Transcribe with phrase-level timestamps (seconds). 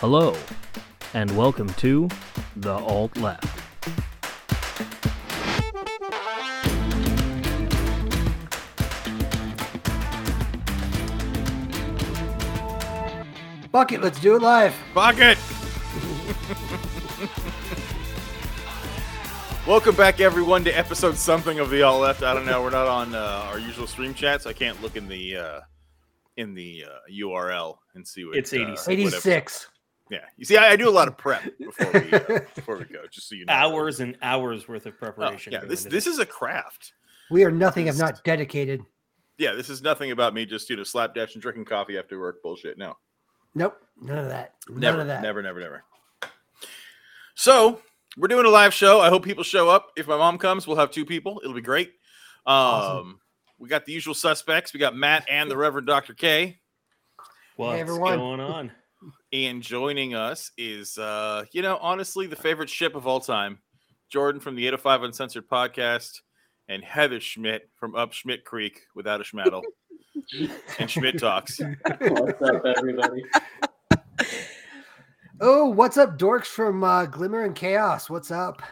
[0.00, 0.36] Hello,
[1.14, 2.08] and welcome to
[2.56, 3.44] The Alt Left.
[13.72, 14.74] Fuck it, let's do it live.
[14.94, 15.38] Fuck it.
[19.66, 22.22] Welcome back, everyone, to episode something of the Alt Left.
[22.22, 22.62] I don't know.
[22.62, 25.60] We're not on uh, our usual stream chat, so I can't look in the uh,
[26.36, 28.86] in the uh, URL and see what It's uh, 86.
[28.86, 29.68] what ep- 86.
[30.10, 32.84] Yeah, you see, I, I do a lot of prep before we uh, before we
[32.84, 33.52] go, just so you know.
[33.52, 35.52] Hours and hours worth of Oh, preparation.
[35.52, 36.92] yeah, this this is a craft.
[37.30, 38.82] We are nothing if not dedicated.
[39.38, 42.42] Yeah, this is nothing about me just you know slapdash and drinking coffee after work
[42.42, 42.78] bullshit.
[42.78, 42.96] No,
[43.54, 44.54] Nope, none of that.
[44.68, 45.22] None never, of that.
[45.22, 45.84] never, never, never.
[47.34, 47.80] So
[48.16, 49.00] we're doing a live show.
[49.00, 49.92] I hope people show up.
[49.96, 51.40] If my mom comes, we'll have two people.
[51.42, 51.88] It'll be great.
[52.46, 53.20] Um, Awesome.
[53.58, 54.72] we got the usual suspects.
[54.72, 56.14] We got Matt and the Reverend Dr.
[56.14, 56.58] K.
[57.56, 58.18] What's everyone.
[58.18, 58.72] going on?
[59.44, 63.58] And joining us is, uh, you know, honestly, the favorite ship of all time,
[64.10, 66.22] Jordan from the 805 Uncensored podcast,
[66.70, 69.60] and Heather Schmidt from Up Schmidt Creek without a schmaddle.
[70.78, 71.60] and Schmidt Talks.
[71.60, 73.24] What's up, everybody?
[75.38, 78.08] Oh, what's up, dorks from uh, Glimmer and Chaos?
[78.08, 78.62] What's up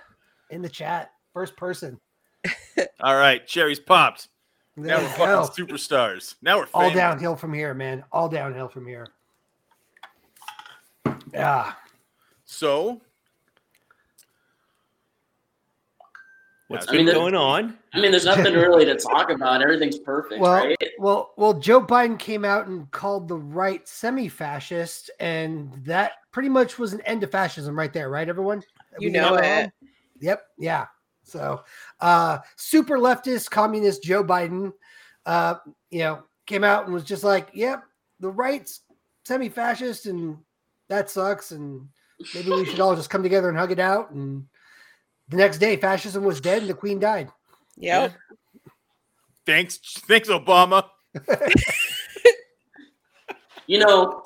[0.49, 1.11] in the chat?
[1.35, 2.01] First person.
[3.03, 4.29] All right, cherries popped.
[4.75, 6.37] There Now we're you fucking superstars.
[6.41, 8.03] Now we're All downhill from here, man.
[8.13, 9.09] All downhill from here.
[11.35, 11.73] Yeah.
[12.45, 13.01] So,
[16.69, 17.77] What's I been mean, going on?
[17.93, 19.61] I mean, there's nothing really to talk about.
[19.61, 20.77] Everything's perfect, Well, right?
[20.99, 21.53] well, well.
[21.55, 27.01] Joe Biden came out and called the right semi-fascist, and that pretty much was an
[27.03, 28.29] end to fascism right there, right?
[28.29, 28.63] Everyone,
[28.99, 29.65] You We know got it.
[29.67, 29.73] on?
[30.21, 30.47] Yep.
[30.59, 30.87] Yeah.
[31.25, 31.63] So,
[32.01, 34.73] uh, super leftist communist Joe Biden,
[35.27, 35.57] uh,
[35.91, 37.85] you know, came out and was just like, "Yep,
[38.21, 38.81] the right's
[39.25, 40.39] semi-fascist, and
[40.89, 41.89] that sucks, and
[42.35, 44.47] maybe we should all just come together and hug it out." And
[45.29, 47.31] the next day, fascism was dead, and the Queen died.
[47.77, 48.15] Yep.
[49.47, 50.85] thanks, thanks, Obama.
[53.67, 54.23] You know,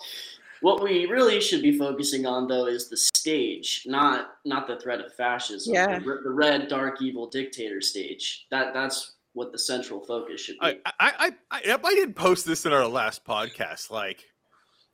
[0.60, 5.00] what we really should be focusing on, though, is the stage, not not the threat
[5.00, 5.74] of fascism.
[5.74, 5.98] Yeah.
[5.98, 8.46] The, the red, dark, evil dictator stage.
[8.50, 10.66] That that's what the central focus should be.
[10.66, 13.90] I, I, I, I, yep, I did post this in our last podcast.
[13.90, 14.24] Like,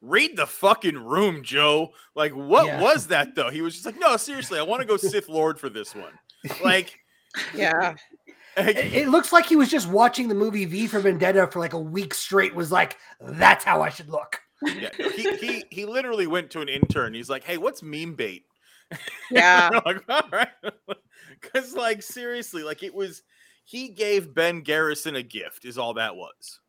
[0.08, 1.92] read the fucking room, Joe.
[2.14, 2.80] Like, what Yeah.
[2.80, 3.50] was that though?
[3.50, 6.12] He was just like, no, seriously, I want to go Sith Lord for this one.
[6.62, 6.98] Like,
[7.54, 7.94] Yeah.
[8.56, 11.72] It, it looks like he was just watching the movie V for Vendetta for like
[11.72, 12.54] a week straight.
[12.54, 16.68] Was like, "That's how I should look." yeah, he, he, he literally went to an
[16.68, 17.12] intern.
[17.14, 18.44] He's like, hey, what's meme bait?
[19.30, 19.70] Yeah.
[19.84, 20.48] We're like, all right.
[21.40, 23.22] Because, like, seriously, like, it was,
[23.64, 26.60] he gave Ben Garrison a gift, is all that was.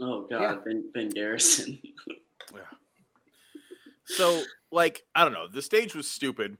[0.00, 0.56] Oh God, Yeah.
[0.64, 1.78] Ben, ben Garrison.
[2.54, 2.60] Yeah.
[4.06, 4.42] So,
[4.72, 5.48] like, I don't know.
[5.52, 6.56] The stage was stupid.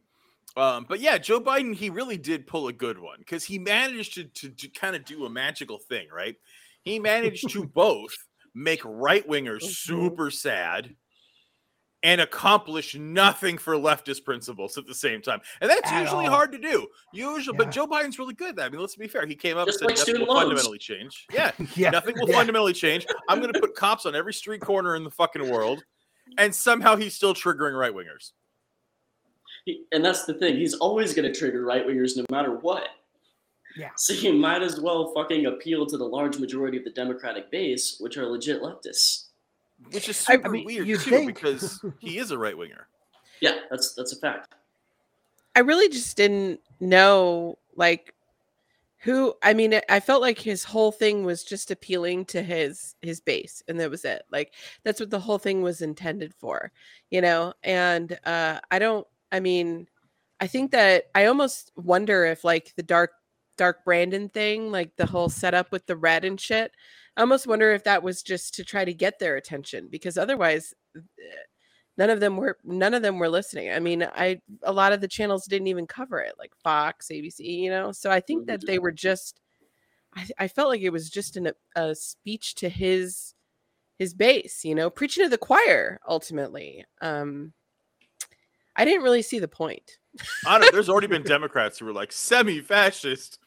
[0.54, 4.15] Um, but yeah, Joe Biden, he really did pull a good one because he managed
[4.16, 6.37] to, to, to kind of do a magical thing, right?
[6.82, 8.15] He managed to both
[8.54, 10.94] make right wingers super sad
[12.04, 15.41] and accomplish nothing for leftist principles at the same time.
[15.60, 16.32] And that's At usually all.
[16.32, 16.86] hard to do.
[17.12, 17.64] Usually, Yeah.
[17.64, 18.66] but Joe Biden's really good at that.
[18.66, 19.26] I mean, let's be fair.
[19.26, 20.42] He came up Just and like said nothing will loans.
[20.44, 21.26] fundamentally change.
[21.32, 22.37] Yeah, Yeah, Nothing will yeah.
[22.37, 23.04] fundamentally change.
[23.28, 25.82] I'm going to put cops on every street corner in the fucking world,
[26.38, 28.32] and somehow he's still triggering right wingers.
[29.92, 30.56] And that's the thing.
[30.56, 32.88] He's always going to trigger right wingers no matter what.
[33.76, 33.91] Yeah.
[33.97, 37.97] So you might as well fucking appeal to the large majority of the Democratic base,
[38.00, 39.25] which are legit leftists.
[39.93, 42.89] Which is I super mean, weird too, think- because he is a right winger.
[43.41, 44.55] Yeah, that's that's a fact.
[45.55, 48.15] I really just didn't know like
[48.99, 52.97] who I mean I- I felt like his whole thing was just appealing to his
[53.03, 54.22] his base and that was it.
[54.31, 56.72] Like that's what the whole thing was intended for,
[57.11, 57.55] you know?
[57.62, 59.87] And uh I don't I mean
[60.41, 63.12] I think that I almost wonder if like the dark
[63.56, 66.72] dark Brandon thing, like the whole setup with the red and shit,
[67.19, 70.73] I almost wonder if that was just to try to get their attention because otherwise
[71.97, 73.73] none of them were none of them were listening.
[73.73, 77.41] I mean, I a lot of the channels didn't even cover it, like Fox, ABC,
[77.41, 77.91] you know.
[77.91, 79.41] So I think that they were just
[80.15, 83.35] I, I felt like it was just an, a speech to his
[83.99, 86.85] his base, you know, preaching to the choir ultimately.
[87.03, 87.53] Um
[88.76, 89.99] I didn't really see the point.
[90.47, 93.41] I don't, there's already been Democrats who were like semi-fascist.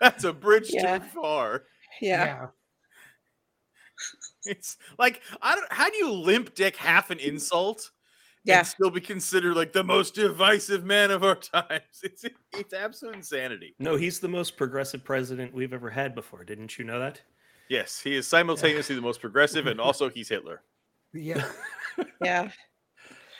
[0.00, 0.98] That's a bridge Yeah.
[0.98, 1.64] too far.
[2.00, 2.46] Yeah.
[4.44, 5.72] It's like I don't.
[5.72, 7.26] How do you limp dick half an mm.
[7.26, 7.90] insult?
[8.44, 8.58] Yeah.
[8.58, 11.82] And still be considered like the most divisive man of our times.
[12.02, 13.74] It's it's absolute insanity.
[13.78, 16.44] No, he's the most progressive president we've ever had before.
[16.44, 17.20] Didn't you know that?
[17.68, 20.62] Yes, he is simultaneously the most progressive and also he's Hitler.
[21.12, 21.44] Yeah.
[22.24, 22.48] Yeah.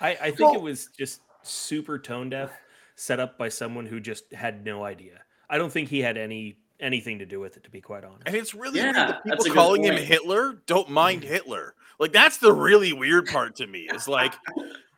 [0.00, 2.50] I, I think Well- it was just super tone deaf,
[2.96, 5.22] set up by someone who just had no idea.
[5.48, 8.22] I don't think he had any anything to do with it, to be quite honest.
[8.26, 9.96] And it's really Yeah, weird that people calling him.
[9.96, 11.74] Hitler don't mind Hitler.
[11.98, 13.88] Like that's the really weird part to me.
[13.94, 14.34] Is like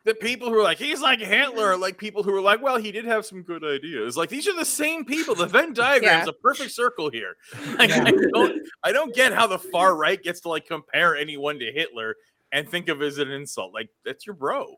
[0.03, 2.77] the people who are like he's like Hitler, are like people who are like, well,
[2.77, 4.17] he did have some good ideas.
[4.17, 5.35] Like these are the same people.
[5.35, 6.25] The Venn diagram's Yeah.
[6.29, 7.35] a perfect circle here.
[7.77, 8.03] Like, Yeah.
[8.05, 11.71] I don't, I don't get how the far right gets to like compare anyone to
[11.71, 12.15] Hitler
[12.51, 13.73] and think of it as an insult.
[13.73, 14.75] Like that's your bro.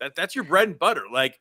[0.00, 1.02] That that's your bread and butter.
[1.12, 1.38] Like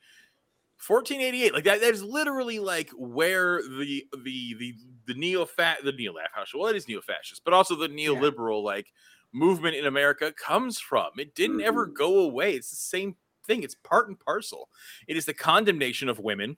[0.88, 4.74] 1488 like that that is literally like where the the the
[5.10, 8.64] the neo fat the neo fascist well it is neo fascist but also the neoliberal
[8.64, 8.88] like
[9.34, 11.12] movement in america comes from.
[11.18, 12.54] It didn't ever go away.
[12.54, 13.16] It's the same
[13.46, 13.64] thing.
[13.64, 14.70] It's part and parcel.
[15.08, 16.58] It is the condemnation of women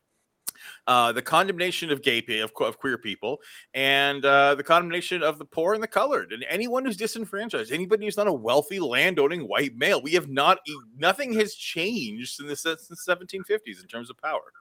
[0.88, 3.39] uh, the condemnation of gay of, of queer people
[3.74, 8.06] and uh, the condemnation of the poor and the colored and anyone who's disenfranchised anybody
[8.06, 10.01] who's not a wealthy landowning white male.
[10.01, 10.59] We have not
[10.98, 14.51] nothing has changed in the since the 1750s in terms of power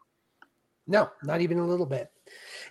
[0.87, 2.11] No, not even a little bit.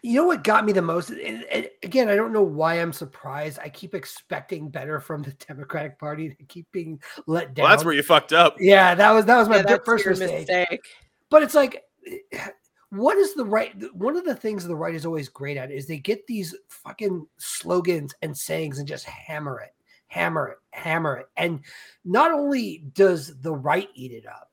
[0.01, 1.09] You know what got me the most?
[1.09, 3.59] And, and again, I don't know why I'm surprised.
[3.59, 6.29] I keep expecting better from the Democratic Party.
[6.29, 7.63] They keep being let down.
[7.63, 10.47] well that's where you fucked up Yeah, that was that was my Yeah, first mistake.
[10.47, 10.81] mistake.
[11.29, 11.83] But it's like,
[12.89, 13.73] what is the right?
[13.94, 17.27] One of the things the right is always great at is they get these fucking
[17.38, 19.73] slogans and sayings and just hammer it,
[20.07, 21.27] hammer it, hammer it.
[21.38, 21.59] And
[22.03, 24.49] not only does the right eat it up,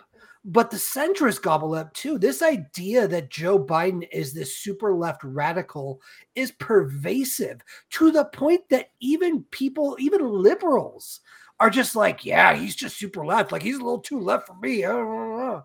[0.47, 2.19] but the centrists gobble up too.
[2.19, 6.01] This idea that Joe Biden is this super left radical
[6.37, 7.61] is pervasive
[7.91, 11.21] to the point that even people, even liberals,
[11.59, 13.51] are just like, yeah, he's just super left.
[13.51, 14.85] Like he's a little too left for me.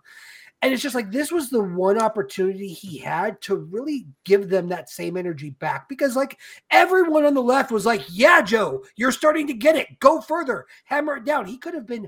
[0.63, 4.67] And it's just like this was the one opportunity he had to really give them
[4.67, 6.37] that same energy back because, like,
[6.69, 9.99] everyone on the left was like, Yeah, Joe, you're starting to get it.
[9.99, 11.47] Go further, hammer it down.
[11.47, 12.07] He could have been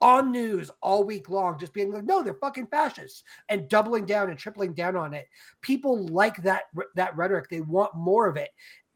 [0.00, 4.30] on news all week long, just being like, No, they're fucking fascists and doubling down
[4.30, 5.26] and tripling down on it.
[5.62, 6.64] People like that,
[6.94, 8.50] that rhetoric, they want more of it.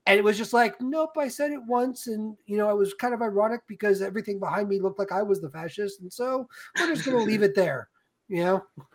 [0.06, 2.06] And it was just like, nope, I said it once.
[2.06, 5.22] And, you know, it was kind of ironic because everything behind me looked like I
[5.22, 6.00] was the fascist.
[6.00, 6.48] And so
[6.78, 7.88] we're just going to leave it there,
[8.28, 8.64] you know?
[8.76, 8.86] And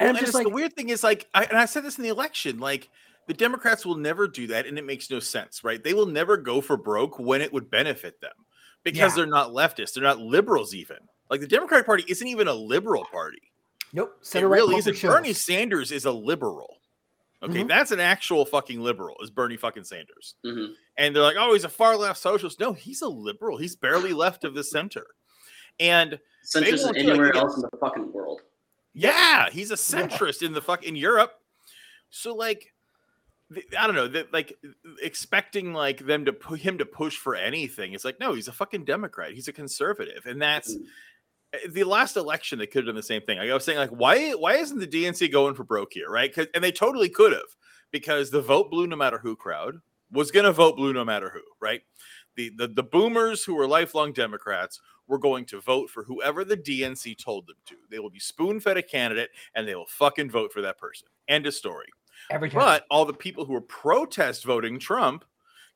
[0.00, 1.98] Well, I'm just it's like, the weird thing is like, I, and I said this
[1.98, 2.88] in the election, like
[3.28, 5.82] the Democrats will never do that, and it makes no sense, right?
[5.82, 8.32] They will never go for broke when it would benefit them
[8.82, 9.16] because Yeah.
[9.16, 10.98] they're not leftists, they're not liberals, even.
[11.30, 13.42] Like the Democratic Party isn't even a liberal party.
[13.92, 14.16] nope.
[14.20, 15.00] It center right really isn't.
[15.02, 15.32] Bernie.
[15.32, 16.78] Sanders is a liberal.
[17.42, 17.68] Okay, Mhm.
[17.68, 19.16] that's an actual fucking liberal.
[19.22, 20.34] Is Bernie fucking Sanders?
[20.44, 20.74] Mhm.
[20.96, 22.58] And they're like, oh, he's a far left socialist.
[22.58, 23.58] No, he's a liberal.
[23.58, 25.06] He's barely left of the center.
[25.78, 27.12] And Centrist won't than do it.
[27.12, 27.40] anywhere Yeah.
[27.42, 28.40] else in the fucking world.
[28.94, 30.06] Yeah, he's a Yeah.
[30.06, 31.38] centrist in the fuck in Europe.
[32.10, 32.72] So like,
[33.52, 34.56] th- I don't know that like
[35.02, 37.92] expecting like them to put him to push for anything.
[37.92, 39.32] It's like no, he's a fucking Democrat.
[39.32, 40.82] He's a conservative, and that's Mm.
[40.82, 40.88] uh,
[41.54, 42.58] Eh, the last election.
[42.58, 43.38] They could have done the same thing.
[43.38, 46.36] Like I was saying, like why why isn't the DNC going for broke here, right?
[46.54, 47.42] and they totally could have
[47.90, 49.76] because the vote blue no matter who crowd
[50.10, 51.82] was going to vote blue no matter who, right?
[52.36, 56.56] The, the the boomers who were lifelong Democrats were going to vote for whoever the
[56.56, 57.76] DNC told them to.
[57.90, 61.08] They will be spoon fed a candidate and they will fucking vote for that person.
[61.28, 61.86] End of story.
[62.30, 62.60] every time.
[62.60, 65.24] But all the people who were protest voting Trump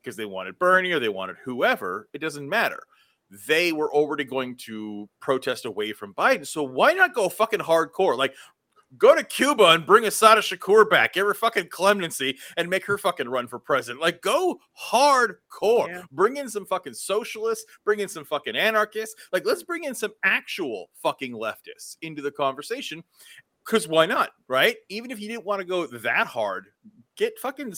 [0.03, 2.81] because they wanted Bernie or they wanted whoever, it doesn't matter.
[3.47, 6.47] They were already going to protest away from Biden.
[6.47, 8.17] So why not go fucking hardcore?
[8.17, 8.35] Like,
[8.97, 12.97] go to Cuba and bring Assata Shakur back, give her fucking clemency, and make her
[12.97, 14.01] fucking run for president.
[14.01, 14.59] Like, go
[14.91, 15.89] hardcore.
[15.89, 16.03] Yeah.
[16.11, 19.15] Bring in some fucking socialists, bring in some fucking anarchists.
[19.33, 23.05] Like, let's bring in some actual fucking leftists into the conversation.
[23.65, 24.31] Because why not?
[24.49, 24.77] Right?
[24.89, 26.69] Even if you didn't want to go that hard,
[27.19, 27.75] get fucking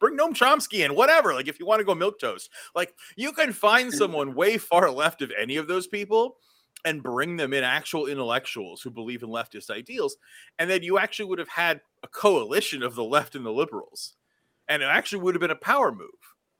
[0.00, 1.34] bring Noam Chomsky in, whatever.
[1.34, 4.90] Like if you want to go milk toast, like you can find someone way far
[4.90, 6.36] left of any of those people
[6.86, 10.16] and bring them in actual intellectuals who believe in leftist ideals,
[10.58, 14.14] and then you actually would have had a coalition of the left and the liberals,
[14.68, 16.08] and it actually would have been a power move.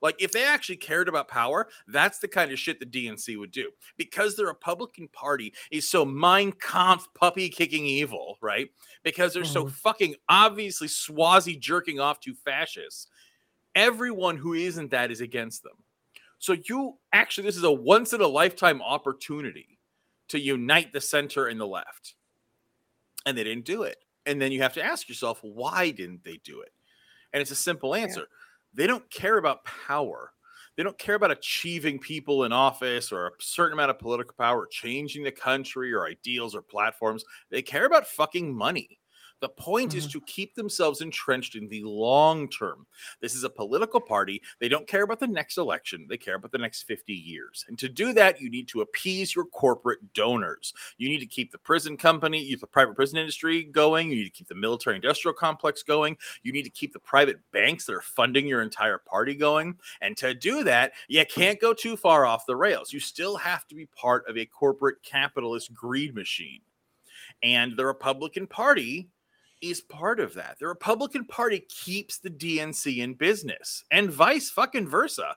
[0.05, 3.49] Like if they actually cared about power, that's the kind of shit the DNC would
[3.49, 3.71] do.
[3.97, 8.69] Because the Republican Party is so Mein Kampf puppy kicking evil, right?
[9.01, 9.71] Because they're so Mhm.
[9.71, 13.07] fucking obviously swazi jerking off to fascists.
[13.73, 15.83] Everyone who isn't that is against them.
[16.37, 19.79] So you actually, this is a once in a lifetime opportunity
[20.27, 22.13] to unite the center and the left.
[23.25, 24.05] And they didn't do it.
[24.27, 26.73] And then you have to ask yourself, why didn't they do it?
[27.33, 28.27] And it's a simple answer.
[28.75, 30.31] They don't care about power.
[30.75, 34.67] They don't care about achieving people in office or a certain amount of political power,
[34.69, 37.23] changing the country or ideals or platforms.
[37.49, 38.99] They care about fucking money.
[39.45, 40.17] The point is mm-hmm.
[40.17, 42.87] to keep themselves entrenched in the long term.
[43.21, 44.41] This is a political party.
[44.59, 47.63] They don't care about the next election, they care about the next 50 years.
[47.67, 50.73] And to do that, you need to appease your corporate donors.
[50.97, 54.09] You need to keep the prison company, the private prison industry going.
[54.09, 56.17] You need to keep the military industrial complex going.
[56.41, 59.77] You need to keep the private banks that are funding your entire party going.
[60.01, 62.91] And to do that, you can't go too far off the rails.
[62.91, 66.61] You still have to be part of a corporate capitalist greed machine.
[67.43, 69.09] And the Republican Party
[69.69, 70.57] is part of that.
[70.59, 75.35] The Republican Party keeps the DNC in business and vice fucking versa.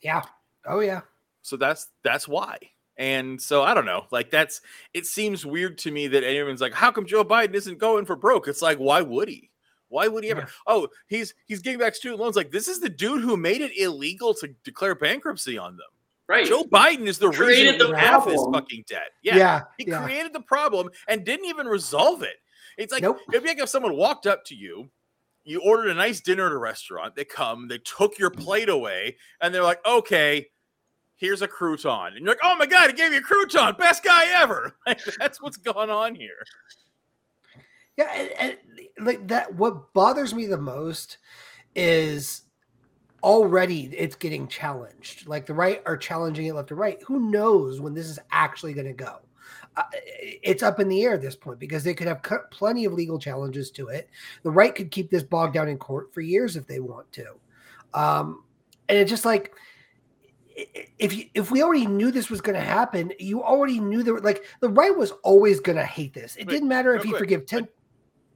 [0.00, 0.22] Yeah.
[0.66, 1.00] Oh yeah.
[1.42, 2.58] So that's that's why.
[2.98, 4.04] And so I don't know.
[4.10, 4.60] Like that's
[4.94, 8.16] it seems weird to me that anyone's like, how come Joe Biden isn't going for
[8.16, 8.48] broke?
[8.48, 9.50] It's like, why would he?
[9.88, 10.40] Why would he ever?
[10.42, 10.46] Yeah.
[10.66, 12.36] Oh, he's he's giving back student loans.
[12.36, 15.86] Like this is the dude who made it illegal to declare bankruptcy on them.
[16.28, 16.46] Right.
[16.46, 19.10] Joe Biden is the Created reason the we have this fucking debt.
[19.22, 19.36] Yeah.
[19.36, 20.00] Yeah, Yeah.
[20.00, 22.36] he created the problem and didn't even resolve it.
[22.78, 23.18] It's like Nope.
[23.32, 24.90] it'd be like if someone walked up to you,
[25.44, 29.16] you ordered a nice dinner at a restaurant, they come, they took your plate away,
[29.40, 30.46] and they're like, okay,
[31.16, 32.08] here's a crouton.
[32.08, 34.76] And you're like, oh my god, he gave you a crouton, best guy ever.
[34.86, 36.44] Like, that's what's going on here.
[37.96, 39.54] Yeah, and, and like that.
[39.54, 41.18] What bothers me the most
[41.74, 42.42] is
[43.22, 45.26] already it's getting challenged.
[45.26, 47.02] Like the right are challenging it left and right.
[47.06, 49.20] Who knows when this is actually going to go?
[49.76, 52.84] Uh, it's up in the air at this point because they could have cut plenty
[52.84, 54.08] of legal challenges to it.
[54.42, 57.26] The right could keep this bogged down in court for years if they want to.
[57.94, 58.44] Um,
[58.88, 59.54] and it's just like
[60.98, 64.24] if you, if we already knew this was going to happen, you already knew that
[64.24, 66.36] like the right was always going to hate this.
[66.36, 67.20] It didn't matter if you quick.
[67.20, 67.68] forgive ten.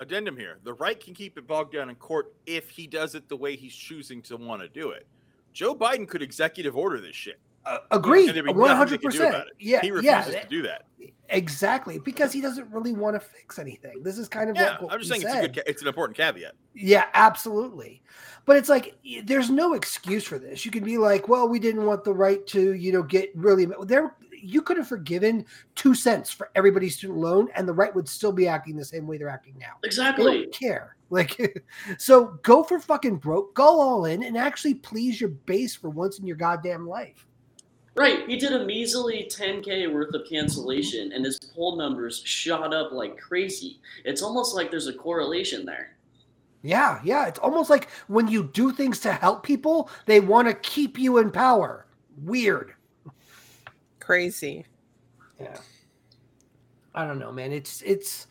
[0.00, 0.58] Addendum here.
[0.64, 3.56] The right can keep it bogged down in court if he does it the way
[3.56, 5.06] he's choosing to want to do it.
[5.52, 7.40] Joe Biden could executive order this shit.
[7.66, 9.48] Uh, agreed, And there'd be one nothing hundred they could do percent.
[9.58, 10.84] Yeah, He yeah, refuses to do that.
[11.30, 11.98] exactly.
[11.98, 14.02] Because he doesn't really want to fix anything.
[14.02, 15.54] This is kind of Yeah, what I'm just we saying it's a good.
[15.56, 16.52] Ca- it's an important caveat.
[16.74, 18.02] Yeah, absolutely.
[18.44, 18.94] But it's like
[19.24, 20.64] there's no excuse for this.
[20.64, 23.66] You could be like, well, we didn't want the right to, you know, get really
[23.82, 24.14] there.
[24.40, 25.44] You could have forgiven
[25.74, 29.06] two cents for everybody's student loan, and the right would still be acting the same
[29.08, 29.72] way they're acting now.
[29.82, 30.42] They Exactly.
[30.42, 30.92] don't care.
[31.08, 31.62] Like,
[31.98, 36.18] so go for fucking broke, go all in, and actually please your base for once
[36.18, 37.24] in your goddamn life.
[37.96, 38.28] Right.
[38.28, 43.18] He did a measly 10K worth of cancellation, and his poll numbers shot up like
[43.18, 43.80] crazy.
[44.04, 45.96] It's almost like there's a correlation there.
[46.62, 47.26] Yeah, yeah.
[47.26, 51.18] It's almost like when you do things to help people, they want to keep you
[51.18, 51.86] in power.
[52.22, 52.74] Weird.
[54.00, 54.66] Crazy.
[55.40, 55.58] Yeah.
[56.94, 57.52] I don't know, man.
[57.52, 58.26] It's it's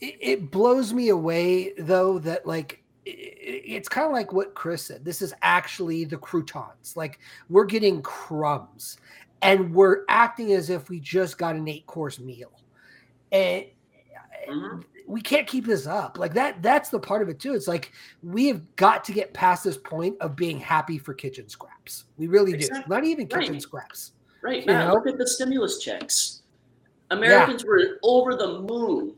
[0.00, 4.54] it, it blows me away though that like i- i- it's kind of like what
[4.54, 5.04] Chris said.
[5.04, 6.96] This is actually the croutons.
[6.96, 8.98] Like we're getting crumbs
[9.42, 12.52] and we're acting as if we just got an eight course meal.
[13.32, 13.64] And
[14.48, 14.84] Mhm.
[15.06, 16.18] we can't keep this up.
[16.18, 17.54] Like that that's the part of it too.
[17.54, 17.92] It's like
[18.22, 22.04] we have got to get past this point of being happy for kitchen scraps.
[22.18, 22.82] We really Exactly.
[22.82, 22.88] do.
[22.88, 23.62] Not even kitchen Right.
[23.62, 24.12] scraps.
[24.42, 24.60] Right.
[24.60, 24.92] You know?
[24.94, 26.42] look at the stimulus checks.
[27.10, 29.14] Americans were over the moon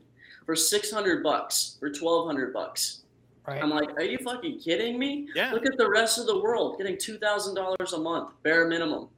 [0.47, 3.02] for 600 bucks or 1200 bucks.
[3.47, 3.61] Right.
[3.63, 5.29] I'm like, are you fucking kidding me?
[5.35, 5.53] Yeah.
[5.53, 9.09] Look at the rest of the world getting $2,000 a month, bare minimum.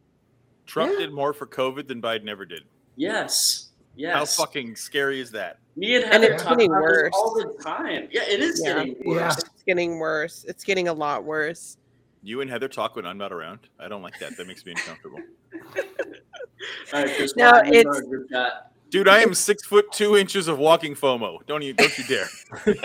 [0.66, 1.00] Trump Yeah.
[1.00, 2.62] did more for COVID than Biden ever did.
[2.96, 3.68] Yes.
[3.96, 4.14] Yes.
[4.16, 5.58] How fucking scary is that?
[5.76, 7.12] Me and And Heather it's talk getting worse.
[7.14, 8.08] all the time.
[8.10, 8.74] Yeah, it is Yeah.
[8.84, 9.18] getting worse.
[9.20, 9.28] Yeah.
[9.52, 10.44] It's getting worse.
[10.48, 11.76] It's getting a lot worse.
[12.22, 13.60] You and Heather talk when I'm not around.
[13.78, 14.38] I don't like that.
[14.38, 15.18] That makes me uncomfortable.
[15.54, 18.70] All right, Chris, No, go ahead and it's- start your chat.
[18.94, 21.44] Dude, I am six foot two inches of walking FOMO.
[21.48, 22.28] Don't you don't you dare.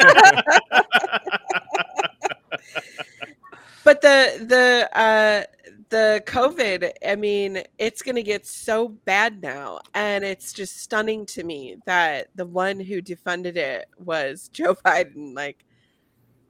[3.83, 5.43] But the the uh
[5.89, 9.81] the COVID, I mean, it's gonna get so bad now.
[9.93, 15.35] And it's just stunning to me that the one who defunded it was Joe Biden.
[15.35, 15.63] Like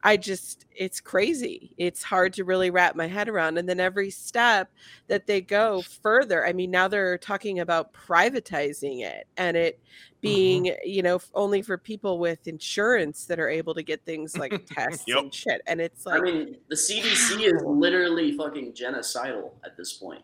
[0.04, 1.74] I just it's crazy.
[1.78, 3.58] It's hard to really wrap my head around.
[3.58, 4.72] And then every step
[5.08, 10.18] that they go further, I mean, now they're talking about privatizing it and it mm-hmm.
[10.22, 14.66] being, you know, only for people with insurance that are able to get things like
[14.72, 15.18] tests Yep.
[15.18, 15.62] and shit.
[15.68, 20.24] And it's like, I mean, the CDC is literally fucking genocidal at this point.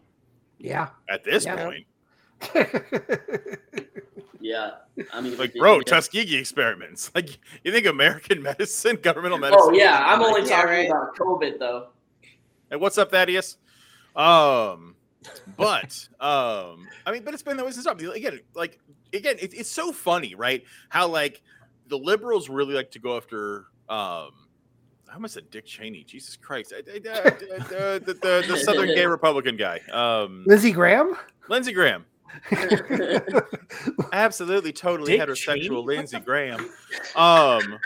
[0.58, 0.90] Yeah.
[1.10, 1.66] At this Yeah.
[1.66, 1.86] point,
[4.42, 4.72] Yeah.
[5.12, 5.82] I mean, like, bro, yeah.
[5.86, 7.12] Tuskegee experiments.
[7.16, 9.60] Like, you think American medicine, governmental medicine?
[9.64, 10.90] Oh yeah, I'm only Yeah, talking right.
[10.90, 11.88] about COVID though.
[12.70, 13.58] Hey, what's up, Thaddeus?
[14.16, 14.96] Um,
[15.58, 18.00] but um, I mean, but it's been that way since up.
[18.00, 18.80] Again, like
[19.14, 20.64] again, it, it's so funny, right?
[20.90, 21.42] How like
[21.88, 24.32] the liberals really like to go after um.
[25.10, 26.04] I almost said Dick Cheney.
[26.04, 26.74] Jesus Christ!
[26.76, 31.16] I- I- I- the, the, the, the Southern gay Republican guy, um, Lindsey Graham?
[31.48, 32.06] Lindsey Graham.
[34.14, 35.86] Absolutely, totally Dick heterosexual Cheney?
[35.86, 36.70] Lindsey Graham.
[37.16, 37.80] Um,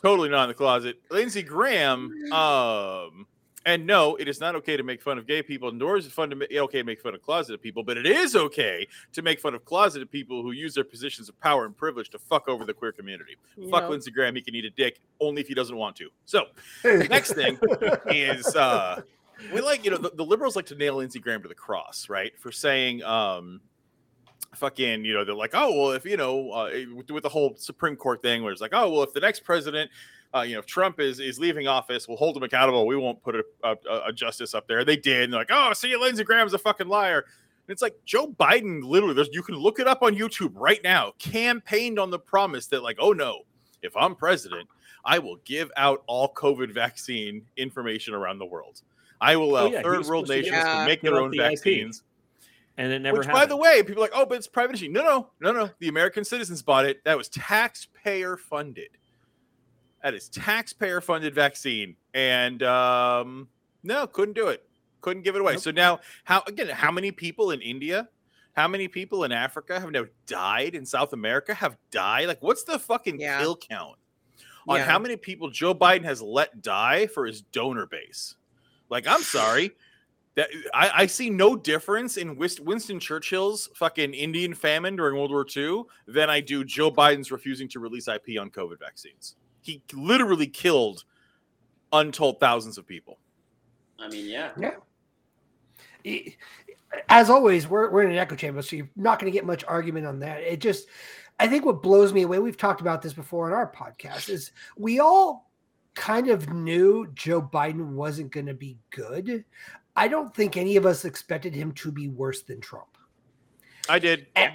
[0.00, 1.00] totally not in the closet.
[1.10, 2.12] Lindsey Graham.
[2.32, 3.26] Um,
[3.66, 6.12] and no, it is not okay to make fun of gay people, nor is it
[6.12, 7.82] fun to ma- okay to make fun of closeted people.
[7.82, 11.40] But it is okay to make fun of closeted people who use their positions of
[11.40, 13.36] power and privilege to fuck over the queer community.
[13.56, 13.90] You Fuck know?
[13.90, 14.34] Lindsey Graham.
[14.34, 16.10] He can eat a dick only if he doesn't want to.
[16.26, 16.46] So
[16.84, 17.58] next thing
[18.08, 19.00] is uh
[19.52, 22.08] we like you know the, the liberals like to nail Lindsey Graham to the cross,
[22.10, 22.38] right?
[22.38, 23.60] For saying um
[24.56, 27.54] fucking you know they're like oh well if you know uh, with, with the whole
[27.56, 29.90] Supreme Court thing where it's like oh well if the next president
[30.34, 33.22] uh, you know if Trump is is leaving office we'll hold him accountable we won't
[33.22, 36.24] put a, a, a justice up there they did and they're like oh see Lindsey
[36.24, 39.86] Graham's a fucking liar and it's like Joe Biden literally there's you can look it
[39.86, 43.42] up on YouTube right now campaigned on the promise that like oh no
[43.82, 44.68] if I'm president
[45.04, 48.80] I will give out all COVID vaccine information around the world.
[49.20, 51.38] I will allow Oh, yeah, third world supposed to nations to make their own the
[51.38, 52.02] vaccines.
[52.76, 53.40] And it never Which, happened.
[53.42, 54.88] by the way, people are like, oh, but it's privacy.
[54.88, 55.70] No, no, no, no.
[55.78, 57.02] The American citizens bought it.
[57.04, 58.88] That was taxpayer funded.
[60.02, 63.48] That is taxpayer funded vaccine, and um,
[63.82, 64.62] no, couldn't do it.
[65.00, 65.52] Couldn't give it away.
[65.54, 65.62] Nope.
[65.62, 66.68] So now, how again?
[66.68, 68.08] How many people in India?
[68.54, 70.74] How many people in Africa have now died?
[70.74, 72.28] In South America have died?
[72.28, 73.40] Like, what's the fucking Yeah.
[73.40, 73.96] kill count
[74.68, 74.84] on Yeah.
[74.84, 78.36] how many people Joe Biden has let die for his donor base?
[78.90, 79.72] Like, I'm sorry.
[80.36, 85.46] That I, I see no difference in Winston Churchill's fucking Indian famine during World War
[85.56, 89.36] II than I do Joe Biden's refusing to release IP on COVID vaccines.
[89.62, 91.04] He literally killed
[91.92, 93.18] untold thousands of people.
[93.98, 94.50] I mean, yeah.
[96.02, 96.34] it-
[97.08, 99.64] as always, we're, we're in an echo chamber, so you're not going to get much
[99.64, 100.40] argument on that.
[100.42, 100.88] It just,
[101.40, 104.52] I think what blows me away, we've talked about this before on our podcast, is
[104.76, 105.50] we all
[105.94, 109.44] kind of knew Joe Biden wasn't going to be good.
[109.96, 112.96] I don't think any of us expected him to be worse than Trump.
[113.88, 114.26] I did.
[114.36, 114.50] Eh.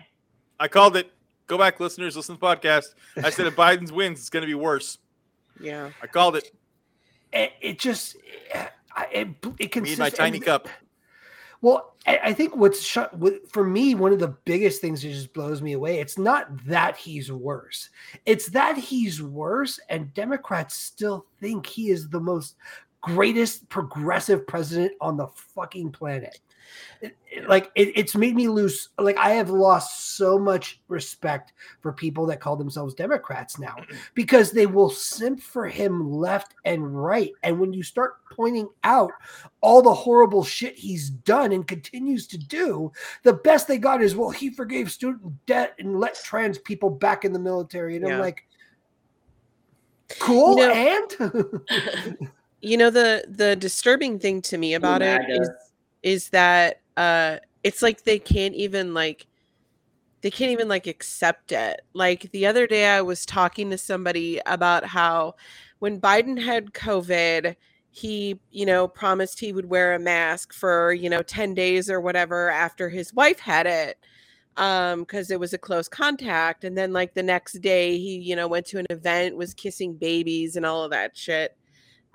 [0.60, 1.12] I called it.
[1.48, 2.15] Go back, listeners.
[2.15, 2.93] Listen to the podcast.
[3.24, 4.98] I said if Biden's wins, it's going to be worse.
[5.60, 5.91] Yeah.
[6.01, 6.51] I called it.
[7.31, 8.17] It, it just,
[8.96, 9.27] I- it,
[9.60, 10.67] it Me and my tiny and- cup.
[11.62, 15.10] Well, I I think what's sh- with- for me one of the biggest things that
[15.10, 16.00] just blows me away.
[16.00, 17.89] It's not that he's worse;
[18.25, 22.56] it's that he's worse, and Democrats still think he is the most
[23.01, 26.39] greatest progressive president on the fucking planet.
[27.01, 28.89] It- it- like it, it's made me lose.
[28.99, 33.75] Like I have lost so much respect for people that call themselves Democrats now
[34.13, 37.31] because they will simp for him left and right.
[37.41, 39.12] And when you start pointing out
[39.62, 42.91] all the horrible shit he's done and continues to do,
[43.23, 47.25] the best they got is, well, he forgave student debt and let trans people back
[47.25, 47.95] in the military.
[47.95, 48.45] And I'm like,
[50.19, 50.57] cool.
[50.59, 50.73] You know-
[51.71, 52.29] and
[52.62, 55.50] You know the the disturbing thing to me about it is,
[56.04, 59.28] is that uh it's like they can't even like
[60.22, 61.82] they can't even like accept it.
[61.93, 65.36] Like the other day I was talking to somebody about how
[65.80, 67.56] when Biden had COVID,
[67.91, 72.02] he, you know, promised he would wear a mask for, you know, 10 days or
[72.02, 73.98] whatever after his wife had it
[74.58, 76.63] um because it was a close contact.
[76.65, 79.93] And then like the next day he you know went to an event was kissing
[79.93, 81.56] babies and all of that shit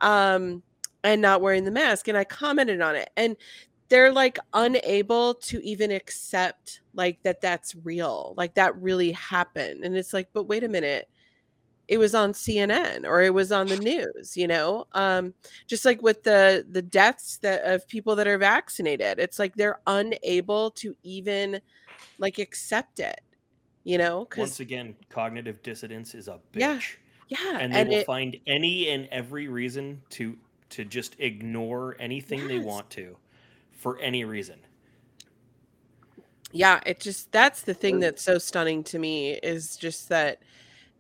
[0.05, 0.63] um
[1.03, 3.37] and not wearing the mask and i commented on it and
[3.89, 9.97] they're like unable to even accept like that that's real like that really happened and
[9.97, 11.09] it's like but wait a minute
[11.87, 14.87] it was on cnn or it was on the news you know?
[14.93, 15.35] Um
[15.67, 19.81] just like with the the deaths that of people that are vaccinated it's like they're
[19.87, 21.61] unable to even
[22.19, 23.21] like accept it
[23.85, 24.27] you know?
[24.41, 26.61] Once again, cognitive dissonance is a bitch.
[26.61, 26.81] Yeah,
[27.29, 30.37] yeah and they will it- find any and every reason to
[30.71, 33.17] to just ignore anything they want to
[33.73, 34.59] for any reason.
[36.53, 40.39] yeah it just that's the thing that's so stunning to me is just that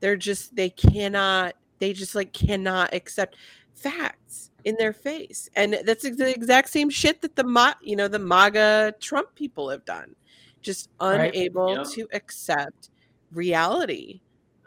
[0.00, 3.36] they're just they cannot they just like cannot accept
[3.74, 8.08] facts in their face and that's the exact same shit that the Ma- you know
[8.08, 10.14] the maga trump people have done
[10.62, 11.34] just Right.
[11.34, 11.86] unable Yep.
[11.92, 12.90] to accept
[13.32, 14.20] reality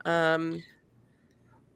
[0.05, 0.63] um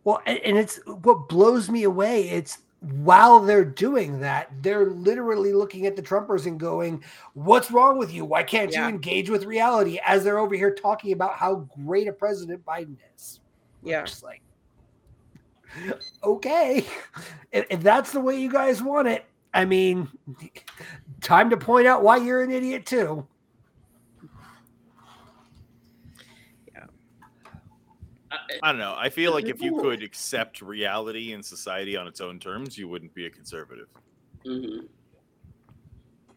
[0.03, 2.29] well, and, it's what blows me away.
[2.29, 7.97] It's while they're doing that, they're literally looking at the Trumpers and going, What's wrong
[7.99, 8.25] with you?
[8.25, 8.83] Why can't Yeah.
[8.87, 9.99] you engage with reality?
[10.05, 13.39] As they're over here talking about how great a president Biden is.
[13.83, 14.41] yeah Just like,
[16.23, 16.85] okay,
[17.51, 20.07] if, if that's the way you guys want it, I mean,
[21.21, 23.27] time to point out why you're an idiot too.
[28.31, 28.95] I- I don't know.
[28.97, 32.87] I feel like if you could accept reality in society on its own terms, you
[32.87, 33.87] wouldn't be a conservative.
[34.45, 34.87] mhm.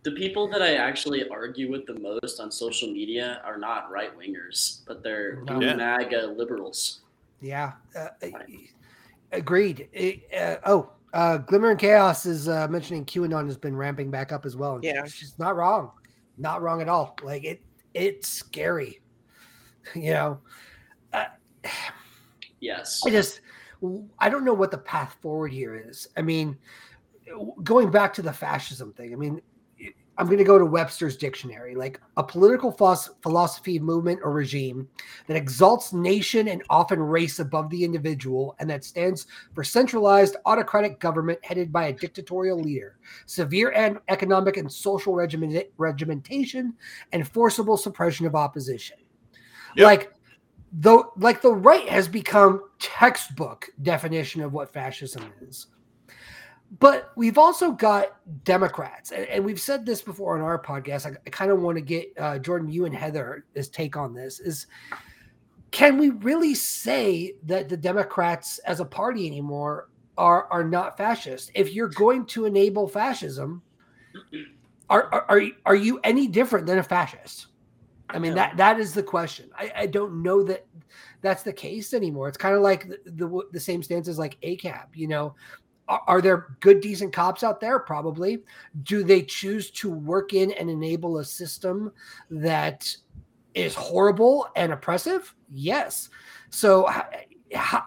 [0.03, 4.15] The people that I actually argue with the most on social media are not right
[4.19, 5.75] wingers, but they're Yeah.
[5.77, 7.01] MAGA liberals.
[7.41, 8.09] Yeah, uh,
[9.33, 9.89] agreed.
[9.95, 14.31] Eh, uh, oh, uh, Glimmer and Chaos is uh, mentioning QAnon has been ramping back
[14.33, 14.75] up as well.
[14.75, 15.07] and Yeah.
[15.07, 15.93] she's not wrong,
[16.37, 17.17] not wrong at all.
[17.23, 17.63] Like it,
[17.95, 19.01] it's scary.
[19.95, 20.51] You know, uh,
[22.61, 23.01] Yes.
[23.07, 23.41] I just,
[24.19, 26.09] I don't know what the path forward here is.
[26.17, 26.57] I mean,
[27.63, 29.13] going back to the fascism thing.
[29.13, 29.41] I mean,
[30.17, 34.89] I'm going to go to Webster's dictionary, like a political philosophy, movement, or regime
[35.27, 41.01] that exalts nation and often race above the individual, and that stands for centralized autocratic
[41.01, 42.97] government headed by a dictatorial leader,
[43.27, 46.75] severe and economic and social regiment- regimentation,
[47.13, 48.99] and forcible suppression of opposition.
[49.77, 49.85] Yep.
[49.85, 50.13] Like
[50.81, 55.69] the like the right has become textbook definition of what fascism is.
[56.81, 61.07] But we've also got Democrats, and, and we've said this before on our podcast.
[61.07, 64.15] I, I kind of want to get uh, Jordan, you and Heather, his take on
[64.15, 64.41] this.
[64.41, 64.67] Is
[65.71, 71.53] can we really say that the Democrats as a party anymore are are not fascist?
[71.55, 73.63] If you're going to enable fascism,
[74.91, 77.47] are are are you any different than a fascist?
[78.15, 79.51] I mean that that is the question.
[79.57, 80.67] I, I don't know that
[81.21, 82.29] that's the case anymore.
[82.29, 84.87] It's kind of like the, the the same stance as like ACAB.
[84.95, 85.35] You know,
[85.89, 87.79] are, are there good decent cops out there?
[87.81, 88.43] Probably.
[88.85, 91.93] Do they choose to work in and enable a system
[92.31, 92.97] that
[93.55, 95.35] is horrible and oppressive?
[95.53, 96.09] Yes.
[96.51, 97.27] So I,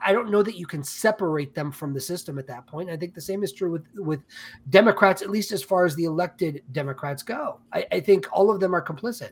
[0.05, 2.89] I don't know that you can separate them from the system at that point.
[2.89, 4.21] I think the same is true with with
[4.69, 7.59] Democrats, at least as far as the elected Democrats go.
[7.73, 9.31] I, I think all of them are complicit.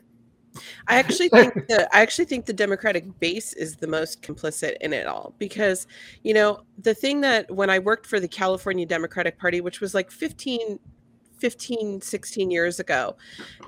[0.88, 4.92] I actually think the I actually think the Democratic base is the most complicit in
[4.92, 5.86] it all because
[6.22, 9.94] you know the thing that when I worked for the California Democratic Party which was
[9.94, 10.78] like 15
[11.38, 13.16] 15 16 years ago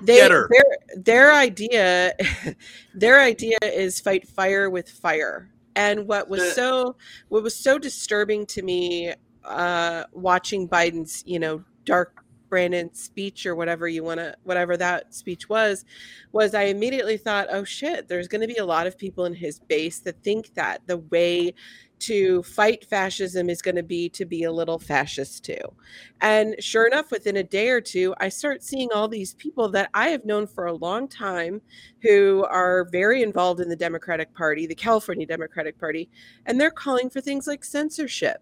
[0.01, 0.49] they their
[0.95, 2.13] their idea
[2.93, 5.49] their idea is fight fire with fire.
[5.75, 6.95] And what was so
[7.29, 9.13] what was so disturbing to me
[9.45, 15.13] uh watching Biden's you know dark Brandon speech or whatever you want to whatever that
[15.13, 15.85] speech was
[16.31, 19.33] was I immediately thought oh shit there's going to be a lot of people in
[19.33, 21.53] his base that think that the way
[21.99, 25.59] to fight fascism is going to be to be a little fascist too.
[26.21, 29.89] And sure enough within a day or two I start seeing all these people that
[29.93, 31.61] I have known for a long time
[32.01, 36.09] who are very involved in the Democratic Party the California Democratic Party
[36.45, 38.41] and they're calling for things like censorship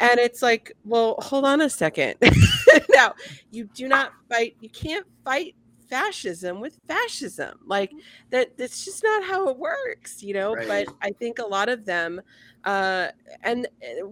[0.00, 2.14] and it's like well hold on a second.
[2.94, 3.14] Now
[3.50, 5.54] you do not fight you can't fight
[5.88, 7.58] fascism with fascism.
[7.66, 7.90] Like
[8.30, 10.54] that that's just not how it works you know?
[10.54, 10.86] Right.
[10.86, 12.20] but i think a lot of them
[12.64, 13.08] uh
[13.42, 14.08] and uh,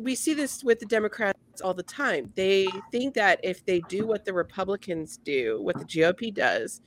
[0.00, 2.32] we see this with the democrats all the time.
[2.36, 6.80] They think that if they do what the republicans do what the gop does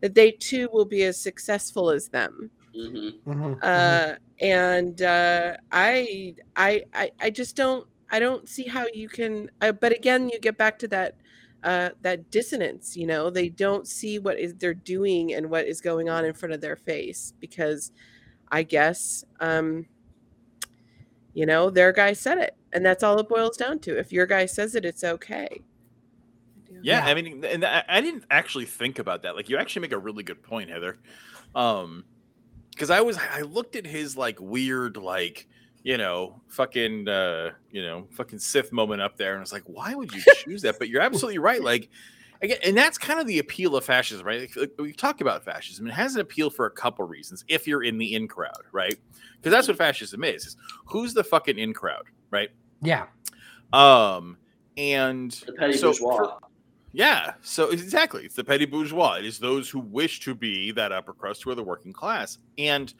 [0.00, 2.50] that they too will be as successful as them.
[2.74, 3.54] Hmm Mm-hmm.
[3.62, 9.50] uh, and uh, I, I, I, I just don't, I don't see how you can.
[9.60, 11.16] Uh, but again, you get back to that,
[11.64, 12.96] uh, that dissonance.
[12.96, 16.34] You know, they don't see what is they're doing and what is going on in
[16.34, 17.92] front of their face because,
[18.52, 19.86] I guess, um,
[21.34, 23.98] you know, their guy said it, and that's all it boils down to.
[23.98, 25.62] If your guy says it, it's okay.
[26.70, 27.06] Yeah, Yeah.
[27.06, 29.36] I mean, and I, I didn't actually think about that.
[29.36, 30.98] Like, you actually make a really good point, Heather.
[31.54, 32.04] Um,
[32.76, 35.48] because I was, I looked at his like weird, like,
[35.82, 39.62] you know, fucking, uh, you know, fucking Sith moment up there, and I was like,
[39.64, 40.78] why would you choose that?
[40.78, 41.62] But you're absolutely right.
[41.72, 41.88] Like,
[42.42, 44.40] again, and that's kind of the appeal of fascism, right?
[44.42, 45.86] Like, like, we talk about fascism.
[45.86, 47.44] It has an appeal for a couple reasons.
[47.48, 48.98] If you're in the in crowd, right?
[49.38, 50.44] Because that's what fascism is.
[50.44, 52.50] is who's the fucking in crowd, right?
[52.82, 53.06] yeah.
[53.72, 54.36] Um,
[54.76, 56.16] and The petty so bourgeois.
[56.16, 56.38] for-
[56.92, 58.24] yeah, so exactly.
[58.24, 59.14] It's the petty bourgeois.
[59.18, 62.38] It is those who wish to be that upper crust who are the working class.
[62.58, 62.92] And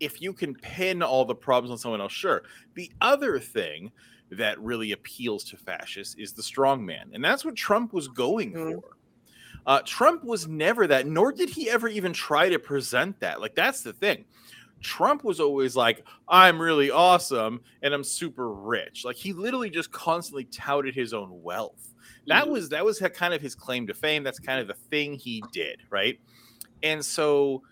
[0.00, 2.42] if you can pin all the problems on someone else, sure.
[2.74, 3.92] The other thing
[4.30, 7.10] that really appeals to fascists is the strong man.
[7.12, 8.74] And that's what Trump was going Mhm.
[8.80, 8.96] for.
[9.66, 13.40] Uh, Trump was never that, nor did he ever even try to present that.
[13.40, 14.24] Like, that's the thing.
[14.82, 19.04] Trump was always like, I'm really awesome and I'm super rich.
[19.04, 21.88] Like, he literally just constantly touted his own wealth
[22.28, 22.50] that Mhm.
[22.50, 25.42] was that was kind of his claim to fame that's kind of the thing he
[25.52, 26.20] did right
[26.84, 27.62] and so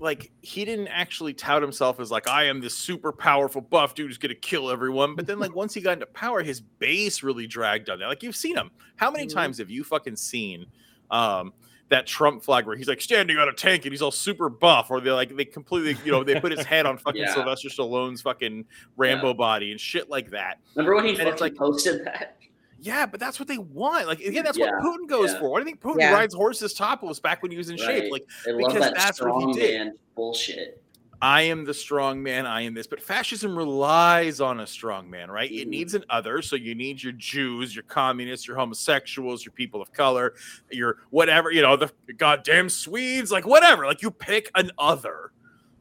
[0.00, 4.08] like he didn't actually tout himself as like i am this super powerful buff dude
[4.08, 7.46] who's gonna kill everyone but then like once he got into power his base really
[7.46, 9.32] dragged on that like you've seen him how many Mhm.
[9.32, 10.66] times have you fucking seen
[11.10, 11.52] um
[11.88, 14.90] that Trump flag where he's like standing on a tank and he's all super buff,
[14.90, 17.34] or they like they completely, you know, they put his head on fucking Yeah.
[17.34, 18.64] Sylvester Stallone's fucking
[18.96, 20.58] Rambo body and shit like that.
[20.74, 22.36] Remember when he And like- posted that?
[22.84, 24.08] Yeah, but that's what they want.
[24.08, 25.38] Like again, that's what Putin goes yeah.
[25.38, 25.50] for.
[25.50, 26.14] Why do you think Putin Yeah.
[26.14, 28.04] rides horses topless back when he was in shape?
[28.04, 28.10] Right.
[28.12, 29.92] Like I love because that that's what he did.
[30.16, 30.81] bullshit.
[31.22, 32.88] I am the strong man, I am this.
[32.88, 35.50] But fascism relies on a strong man, right?
[35.50, 35.70] It Mhm.
[35.70, 36.42] needs an other.
[36.42, 40.34] So you need your Jews, your communists, your homosexuals, your people of color,
[40.70, 43.86] your whatever, you know, the goddamn Swedes, like whatever.
[43.86, 45.30] Like you pick an other,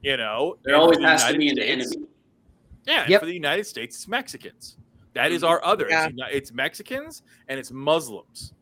[0.01, 0.57] you know.
[0.63, 2.07] There And always for the has to be an States- enemy.
[2.85, 3.19] Yeah, Yep.
[3.21, 4.77] for the United States, it's Mexicans.
[5.13, 5.49] That is Mhm.
[5.49, 5.87] our other.
[5.89, 6.07] Yeah.
[6.07, 8.53] It's, it's Mexicans and it's Muslims.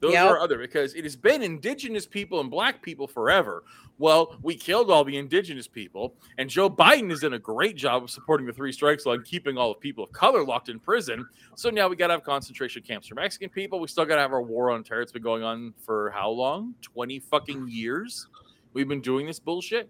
[0.00, 0.26] Those Yep.
[0.30, 3.64] are other because it has been indigenous people and black people forever.
[3.98, 8.02] Well, we killed all the indigenous people, and Joe Biden has done a great job
[8.02, 10.78] of supporting the three strikes law and keeping all the people of color locked in
[10.78, 11.26] prison.
[11.54, 13.80] So now we got to have concentration camps for Mexican people.
[13.80, 15.00] We still got to have our war on terror.
[15.00, 16.74] It's been going on for how long?
[16.82, 18.28] 20 fucking years.
[18.74, 19.88] We've been doing this bullshit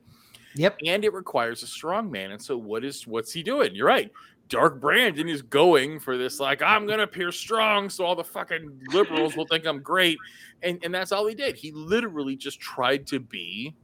[0.55, 0.77] Yep.
[0.87, 2.31] and it requires a strong man.
[2.31, 3.75] And so, what is what's he doing?
[3.75, 4.13] You're right.
[4.49, 8.81] Dark Brandon is going for this, like I'm gonna appear strong, so all the fucking
[8.93, 10.19] liberals will think I'm great,
[10.63, 11.57] and and that's all he did.
[11.57, 13.75] He literally just tried to be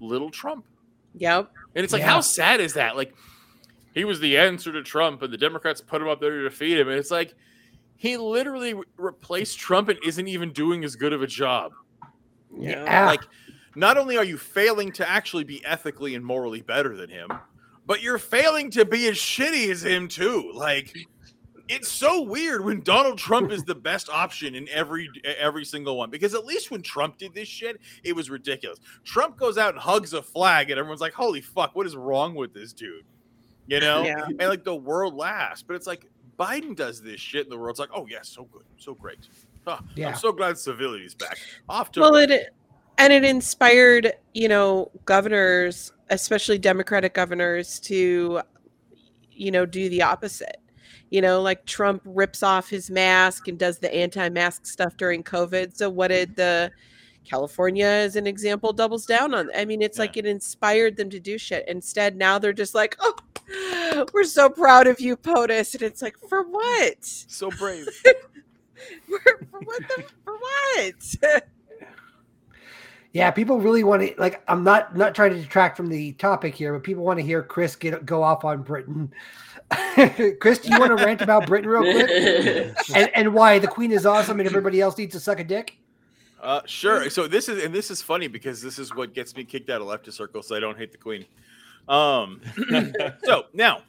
[0.00, 0.64] little Trump,
[1.14, 1.50] Yep.
[1.74, 2.10] and it's like, Yeah.
[2.10, 2.96] how sad is that?
[2.96, 3.14] Like,
[3.94, 6.78] he was the answer to Trump, and the Democrats put him up there to defeat
[6.78, 7.34] him, and it's like
[7.96, 11.72] he literally re- replaced Trump and isn't even doing as good of a job.
[12.56, 12.84] Yeah.
[12.84, 13.06] Yeah.
[13.06, 13.22] Like,
[13.76, 17.30] not only are you failing to actually be ethically and morally better than him,
[17.86, 20.50] but you're failing to be as shitty as him too.
[20.54, 20.94] Like,
[21.68, 26.10] it's so weird when Donald Trump is the best option in every every single one.
[26.10, 28.78] Because at least when Trump did this shit, it was ridiculous.
[29.04, 32.34] Trump goes out and hugs a flag, and everyone's like, "Holy fuck, what is wrong
[32.34, 33.04] with this dude?"
[33.68, 34.24] You know, Yeah.
[34.26, 35.62] and like the world laughs.
[35.62, 36.06] But it's like
[36.38, 39.18] Biden does this shit, and the world's like, "Oh yeah, so good, so great."
[39.66, 40.08] Ah, Yeah.
[40.08, 41.38] I'm so glad civility's back.
[41.68, 42.52] Off to well it
[42.98, 48.40] and it inspired you know governors especially democratic governors to
[49.32, 50.58] you know do the opposite.
[51.10, 55.76] You know like trump rips off his mask and does the anti-mask stuff during covid.
[55.76, 56.70] So what did the
[57.24, 59.50] california as an example doubles down on?
[59.56, 60.02] I mean it's Yeah.
[60.04, 61.66] like it inspired them to do shit.
[61.68, 63.14] Instead now they're just like oh
[64.14, 65.74] we're so proud of you potus.
[65.74, 67.04] And it's like for what?
[67.04, 67.86] So brave.
[69.06, 69.20] for,
[69.50, 71.44] for what the, for what
[73.12, 74.42] Yeah, people really want to like.
[74.48, 77.42] I'm not not trying to detract from the topic here, but people want to hear
[77.42, 79.12] Chris get go off on Britain.
[80.40, 82.10] Chris, do you want to rant about Britain real quick
[82.94, 85.76] and, and why the Queen is awesome and everybody else needs to suck a dick?
[86.40, 87.08] Uh, sure.
[87.10, 89.80] So this is and this is funny because this is what gets me kicked out
[89.80, 90.48] of leftist circles.
[90.48, 91.26] So I don't hate the queen.
[91.88, 92.40] Um,
[93.24, 93.82] so now,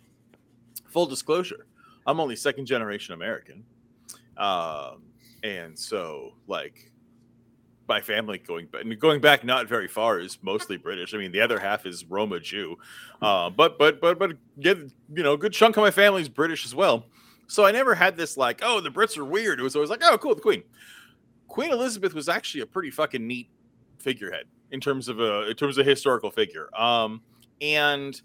[0.87, 1.65] full disclosure,
[2.05, 3.63] I'm only second generation American,
[4.37, 5.03] um,
[5.43, 6.91] and so like
[7.87, 11.13] my family going back going back not very far is mostly British.
[11.13, 12.77] I mean, the other half is Roma Jew,
[13.21, 16.29] uh, but but but but get you know, a good chunk of my family is
[16.29, 17.05] British as well.
[17.47, 19.59] So I never had this like, oh, the Brits are weird.
[19.59, 20.63] It was always like, oh, cool, the Queen.
[21.47, 23.49] Queen Elizabeth was actually a pretty fucking neat
[23.99, 26.69] figurehead in terms of a in terms of historical figure.
[26.79, 27.21] Um,
[27.61, 28.19] and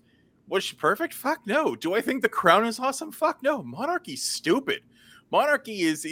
[0.48, 1.14] was she perfect?
[1.14, 1.76] Fuck no.
[1.76, 3.12] Do I think the crown is awesome?
[3.12, 3.62] Fuck no.
[3.62, 4.80] Monarchy's stupid.
[5.30, 6.06] Monarchy is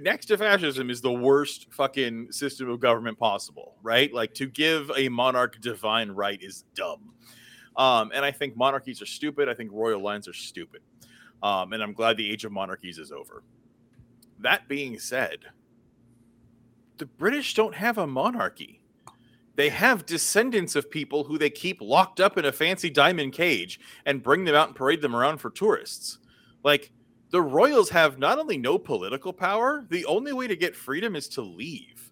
[0.00, 4.12] next to fascism is the worst fucking system of government possible, right?
[4.12, 7.12] Like to give a monarch divine right is dumb.
[7.76, 9.48] Um, and I think monarchies are stupid.
[9.48, 10.80] I think royal lines are stupid.
[11.42, 13.44] Um, and I'm glad the age of monarchies is over.
[14.40, 15.38] That being said,
[16.98, 18.80] the British don't have a monarchy.
[19.54, 23.78] They have descendants of people who they keep locked up in a fancy diamond cage
[24.04, 26.18] and bring them out and parade them around for tourists.
[26.64, 26.90] Like
[27.36, 31.28] the royals have not only no political power, the only way to get freedom is
[31.28, 32.10] to leave.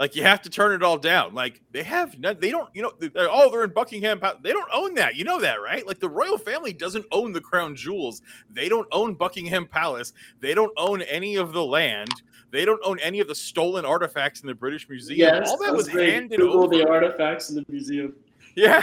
[0.00, 1.32] Like you have to turn it all down.
[1.32, 4.18] Like they have, no, they don't, you know, they're, oh, they're in Buckingham.
[4.18, 4.40] Palace.
[4.42, 5.14] They don't own that.
[5.14, 5.86] You know that, right?
[5.86, 8.20] Like the royal family doesn't own the crown jewels.
[8.50, 10.12] They don't own Buckingham Palace.
[10.40, 12.10] They don't own any of the land.
[12.50, 15.20] They don't own any of the stolen artifacts in the British Museum.
[15.20, 16.14] yes, all that was great.
[16.14, 16.76] handed Google over.
[16.76, 18.12] the artifacts in the museum.
[18.58, 18.82] Yeah,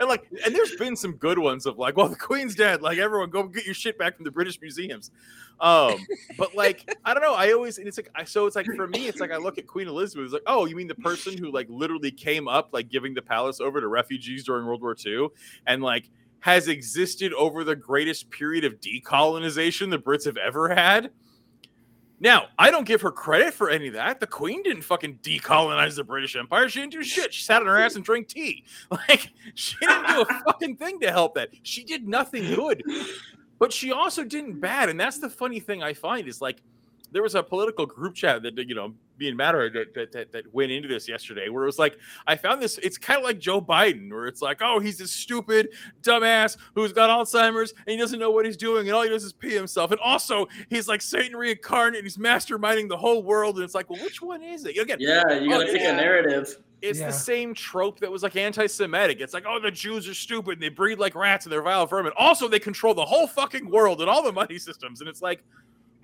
[0.00, 2.82] and like, and there's been some good ones of like, well, the Queen's dead.
[2.82, 5.10] Like, everyone go get your shit back from the British museums.
[5.60, 5.94] Um,
[6.36, 7.32] but like, I don't know.
[7.32, 9.56] I always, and it's like, I so it's like for me, it's like I look
[9.56, 10.24] at Queen Elizabeth.
[10.24, 13.22] It's like, oh, you mean the person who like literally came up like giving the
[13.22, 15.28] palace over to refugees during World War II,
[15.66, 16.10] and like
[16.40, 21.10] has existed over the greatest period of decolonization the Brits have ever had.
[22.24, 24.18] Now, I don't give her credit for any of that.
[24.18, 26.70] The Queen didn't fucking decolonize the British Empire.
[26.70, 27.34] She didn't do shit.
[27.34, 28.64] She sat on her ass and drank tea.
[28.90, 31.50] Like, she didn't do a fucking thing to help that.
[31.64, 32.82] She did nothing good.
[33.58, 34.88] But she also didn't bad.
[34.88, 36.62] And that's the funny thing I find is like
[37.14, 40.32] there was a political group chat that you know me and Matt that, that, that,
[40.32, 41.96] that went into this yesterday where it was like
[42.26, 45.12] I found this it's kind of like Joe Biden where it's like oh he's this
[45.12, 45.68] stupid
[46.02, 49.24] dumbass who's got Alzheimer's and he doesn't know what he's doing and all he does
[49.24, 53.54] is pee himself and also he's like Satan reincarnate and he's masterminding the whole world
[53.56, 55.92] and it's like well which one is it again Yeah, you Oh, gotta pick yeah.
[55.92, 56.58] a narrative.
[56.82, 57.06] it's Yeah.
[57.06, 59.20] the same trope that was like anti-Semitic.
[59.20, 61.86] It's like, oh, the Jews are stupid and they breed like rats and they're vile
[61.86, 62.12] vermin.
[62.16, 65.00] Also, they control the whole fucking world and all the money systems.
[65.00, 65.42] And it's like,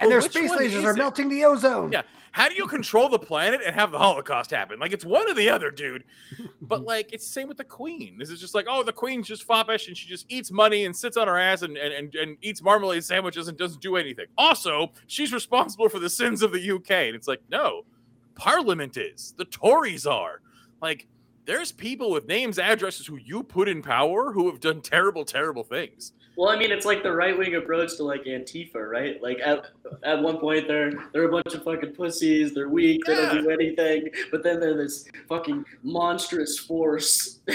[0.00, 0.96] and well, their space lasers are it?
[0.96, 1.92] melting the ozone.
[1.92, 2.02] Yeah.
[2.32, 4.78] How do you control the planet and have the Holocaust happen?
[4.78, 6.04] Like it's one or the other, dude.
[6.62, 8.16] But like it's the same with the Queen.
[8.18, 10.94] This is just like, oh, the Queen's just foppish and she just eats money and
[10.94, 14.26] sits on her ass and and, and, and eats marmalade sandwiches and doesn't do anything.
[14.38, 16.90] Also, she's responsible for the sins of the UK.
[16.90, 17.84] And it's like, no,
[18.36, 19.34] Parliament is.
[19.36, 20.40] The Tories are.
[20.80, 21.08] Like,
[21.46, 25.64] there's people with names, addresses who you put in power who have done terrible, terrible
[25.64, 26.12] things.
[26.36, 29.22] Well, I mean, it's like the right wing approach to like Antifa, right?
[29.22, 29.66] Like at
[30.04, 33.50] at one point they're they're a bunch of fucking pussies, they're weak, they don't do
[33.50, 37.40] anything, but then they're this fucking monstrous force.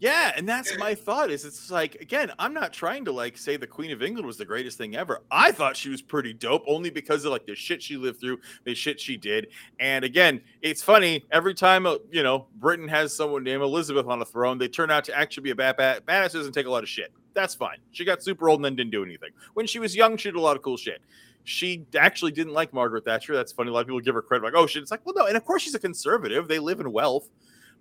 [0.00, 1.30] Yeah, and that's my thought.
[1.30, 4.36] Is it's like again, I'm not trying to like say the Queen of England was
[4.36, 5.22] the greatest thing ever.
[5.30, 8.38] I thought she was pretty dope, only because of like the shit she lived through,
[8.64, 9.48] the shit she did.
[9.80, 14.22] And again, it's funny every time uh, you know Britain has someone named Elizabeth on
[14.22, 16.70] a throne, they turn out to actually be a bad bad badasses and take a
[16.70, 17.12] lot of shit.
[17.34, 17.78] That's fine.
[17.90, 19.30] She got super old and then didn't do anything.
[19.54, 21.02] When she was young, she did a lot of cool shit.
[21.44, 23.34] She actually didn't like Margaret Thatcher.
[23.34, 23.70] That's funny.
[23.70, 24.82] A lot of people give her credit, like, oh shit.
[24.82, 26.46] It's like, well, no, and of course she's a conservative.
[26.46, 27.30] They live in wealth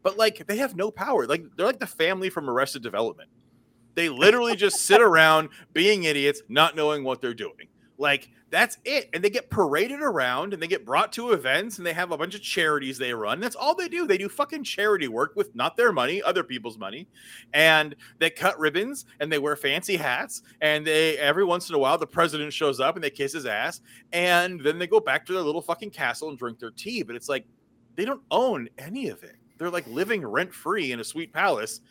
[0.03, 1.25] but like they have no power.
[1.25, 3.29] Like they're like the family from Arrested Development.
[3.95, 7.67] They literally just sit around being idiots, not knowing what they're doing.
[7.97, 9.09] Like that's it.
[9.13, 12.17] And they get paraded around and they get brought to events and they have a
[12.17, 13.39] bunch of charities they run.
[13.39, 14.07] That's all they do.
[14.07, 17.07] They do fucking charity work with not their money, other people's money.
[17.53, 20.43] And they cut ribbons and they wear fancy hats.
[20.61, 23.45] And they every once in a while the president shows up and they kiss his
[23.45, 23.81] ass.
[24.13, 27.03] And then they go back to their little fucking castle and drink their tea.
[27.03, 27.45] But it's like
[27.95, 29.36] they don't own any of it.
[29.57, 31.81] They're like living rent free in a sweet palace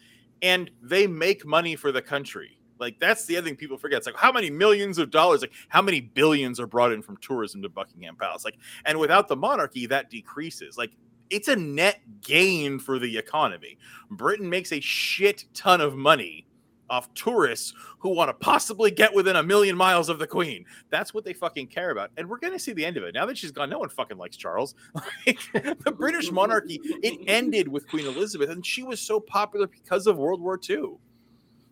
[0.42, 2.59] and they make money for the country.
[2.79, 3.98] Like that's the other thing people forget.
[3.98, 7.16] It's like how many millions of dollars, like how many billions are brought in from
[7.18, 8.44] tourism to Buckingham Palace.
[8.44, 10.76] Like, and without the monarchy, that decreases.
[10.76, 10.92] Like
[11.31, 13.79] it's a net gain for the economy.
[14.11, 16.45] Britain makes a shit ton of money
[16.90, 20.64] off tourists who want to possibly get within a million miles of the queen.
[20.90, 22.11] That's what they fucking care about.
[22.16, 23.14] And we're going to see the end of it.
[23.14, 24.75] Now that she's gone, no one fucking likes Charles.
[25.27, 30.07] Like, the British monarchy, it ended with Queen Elizabeth, and she was so popular because
[30.07, 30.94] of World War II.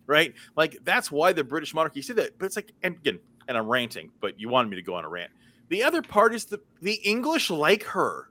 [0.07, 0.33] Right?
[0.57, 2.37] Like, that's why the British monarchy said that.
[2.37, 5.05] But it's like, and again, and I'm ranting, but you wanted me to go on
[5.05, 5.31] a rant.
[5.69, 8.29] The other part is the, the English like her.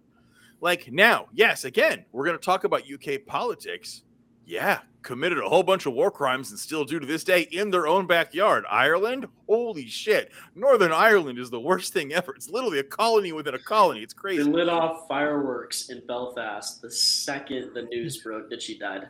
[0.61, 4.03] Like, now, yes, again, we're going to talk about UK politics.
[4.47, 7.71] Yeah, committed a whole bunch of war crimes and still do to this day in
[7.71, 8.65] their own backyard.
[8.71, 10.33] Ireland, holy shit.
[10.55, 12.35] Northern Ireland is the worst thing ever.
[12.35, 14.03] It's literally a colony within a colony.
[14.03, 14.43] It's crazy.
[14.43, 19.09] They lit off fireworks in Belfast the second the news broke that she died.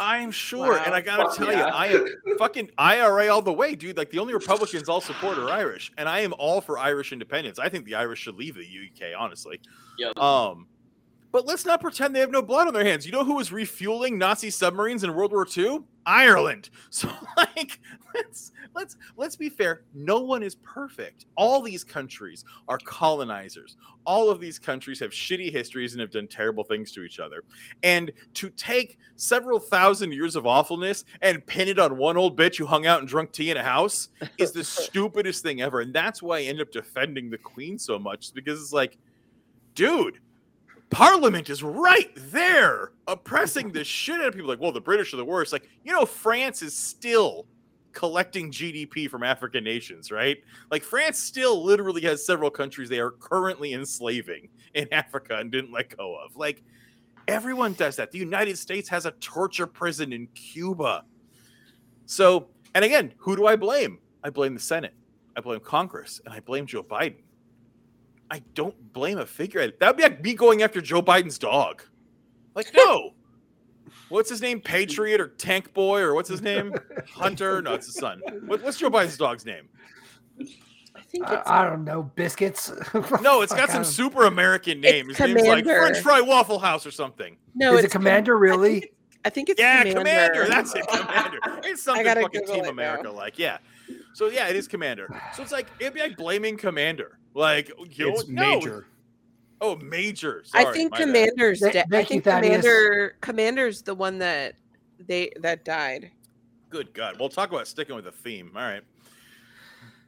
[0.00, 0.78] I'm sure.
[0.78, 1.66] And I gotta Fuck tell yeah.
[1.66, 3.96] you, I am fucking IRA all the way, dude.
[3.96, 5.92] Like the only Republicans I'll support are Irish.
[5.98, 7.58] And I am all for Irish independence.
[7.58, 9.60] I think the Irish should leave the UK, honestly.
[9.98, 10.18] Yep.
[10.18, 10.66] Um,
[11.36, 13.04] but let's not pretend they have no blood on their hands.
[13.04, 15.80] You know who was refueling Nazi submarines in World War II?
[16.06, 16.70] Ireland.
[16.88, 17.78] So like
[18.14, 19.82] let's let's let's be fair.
[19.92, 21.26] No one is perfect.
[21.36, 23.76] All these countries are colonizers.
[24.06, 27.44] All of these countries have shitty histories and have done terrible things to each other.
[27.82, 32.56] And to take several thousand years of awfulness and pin it on one old bitch
[32.56, 35.82] who hung out and drunk tea in a house is the stupidest thing ever.
[35.82, 38.96] And that's why I end up defending the queen so much because it's like,
[39.74, 40.18] dude,
[40.90, 44.48] Parliament is right there oppressing the shit out of people.
[44.48, 45.52] Like, well, the British are the worst.
[45.52, 47.46] Like, you know, France is still
[47.92, 50.38] collecting GDP from African nations, right?
[50.70, 55.72] Like, France still literally has several countries they are currently enslaving in Africa and didn't
[55.72, 56.36] let go of.
[56.36, 56.62] Like,
[57.26, 58.12] everyone does that.
[58.12, 61.04] The United States has a torture prison in Cuba.
[62.04, 63.98] So, and again, who do I blame?
[64.22, 64.94] I blame the Senate,
[65.36, 67.22] I blame Congress, and I blame Joe Biden.
[68.30, 69.74] I don't blame a figurehead.
[69.80, 71.82] That would be like me going after Joe Biden's dog.
[72.54, 73.14] Like, no.
[74.08, 74.60] what's his name?
[74.60, 76.74] Patriot or Tank Boy or what's his name?
[77.12, 77.62] Hunter?
[77.62, 78.20] No, it's his son.
[78.46, 79.68] What, what's Joe Biden's dog's name?
[80.40, 82.72] I think I, it's I don't know biscuits.
[83.20, 85.08] No, it's got some super American name.
[85.10, 85.86] It's His name's like Commander.
[85.86, 87.36] French Fry Waffle House or something.
[87.54, 87.74] no.
[87.74, 88.90] Is it's it Commander really?
[89.24, 90.00] I think it's Yeah, Commander.
[90.00, 90.46] Commander.
[90.48, 91.38] That's it, Commander.
[91.64, 92.72] It's something gotta fucking Google Team it now.
[92.72, 93.38] America like.
[93.38, 93.58] Yeah.
[94.14, 95.08] So yeah, it is Commander.
[95.34, 97.18] So it's like it'd be like blaming Commander.
[97.36, 98.54] Like you know, It's no.
[98.58, 98.86] major.
[99.60, 100.42] Oh, Major.
[100.54, 100.94] I think.
[100.94, 101.86] Commander's Th- dead.
[101.86, 102.48] I thank you, think Thaddeus.
[102.62, 104.54] Commander Commander's the one that
[105.06, 106.10] they that died.
[106.70, 107.16] Good God.
[107.18, 108.52] We'll talk about sticking with the theme.
[108.56, 108.82] All right.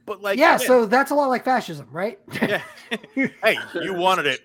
[0.07, 2.18] but like, yeah, again, so that's a lot like fascism, right?
[2.42, 2.62] yeah.
[3.14, 4.40] hey, you wanted it.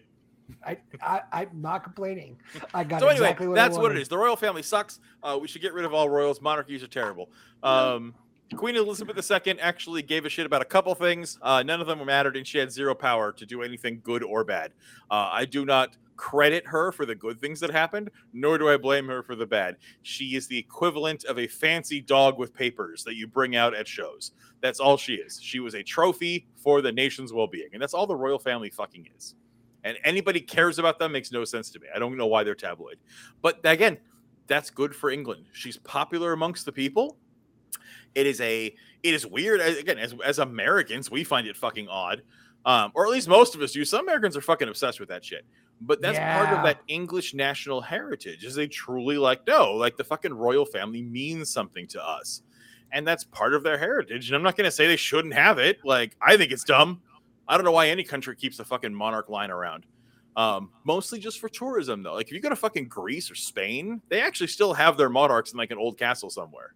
[0.66, 2.38] I, I I'm not complaining.
[2.74, 4.02] I got So anyway, exactly what that's I what it wanted.
[4.02, 4.08] is.
[4.10, 5.00] The royal family sucks.
[5.22, 6.42] Uh, we should get rid of all royals.
[6.42, 7.30] Monarchies are terrible.
[7.64, 8.14] Um,
[8.56, 11.40] Queen Elizabeth II actually gave a shit about a couple things.
[11.42, 14.44] Uh, none of them mattered, and she had zero power to do anything good or
[14.44, 14.74] bad.
[15.10, 18.78] Uh, I do not credit her for the good things that happened, nor do I
[18.78, 19.78] blame her for the bad.
[20.04, 23.88] She is the equivalent of a fancy dog with papers that you bring out at
[23.88, 24.32] shows.
[24.62, 25.40] That's all she is.
[25.42, 29.10] She was a trophy for the nation's well-being, and that's all the royal family fucking
[29.18, 29.36] is.
[29.84, 31.88] And anybody cares about them makes no sense to me.
[31.94, 32.98] I don't know why they're tabloid.
[33.42, 33.98] But again,
[34.48, 35.46] that's good for England.
[35.52, 37.18] She's popular amongst the people.
[38.16, 38.74] It is a
[39.04, 42.24] it is weird again as as Americans we find it fucking odd.
[42.66, 43.84] Um, or at least most of us do.
[43.84, 45.46] Some Americans are fucking obsessed with that shit.
[45.82, 48.46] But that's part of that English national heritage.
[48.46, 52.42] Is they truly like no, like the fucking royal family means something to us.
[52.92, 54.30] And that's part of their heritage.
[54.30, 55.80] And I'm not going to say they shouldn't have it.
[55.84, 57.02] Like I think it's dumb.
[57.48, 59.86] I don't know why any country keeps the fucking monarch line around.
[60.36, 62.14] Um, mostly just for tourism, though.
[62.14, 65.52] Like if you go to fucking Greece or Spain, they actually still have their monarchs
[65.52, 66.74] in like an old castle somewhere.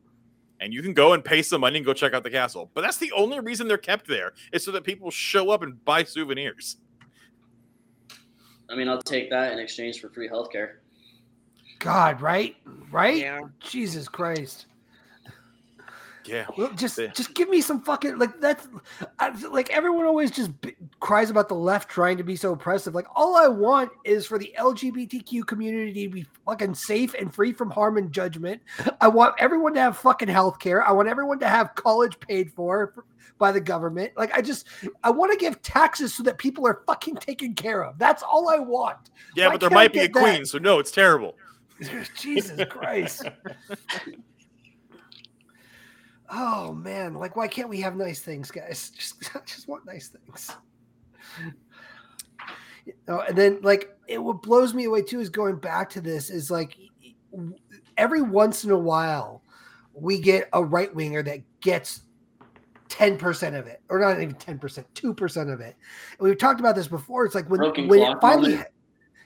[0.60, 2.72] And you can go and pay some money and go check out the castle.
[2.74, 5.84] But that's the only reason they're kept there is so that people show up and
[5.86, 6.78] buy souvenirs.
[8.70, 10.78] I mean, I'll take that in exchange for free healthcare.
[11.80, 12.56] God, right?
[12.92, 13.18] Right?
[13.18, 13.42] Yeah.
[13.60, 14.66] Jesus Christ.
[16.28, 16.46] Yeah.
[16.58, 17.08] Well, just Yeah.
[17.08, 18.68] just give me some fucking like that's
[19.20, 22.94] I, like everyone always just b- cries about the left trying to be so oppressive.
[22.94, 27.54] Like all I want is for the LGBTQ community to be fucking safe and free
[27.54, 28.62] from harm and judgment.
[29.02, 30.84] I want everyone to have fucking health care.
[30.88, 32.94] I want everyone to have college paid for
[33.38, 34.12] by the government.
[34.18, 34.68] Like I just
[35.04, 37.98] I want to give taxes so that people are fucking taken care of.
[38.00, 39.12] That's all I want.
[39.36, 40.12] Yeah, Why but there might be a that?
[40.14, 41.36] queen, so no, it's terrible.
[42.18, 43.24] Jesus Christ.
[46.30, 48.90] Oh man, like why can't we have nice things, guys?
[48.98, 50.52] Just just want nice things.
[52.86, 56.02] You know, and then like it what blows me away too is going back to
[56.02, 56.78] this is like
[57.98, 59.44] every once in a while
[59.94, 62.02] we get a right winger that gets
[62.90, 65.76] 10% of it or not even 10% 2% of it
[66.18, 68.70] and we've talked about this before it's like when, Broken when it finally moment.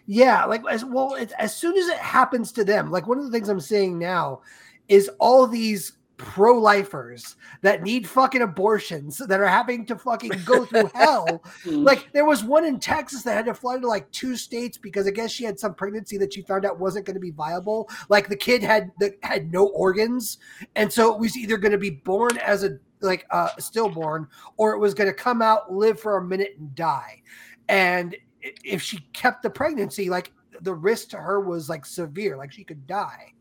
[0.08, 3.32] yeah like as well as soon as it happens to them like one of the
[3.32, 4.42] things i'm seeing now
[4.88, 10.90] is all these pro-lifers that need fucking abortions that are having to fucking go through
[10.96, 11.84] hell Hmm.
[11.84, 15.08] like there was one in Texas that had to fly to like two states because
[15.08, 17.90] I guess she had some pregnancy that she found out wasn't going to be viable.
[18.10, 20.38] Like the kid had the had no organs,
[20.76, 24.74] and so it was either going to be born as a like uh, stillborn or
[24.74, 27.22] it was going to come out, live for a minute, and die.
[27.70, 28.16] And
[28.64, 32.64] if she kept the pregnancy, like the risk to her was like severe, like she
[32.64, 33.34] could die.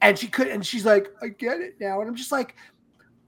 [0.00, 2.00] And she could, and she's like, I get it now.
[2.00, 2.56] And I'm just like,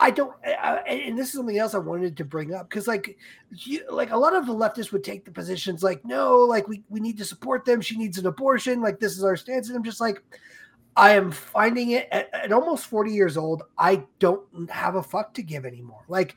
[0.01, 3.19] I don't, and and this is something else I wanted to bring up because, like,
[3.51, 6.85] you, like a lot of the leftists would take the positions like, no, like we
[6.89, 7.81] we need to support them.
[7.81, 8.81] She needs an abortion.
[8.81, 9.69] Like this is our stance.
[9.69, 10.23] And I'm just like,
[10.97, 13.65] I am finding it at, at almost 40 years old.
[13.77, 16.05] I don't have a fuck to give anymore.
[16.09, 16.37] Like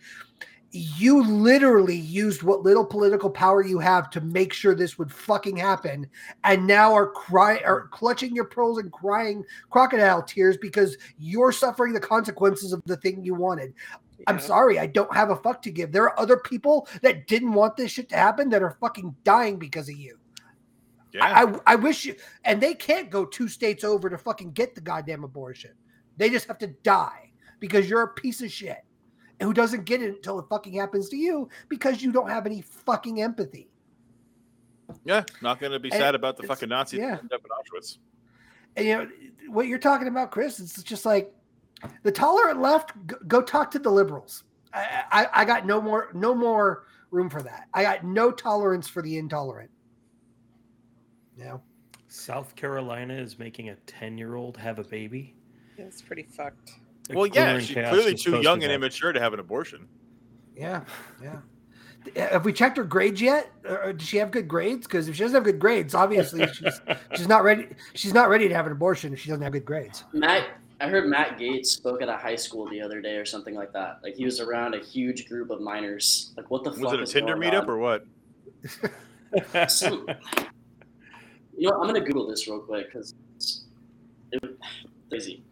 [0.71, 5.57] you literally used what little political power you have to make sure this would fucking
[5.57, 6.07] happen,
[6.43, 11.93] and now are crying, are clutching your pearls and crying crocodile tears because you're suffering
[11.93, 13.73] the consequences of the thing you wanted.
[14.27, 15.91] I'm sorry, I don't have a fuck to give.
[15.91, 19.57] There are other people that didn't want this shit to happen that are fucking dying
[19.57, 20.19] because of you.
[21.11, 21.25] Yeah.
[21.25, 22.15] I, I, I wish you,
[22.45, 25.71] and they can't go two states over to fucking get the goddamn abortion.
[26.15, 28.77] They just have to die because you're a piece of shit
[29.41, 32.45] and who doesn't get it until it fucking happens to you because you don't have
[32.45, 33.67] any fucking empathy.
[35.03, 35.23] yeah.
[35.41, 37.17] Not going to be And sad about the fucking Nazi yeah.
[37.29, 37.97] that up in Auschwitz.
[38.75, 39.09] And you know
[39.49, 40.59] what you're talking about, Chris?
[40.59, 41.33] It's just like
[42.03, 42.93] the tolerant left.
[43.07, 44.43] Go, go talk to the liberals.
[44.75, 47.67] I, I, I got no more, no more room for that.
[47.73, 49.71] I got no tolerance for the intolerant.
[51.35, 51.61] You know?
[52.09, 55.33] South Carolina is making a 10 year old have a baby.
[55.79, 56.73] It's pretty fucked.
[57.09, 59.87] Like, Well, yeah, she's clearly was too posting young and immature to have an abortion.
[60.55, 60.83] Yeah,
[61.21, 61.37] yeah.
[62.15, 63.51] Uh, have we checked her grades yet?
[63.67, 64.87] Or does she have good grades?
[64.87, 66.81] Because if she doesn't have good grades, obviously she's
[67.15, 67.67] she's not ready.
[67.93, 70.03] She's not ready to have an abortion if she doesn't have good grades.
[70.13, 70.47] Matt,
[70.79, 73.71] I heard Matt Gaetz spoke at a high school the other day or something like
[73.73, 73.99] that.
[74.03, 76.33] Like he was around a huge group of minors.
[76.37, 77.69] Like what the Was fuck Was it a is Tinder meetup on?
[77.69, 78.05] or what?
[79.69, 80.07] Some-
[81.57, 83.65] you know, I'm gonna Google this real quick because it's
[85.09, 85.43] crazy.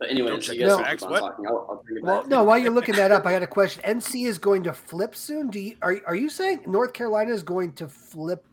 [0.00, 1.20] But anyways, Don't you guys the can facts, keep on what?
[1.20, 1.46] talking.
[1.46, 2.30] I'll, I'll bring it Well, back.
[2.30, 2.42] no.
[2.42, 3.82] While you're looking that up, I got a question.
[3.84, 5.50] NC is going to flip soon.
[5.50, 8.44] Do you are are you saying North Carolina is going to flip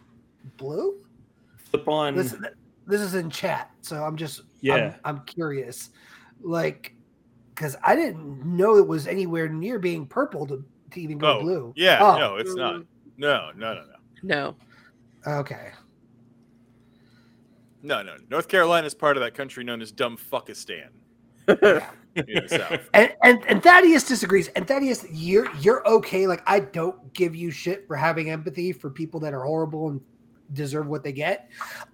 [0.58, 0.98] blue?
[1.72, 2.16] Flip on.
[2.16, 2.36] This
[2.86, 4.96] this is in chat, so I'm just Yeah.
[5.06, 5.90] I'm, I'm curious.
[6.42, 6.94] Like,
[7.56, 11.42] because I didn't know it was anywhere near being purple to, to even go Oh,
[11.42, 11.74] blue.
[11.78, 12.84] Yeah, Oh, no, it's not.
[13.18, 14.56] No, no, no, no.
[15.26, 15.36] No.
[15.40, 15.70] Okay.
[17.82, 18.18] No, no.
[18.30, 21.07] North Carolina is part of that country known as Dumb Fuckistan in the South.
[22.94, 24.48] And, and and Thaddeus disagrees.
[24.50, 26.26] And Thaddeus, you're you're okay.
[26.26, 30.02] Like I don't give you shit for having empathy for people that are horrible and
[30.54, 31.50] deserve what they get.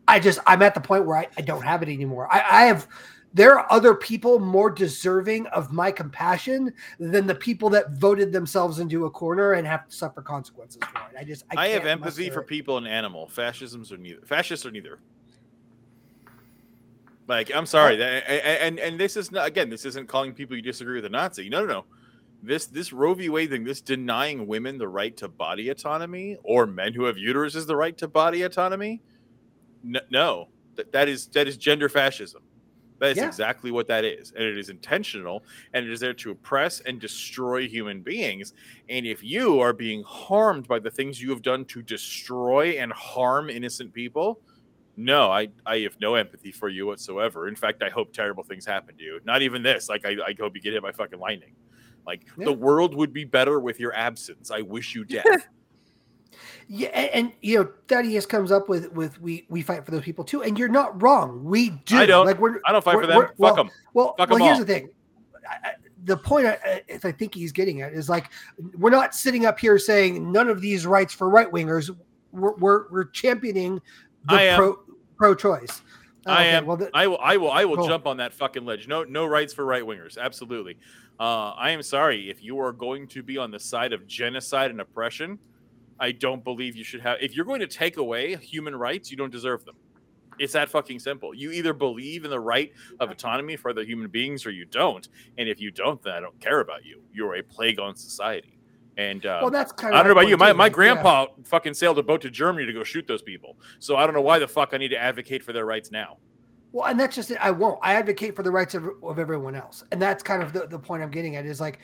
[0.07, 2.27] I just I'm at the point where I, I don't have it anymore.
[2.31, 2.87] I, I have
[3.33, 8.79] there are other people more deserving of my compassion than the people that voted themselves
[8.79, 11.19] into a corner and have to suffer consequences for it.
[11.19, 12.47] I just I, I, have empathy for it.
[12.47, 13.27] people and animal.
[13.27, 14.21] Fascisms are neither.
[14.25, 14.99] Fascists are neither.
[17.27, 19.69] Like I'm sorry, that, and and this is not again.
[19.69, 21.47] This isn't calling people you disagree with a Nazi.
[21.49, 21.85] No, no, no.
[22.41, 23.29] This this Roe v.
[23.29, 27.65] Wade thing, this denying women the right to body autonomy or men who have uteruses
[27.65, 29.01] the right to body autonomy.
[30.09, 32.41] No, that that is that is gender fascism.
[32.99, 33.27] That is Yeah.
[33.27, 35.43] exactly what that is, and it is intentional,
[35.73, 38.53] and it is there to oppress and destroy human beings.
[38.89, 42.93] And if you are being harmed by the things you have done to destroy and
[42.93, 44.41] harm innocent people,
[44.95, 47.47] no, I, I have no empathy for you whatsoever.
[47.47, 49.19] In fact, I hope terrible things happen to you.
[49.25, 49.89] Not even this.
[49.89, 51.55] Like, I, I hope you get hit by fucking lightning.
[52.05, 52.45] Like, Yeah.
[52.45, 54.51] the world would be better with your absence.
[54.51, 55.25] I wish you death.
[56.67, 60.01] Yeah, and, and you know, Thaddeus comes up with with we we fight for those
[60.03, 61.43] people too, and you're not wrong.
[61.43, 61.97] We do.
[61.97, 62.25] I don't.
[62.25, 63.21] Like we're I don't fight for them.
[63.21, 63.69] Fuck well, them.
[63.93, 64.65] Well, Fuck well 'em here's all.
[64.65, 64.89] the thing.
[65.47, 65.71] I, I,
[66.05, 68.31] the point I, I- I think he's getting at is like
[68.77, 71.95] we're not sitting up here saying none of these rights for right wingers.
[72.31, 73.81] We're, we're we're championing
[74.27, 74.57] the I am.
[74.57, 74.79] pro
[75.17, 75.81] pro choice.
[76.25, 76.65] I am.
[76.65, 77.19] Well, the, I will.
[77.21, 77.51] I will.
[77.51, 77.87] I will Cool.
[77.87, 78.87] jump on that fucking ledge.
[78.87, 80.17] No, no rights for right wingers.
[80.17, 80.77] Absolutely.
[81.19, 84.71] Uh, I am sorry if you are going to be on the side of genocide
[84.71, 85.37] and oppression.
[85.99, 87.17] I don't believe you should have.
[87.21, 89.75] If you're going to take away human rights, you don't deserve them.
[90.39, 91.33] It's that fucking simple.
[91.35, 95.07] You either believe in the right of autonomy for other human beings, or you don't.
[95.37, 97.01] And if you don't, then I don't care about you.
[97.13, 98.57] You're a plague on society.
[98.97, 100.37] And uh, well, that's kind of I don't know about you.
[100.37, 100.75] My, my like, yeah.
[100.75, 103.57] grandpa fucking sailed a boat to Germany to go shoot those people.
[103.79, 106.17] So I don't know why the fuck I need to advocate for their rights now.
[106.73, 107.37] Well, and that's just it.
[107.39, 107.79] I won't.
[107.81, 110.79] I advocate for the rights of, of everyone else, and that's kind of the, the
[110.79, 111.45] point I'm getting at.
[111.45, 111.79] Is like,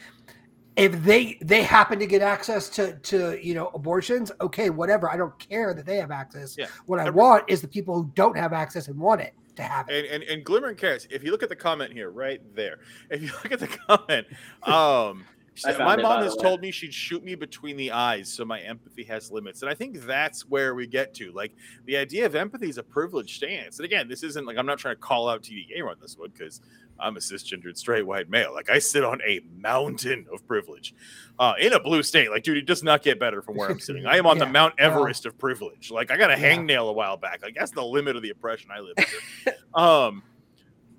[0.76, 5.10] if they they happen to get access to to you know abortions, okay, whatever.
[5.10, 6.56] I don't care that they have access.
[6.58, 6.68] Yeah.
[6.88, 9.64] What I Every- want is the people who don't have access and want it to
[9.64, 10.06] have it.
[10.06, 12.80] And and, and Glimmer and if you look at the comment here, right there,
[13.12, 14.26] if you look at the comment,
[14.64, 15.24] um,
[15.60, 18.46] she I my it, mom has told me she'd shoot me between the eyes, so
[18.46, 19.62] my empathy has limits.
[19.62, 21.32] And I think that's where we get to.
[21.32, 21.54] Like
[21.86, 23.78] the idea of empathy is a privileged stance.
[23.80, 26.18] And again, this isn't like I'm not trying to call out TD Gamer on this
[26.18, 26.62] one because
[27.00, 28.54] I'm a cisgendered straight white male.
[28.54, 30.94] Like I sit on a mountain of privilege
[31.40, 32.30] uh, in a blue state.
[32.30, 34.06] Like, dude, it does not get better from where I'm sitting.
[34.06, 35.92] I am on the Mount well- Everest of privilege.
[35.92, 36.56] Like I got a Yeah.
[36.58, 37.42] hangnail a while back.
[37.42, 39.58] Like that's the limit of the oppression I live under.
[39.76, 40.24] um,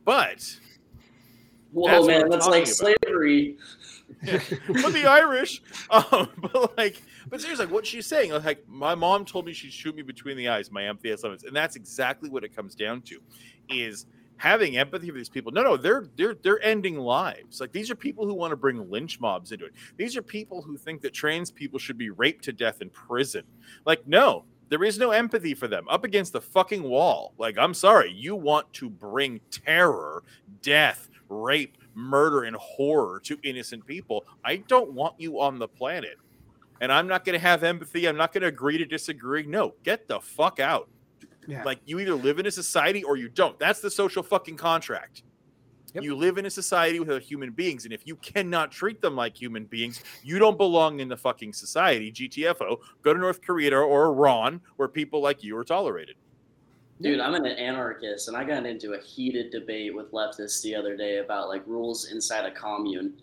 [0.05, 0.57] but
[1.73, 3.57] Whoa, That's man, that's like talking slavery.
[4.23, 9.25] but the Irish, um, but like, but seriously, like, what she's saying, like, my mom
[9.25, 10.71] told me she'd shoot me between the eyes.
[10.71, 13.21] My empathy has limits, and that's exactly what it comes down to,
[13.71, 14.07] is
[14.37, 15.53] having empathy for these people.
[15.53, 17.61] No, no, they're they're they're ending lives.
[17.61, 19.73] Like these are people who want to bring lynch mobs into it.
[19.97, 23.45] These are people who think that trans people should be raped to death in prison.
[23.85, 24.45] Like, no.
[24.71, 27.35] There is no empathy for them up against the fucking wall.
[27.39, 30.23] Like, I'm sorry, you want to bring terror,
[30.63, 34.25] death, rape, murder, and horror to innocent people.
[34.45, 36.17] I don't want you on the planet.
[36.81, 38.09] And I'm not going to have empathy.
[38.09, 39.43] I'm not going to agree to disagree.
[39.43, 40.89] No, get the fuck out.
[41.47, 41.63] Yeah.
[41.65, 43.59] Like, you either live in a society or you don't.
[43.59, 45.23] That's the social fucking contract.
[45.95, 46.05] Yep.
[46.05, 49.17] You live in a society with other human beings, and if you cannot treat them
[49.17, 52.13] like human beings, you don't belong in the fucking society.
[52.13, 52.77] GTFO.
[53.03, 56.15] Go to North Korea or Iran, where people like you are tolerated.
[57.01, 60.97] Dude, I'm an anarchist, and I got into a heated debate with leftists the other
[60.97, 63.15] day about like rules inside a commune.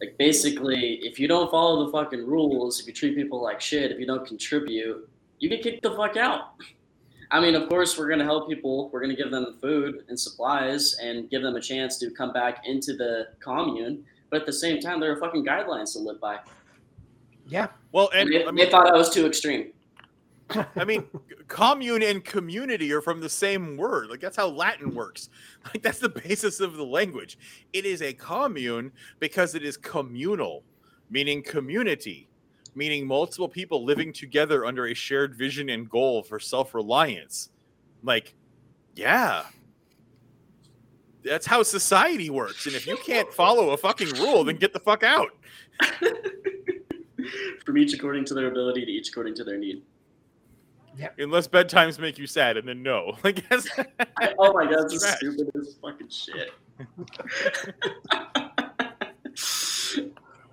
[0.00, 3.92] Like basically, if you don't follow the fucking rules, if you treat people like shit,
[3.92, 5.08] if you don't contribute,
[5.38, 6.54] you get kicked the fuck out.
[7.30, 8.90] I mean, of course, we're gonna help people.
[8.92, 12.66] We're gonna give them food and supplies and give them a chance to come back
[12.66, 14.04] into the commune.
[14.30, 16.40] But at the same time, there are fucking guidelines to live by.
[17.46, 17.68] yeah.
[17.92, 19.72] Well, And and they, I mean, they thought I was too extreme.
[20.50, 21.04] I mean,
[21.48, 24.08] commune and community are from the same word.
[24.10, 25.28] Like that's how Latin works.
[25.64, 27.38] Like that's the basis of the language.
[27.72, 30.62] It is a commune because it is communal,
[31.10, 32.28] meaning community,
[32.76, 37.50] meaning multiple people living together under a shared vision and goal for self-reliance.
[38.04, 38.36] Like,
[38.94, 39.46] yeah.
[41.24, 42.66] That's how society works.
[42.66, 45.30] And if you can't follow a fucking rule, then get the fuck out.
[47.64, 49.82] From each according to their ability to each according to their need.
[50.98, 51.18] Yep.
[51.18, 53.16] Unless bedtimes make you sad, and then no.
[53.24, 53.68] I guess.
[54.38, 56.50] oh my god, this is stupid as fucking shit.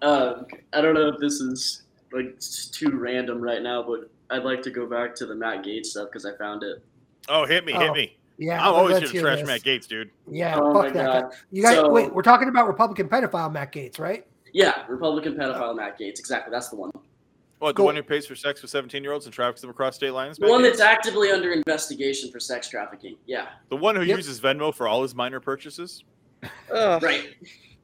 [0.01, 2.39] um, I don't know if this is like
[2.71, 6.09] too random right now, but I'd like to go back to the Matt Gaetz stuff
[6.09, 6.83] because I found it.
[7.29, 8.17] Oh, hit me, hit Oh, me.
[8.37, 9.47] Yeah, I'm always let's here to trash this.
[9.47, 10.09] Matt Gaetz, dude.
[10.29, 11.33] Yeah, oh my fuck that god.
[11.51, 14.25] You guys, So- wait, we're talking about Republican pedophile Matt Gaetz, right?
[14.51, 16.19] Yeah, Republican pedophile Matt Gaetz.
[16.19, 16.91] Exactly, that's the one.
[17.64, 17.84] What, Cool.
[17.84, 20.11] the one who pays for sex with 17 year olds and traffics them across state
[20.11, 20.36] lines?
[20.38, 23.16] The one that's actively under investigation for sex trafficking.
[23.26, 24.18] Yeah, the one who Yep.
[24.18, 26.03] uses Venmo for all his minor purchases?
[26.74, 27.01] Ugh.
[27.01, 27.30] right.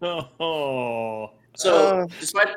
[0.01, 1.73] Oh, So,
[2.03, 2.07] Oh.
[2.19, 2.49] despite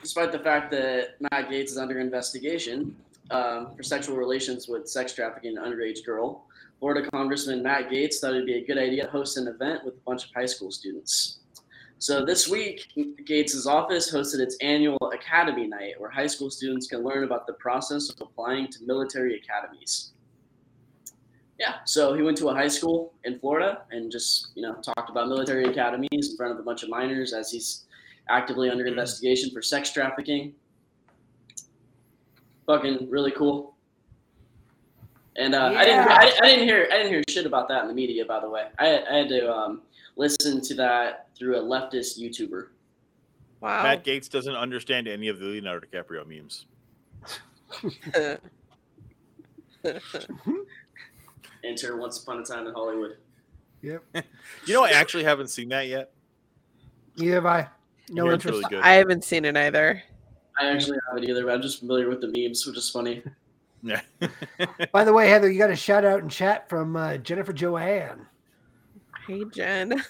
[0.00, 2.96] despite the fact that Matt Gaetz is under investigation
[3.30, 6.46] um, for sexual relations with sex trafficking an underage girl,
[6.78, 9.94] Florida Congressman Matt Gaetz thought it'd be a good idea to host an event with
[9.96, 11.40] a bunch of high school students.
[12.00, 17.04] So this week, Gaetz' office hosted its annual Academy Night, where high school students can
[17.04, 20.12] learn about the process of applying to military academies.
[21.58, 25.10] Yeah, so he went to a high school in Florida and just you know talked
[25.10, 27.84] about military academies in front of a bunch of minors as he's
[28.30, 30.54] actively under investigation for sex trafficking.
[32.64, 33.76] Fucking really cool.
[35.36, 36.16] And uh, I didn't, Yeah.
[36.18, 38.24] I, I didn't hear, I didn't hear shit about that in the media.
[38.24, 39.82] By the way, I, I had to um,
[40.16, 42.68] listen to that through a leftist YouTuber.
[43.60, 43.82] Wow.
[43.82, 46.66] Matt Gaetz doesn't understand any of the Leonardo DiCaprio memes.
[51.64, 53.16] Enter Once Upon a Time in Hollywood.
[53.82, 54.04] Yep.
[54.66, 56.12] You know, I actually haven't seen that yet.
[57.16, 57.68] Neither have I.
[58.10, 58.62] No hear it's interest.
[58.70, 58.84] really good.
[58.84, 60.02] I haven't seen it either.
[60.58, 63.22] I actually haven't either, but I'm just familiar with the memes, which is funny.
[63.82, 64.02] Yeah.
[64.92, 68.26] By the way, Heather, you got a shout out in chat from uh, Jennifer Joanne.
[69.26, 70.02] Hey, Jen.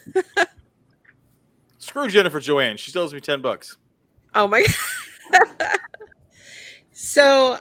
[1.80, 2.76] Screw Jennifer Joanne.
[2.76, 3.76] She owes me 10 bucks.
[4.34, 4.64] Oh my.
[5.32, 5.78] God.
[7.02, 7.58] So,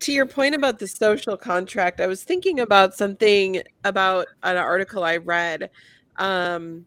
[0.00, 5.04] to your point about the social contract, I was thinking about something about an article
[5.04, 5.70] I read.
[6.16, 6.84] Um,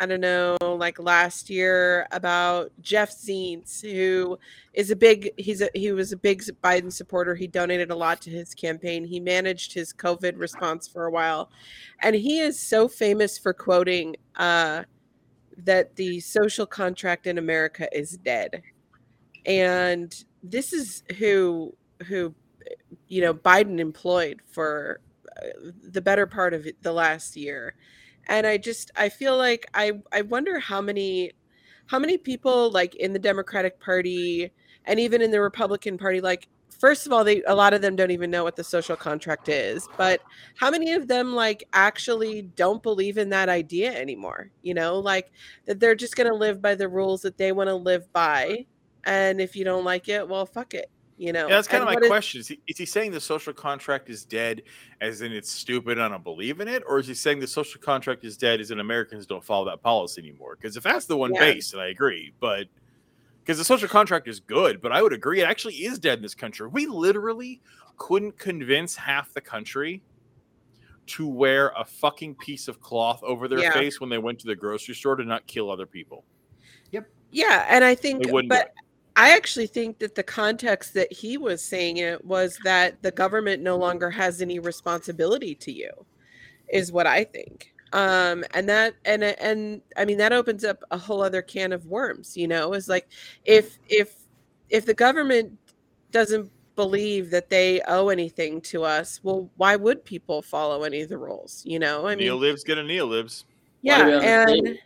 [0.00, 4.38] I don't know, like last year about Jeff Zients, who
[4.72, 7.34] is a big he's a he was a big Biden supporter.
[7.34, 9.04] He donated a lot to his campaign.
[9.04, 11.50] He managed his COVID response for a while,
[12.00, 14.84] and he is so famous for quoting uh,
[15.64, 18.62] that the social contract in America is dead.
[19.46, 21.74] And this is who
[22.06, 22.34] who
[23.08, 25.00] you know Biden employed for
[25.36, 27.74] uh, the better part of the last year.
[28.26, 31.32] And I just I feel like I I wonder how many
[31.86, 34.50] how many people like in the Democratic Party
[34.84, 36.48] and even in the Republican Party like
[36.78, 39.48] first of all they a lot of them don't even know what the social contract
[39.48, 40.20] is but
[40.54, 45.26] how many of them like actually don't believe in that idea anymore you know like
[45.66, 48.64] that they're just going to live by the rules that they want to live by
[49.04, 51.82] and if you don't like it well fuck it you know Yeah, that's kind And
[51.82, 52.40] of my question.
[52.40, 54.62] Is he, is he saying the social contract is dead,
[55.00, 57.80] as in it's stupid, I don't believe in it, or is he saying the social
[57.80, 60.58] contract is dead, as in Americans don't follow that policy anymore?
[60.60, 61.36] Because if that's the one Yeah.
[61.36, 62.34] base, then I agree.
[62.38, 62.66] But
[63.48, 66.22] because the social contract is good, but I would agree it actually is dead in
[66.22, 66.68] this country.
[66.68, 67.62] We literally
[67.96, 70.02] couldn't convince half the country
[71.06, 73.72] to wear a fucking piece of cloth over their Yeah.
[73.72, 76.26] face when they went to the grocery store to not kill other people.
[76.92, 77.06] Yep.
[77.30, 78.74] Yeah and i think They wouldn't do but
[79.16, 83.62] i actually think that the context that he was saying it was that the government
[83.62, 85.90] no longer has any responsibility to you
[86.68, 90.98] is what i think um and that and and i mean that opens up a
[90.98, 93.08] whole other can of worms you know is like
[93.44, 94.14] if if
[94.68, 95.52] if the government
[96.10, 101.08] doesn't believe that they owe anything to us well why would people follow any of
[101.08, 103.46] the rules you know i mean Neo lives, get a Neo lives.
[103.82, 104.78] Why do we yeah and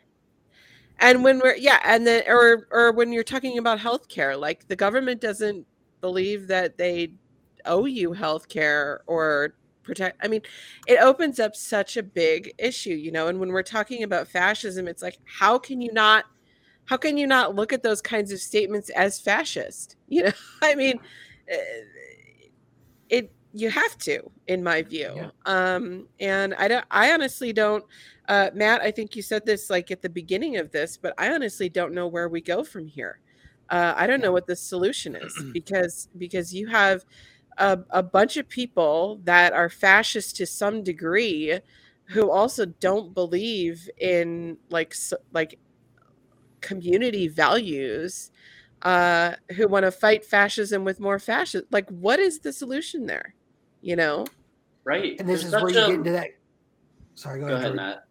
[1.01, 4.77] and when we're yeah and then or or when you're talking about healthcare like the
[4.77, 5.67] government doesn't
[6.01, 7.13] believe that they
[7.67, 10.41] owe you healthcare or protect i mean
[10.87, 14.87] it opens up such a big issue you know and when we're talking about fascism
[14.87, 16.25] it's like how can you not
[16.85, 19.97] how can you not look at those kinds of statements as fascist?
[20.09, 21.01] You know i mean
[21.49, 21.57] eh,
[23.09, 25.13] it you have to in my view.
[25.17, 25.31] Yeah.
[25.47, 27.85] um and i don't i honestly don't
[28.29, 31.33] uh matt i think you said this like at the beginning of this but i
[31.33, 33.21] honestly don't know where we go from here.
[33.71, 37.05] Uh i don't know what the solution is because because you have
[37.59, 41.59] a, a bunch of people that are fascist to some degree
[42.07, 44.95] who also don't believe in like
[45.33, 45.59] like
[46.61, 48.31] community values
[48.83, 53.35] uh who want to fight fascism with more fascism like what is the solution there
[53.81, 54.25] you know
[54.85, 55.15] Right.
[55.21, 56.27] And this There's is where such you a- get into that.
[57.15, 57.67] Sorry, go, Go ahead.
[57.67, 58.05] ahead, Matt.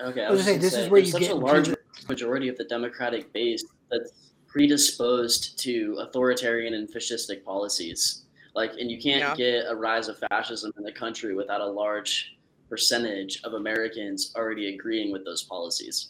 [0.00, 1.30] Okay, I I was was gonna say, this gonna is where there's you such get
[1.32, 1.76] a large the-
[2.08, 8.24] majority of the Democratic base that's predisposed to authoritarian and fascistic policies.
[8.56, 9.36] Like, and you can't Yeah.
[9.36, 12.38] get a rise of fascism in the country without a large
[12.70, 16.08] percentage of Americans already agreeing with those policies.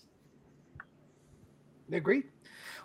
[1.92, 2.22] Agree.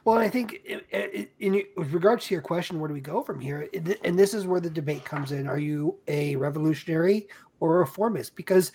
[0.03, 3.21] Well, I think i- i- in, with regards to your question, where do we go
[3.21, 3.69] from here?
[4.03, 7.27] And this is where the debate comes in: Are you a revolutionary
[7.59, 8.35] or a reformist?
[8.35, 8.71] Because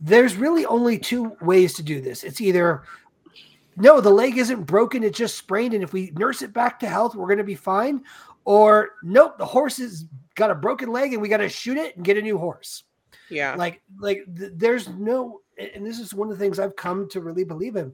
[0.00, 2.24] there's really only two ways to do this.
[2.24, 2.82] It's either
[3.76, 6.88] no, the leg isn't broken; it's just sprained, and if we nurse it back to
[6.88, 8.02] health, we're going to be fine.
[8.46, 11.96] Or nope, the horse has got a broken leg, and we got to shoot it
[11.96, 12.84] and get a new horse.
[13.28, 13.56] Yeah.
[13.56, 17.20] like like th- there's no and this is one of the things i've come to
[17.20, 17.92] really believe in.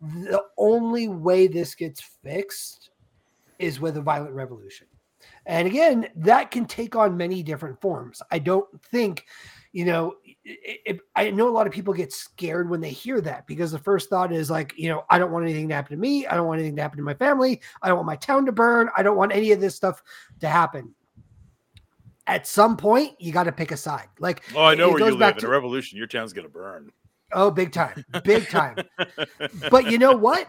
[0.00, 2.90] The only way this gets fixed
[3.60, 4.88] is with a violent revolution.
[5.46, 8.20] And again that can take on many different forms.
[8.32, 9.24] I don't think
[9.72, 10.14] you know
[10.44, 13.70] it, it, i know a lot of people get scared when they hear that because
[13.70, 16.26] the first thought is like you know i don't want anything to happen to me
[16.26, 18.52] i don't want anything to happen to my family i don't want my town to
[18.52, 20.02] burn i don't want any of this stuff
[20.40, 20.92] to happen
[22.26, 25.00] at some point you got to pick a side like Oh, I know it where
[25.00, 25.36] you goes back live.
[25.36, 26.90] In to- a revolution, your town's gonna burn.
[27.32, 28.76] Oh, big time, big time.
[29.70, 30.48] but you know what?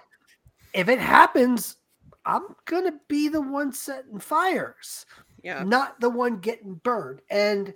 [0.73, 1.77] If it happens,
[2.25, 5.05] I'm gonna be the one setting fires,
[5.43, 5.63] Yeah.
[5.63, 7.21] not the one getting burned.
[7.29, 7.73] And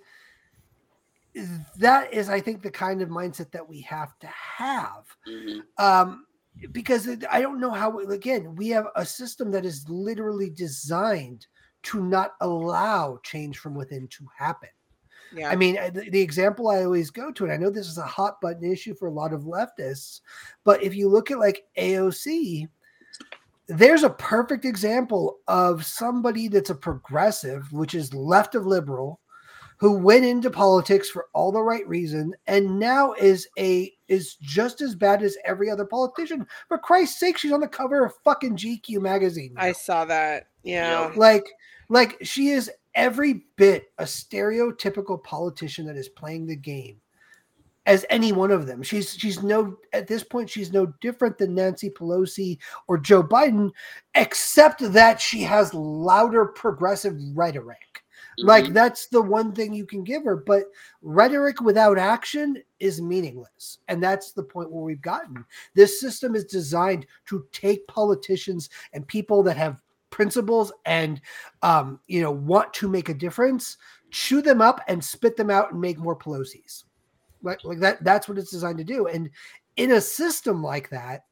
[1.77, 5.05] that is, I think, the kind of mindset that we have to have.
[5.27, 5.61] Mhm.
[5.77, 6.25] Um,
[6.71, 7.99] because I don't know how.
[7.99, 11.45] Again, we have a system that is literally designed
[11.83, 14.69] to not allow change from within to happen.
[15.33, 15.49] Yeah.
[15.49, 18.03] I mean, the, the example I always go to, and I know this is a
[18.03, 20.21] hot button issue for a lot of leftists,
[20.63, 22.67] but if you look at like AOC,
[23.67, 29.19] there's a perfect example of somebody that's a progressive, which is left of liberal,
[29.77, 34.81] who went into politics for all the right reason and now is a is just
[34.81, 36.45] as bad as every other politician.
[36.67, 39.53] For Christ's sake, she's on the cover of fucking GQ magazine.
[39.57, 40.47] I saw that.
[40.63, 41.11] Yeah.
[41.15, 41.45] like
[41.89, 46.99] like she is every bit a stereotypical politician that is playing the game
[47.85, 51.55] as any one of them she's she's no at this point she's no different than
[51.55, 52.57] nancy pelosi
[52.87, 53.71] or joe biden
[54.15, 57.79] except that she has louder progressive rhetoric
[58.39, 58.73] like Mhm.
[58.73, 60.65] that's the one thing you can give her but
[61.01, 65.43] rhetoric without action is meaningless and that's the point where we've gotten.
[65.73, 69.77] This system is designed to take politicians and people that have
[70.09, 71.19] principles and
[71.63, 73.77] um, you know want to make a difference
[74.11, 76.85] chew them up and spit them out and make more pelosi's.
[77.41, 79.29] Like, like that that's what it's designed to do and
[79.75, 81.23] in a system like that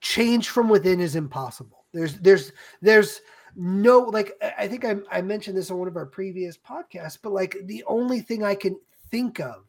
[0.00, 1.86] change from within is impossible.
[1.92, 3.20] There's there's there's
[3.58, 7.32] no like I- think I, I mentioned this on one of our previous podcasts but
[7.32, 8.78] like the only thing i can
[9.10, 9.64] think of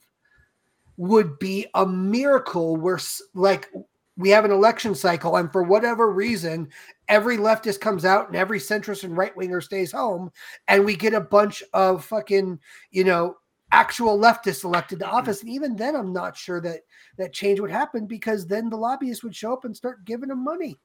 [0.96, 3.00] would be a miracle where
[3.34, 3.70] like
[4.16, 6.70] we have an election cycle and for whatever reason
[7.08, 10.32] every leftist comes out and every centrist and right winger stays home
[10.68, 12.60] and we get a bunch of fucking
[12.92, 13.36] you know
[13.72, 15.16] actual leftists elected to mm-hmm.
[15.16, 15.42] office.
[15.42, 16.82] And even then i'm not sure that
[17.18, 20.44] that change would happen because then the lobbyists would show up and start giving them
[20.44, 20.78] money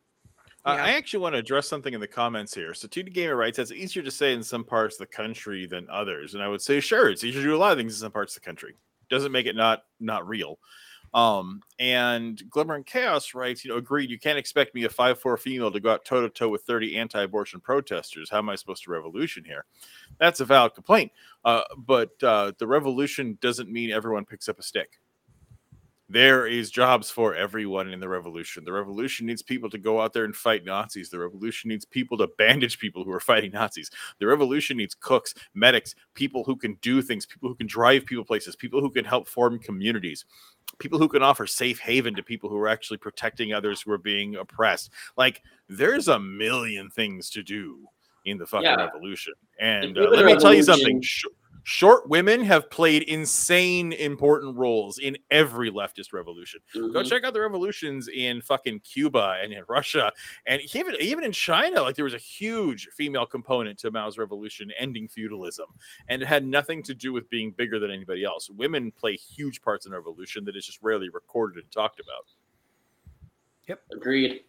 [0.64, 0.84] Uh, Yeah.
[0.84, 2.72] I actually want to address something in the comments here.
[2.74, 5.88] So, 2D Gamer writes, it's easier to say in some parts of the country than
[5.90, 6.34] others.
[6.34, 8.12] And I would say, sure, it's easier to do a lot of things in some
[8.12, 8.74] parts of the country.
[9.10, 10.58] Doesn't make it not not real.
[11.12, 15.38] Um, and Glimmer and Chaos writes, you know, agreed, you can't expect me, a 5'4
[15.38, 18.30] female, to go out toe to toe with 30 anti abortion protesters.
[18.30, 19.64] How am I supposed to revolution here?
[20.18, 21.12] That's a valid complaint.
[21.44, 24.98] Uh, but uh, the revolution doesn't mean everyone picks up a stick
[26.08, 28.64] there is jobs for everyone in the revolution.
[28.64, 31.08] The revolution needs people to go out there and fight Nazis.
[31.08, 33.90] The revolution needs people to bandage people who are fighting Nazis.
[34.18, 38.24] The revolution needs cooks, medics, people who can do things, people who can drive people
[38.24, 40.26] places, people who can help form communities,
[40.78, 43.98] people who can offer safe haven to people who are actually protecting others who are
[43.98, 44.90] being oppressed.
[45.16, 47.78] Like there's a million things to do
[48.26, 48.76] in the fucking Yeah.
[48.76, 49.32] revolution.
[49.58, 51.00] And uh, let me tell you something.
[51.02, 51.26] Sh-
[51.64, 56.60] Short women have played insane important roles in every leftist revolution.
[56.74, 57.08] Go Mhm.
[57.08, 60.12] check out the revolutions in fucking Cuba and in Russia,
[60.46, 61.80] and even even in China.
[61.82, 65.66] Like there was a huge female component to Mao's revolution, ending feudalism,
[66.08, 68.50] and it had nothing to do with being bigger than anybody else.
[68.50, 72.26] Women play huge parts in the revolution that is just rarely recorded and talked about.
[73.68, 74.44] Yep, agreed.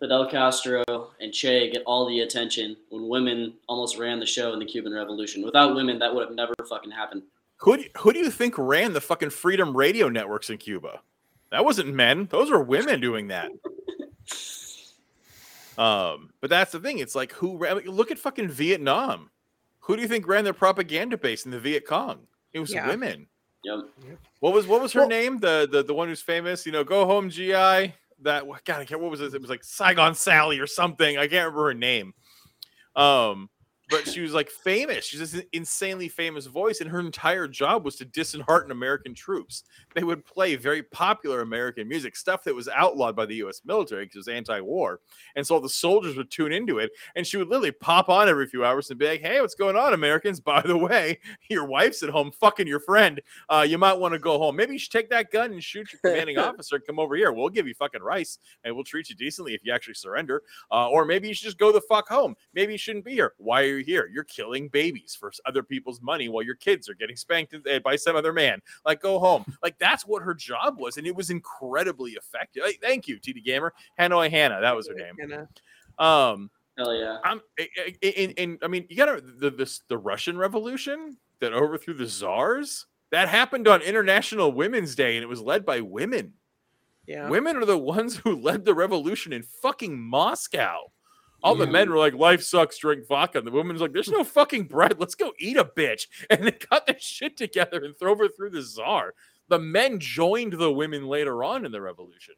[0.00, 0.84] Fidel Castro
[1.20, 4.92] and Che get all the attention when women almost ran the show in the Cuban
[4.92, 5.42] Revolution.
[5.42, 7.22] Without women, that would have never fucking happened.
[7.58, 11.00] Who do, who do you think ran the fucking freedom radio networks in Cuba?
[11.50, 13.50] That wasn't men; those were women doing that.
[15.78, 16.98] Um, but that's the thing.
[16.98, 19.30] It's like who ran, look at fucking Vietnam.
[19.80, 22.18] Who do you think ran their propaganda base in the Viet Cong?
[22.52, 22.88] It was Yeah.
[22.88, 23.28] women.
[23.62, 23.78] Yep.
[24.40, 25.38] What was what was her Well- name?
[25.38, 26.66] The the the one who's famous.
[26.66, 27.94] You know, go home, GI.
[28.22, 29.00] That God, I can't.
[29.00, 29.34] What was it?
[29.34, 31.16] It was like Saigon Sally or something.
[31.18, 32.14] I can't remember her name.
[32.96, 33.48] Um,
[33.88, 35.04] but she was like famous.
[35.04, 39.64] She's this insanely famous voice, and her entire job was to dishearten American troops.
[39.94, 43.62] They would play very popular American music, stuff that was outlawed by the U.S.
[43.64, 45.00] military because it was anti-war,
[45.36, 46.90] and so the soldiers would tune into it.
[47.16, 49.76] And she would literally pop on every few hours and be like, "Hey, what's going
[49.76, 50.40] on, Americans?
[50.40, 51.18] By the way,
[51.50, 53.20] your wife's at home fucking your friend.
[53.48, 54.56] Uh, you might want to go home.
[54.56, 57.32] Maybe you should take that gun and shoot your commanding officer and come over here.
[57.32, 60.42] We'll give you fucking rice and we'll treat you decently if you actually surrender.
[60.70, 62.34] Uh, or maybe you should just go the fuck home.
[62.54, 63.34] Maybe you shouldn't be here.
[63.38, 64.10] Why are you here?
[64.12, 67.96] You're killing babies for other people's money while your kids are getting spanked eh, by
[67.96, 68.60] some other man.
[68.84, 69.44] Like, go home.
[69.62, 70.98] Like, that's what her job was.
[70.98, 72.62] And it was incredibly effective.
[72.64, 73.74] Like, thank you, TD Gamer.
[73.98, 74.60] Hanoi Hannah.
[74.60, 75.14] That was her name.
[75.18, 75.48] Hannah.
[75.98, 77.18] Um, Hell yeah.
[77.24, 77.66] I'm, eh,
[78.02, 81.94] eh, and, and I mean, you got to the this the Russian Revolution that overthrew
[81.94, 82.86] the czars.
[83.10, 86.34] That happened on International Women's Day, and it was led by women.
[87.06, 87.28] Yeah.
[87.28, 90.92] Women are the ones who led the revolution in fucking Moscow.
[91.42, 94.24] All the men were like, "Life sucks, drink vodka." And the woman's like, "There's no
[94.38, 94.98] fucking bread.
[94.98, 98.50] Let's go eat a bitch." And they got their shit together and throw her through
[98.50, 99.14] the czar.
[99.48, 102.34] The men joined the women later on in the revolution.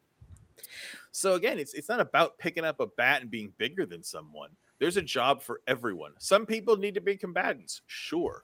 [1.11, 4.49] So again, it's it's not about picking up a bat and being bigger than someone.
[4.79, 6.13] There's a job for everyone.
[6.17, 8.43] Some people need to be combatants, sure.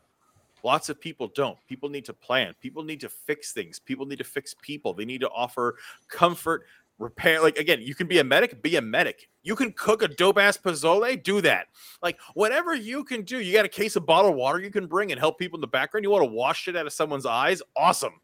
[0.64, 1.58] Lots of people don't.
[1.68, 2.54] People need to plan.
[2.62, 3.80] People need to fix things.
[3.80, 4.94] People need to fix people.
[4.94, 5.78] They need to offer
[6.10, 6.66] comfort,
[7.00, 7.42] repair.
[7.42, 9.30] Like again, you can be a medic, be a medic.
[9.44, 11.68] You can cook a dope ass pozole, do that.
[12.02, 13.40] Like whatever you can do.
[13.40, 15.68] You got a case of bottled water you can bring and help people in the
[15.68, 16.04] background.
[16.04, 17.62] You want to wash it out of someone's eyes?
[17.76, 18.20] Awesome.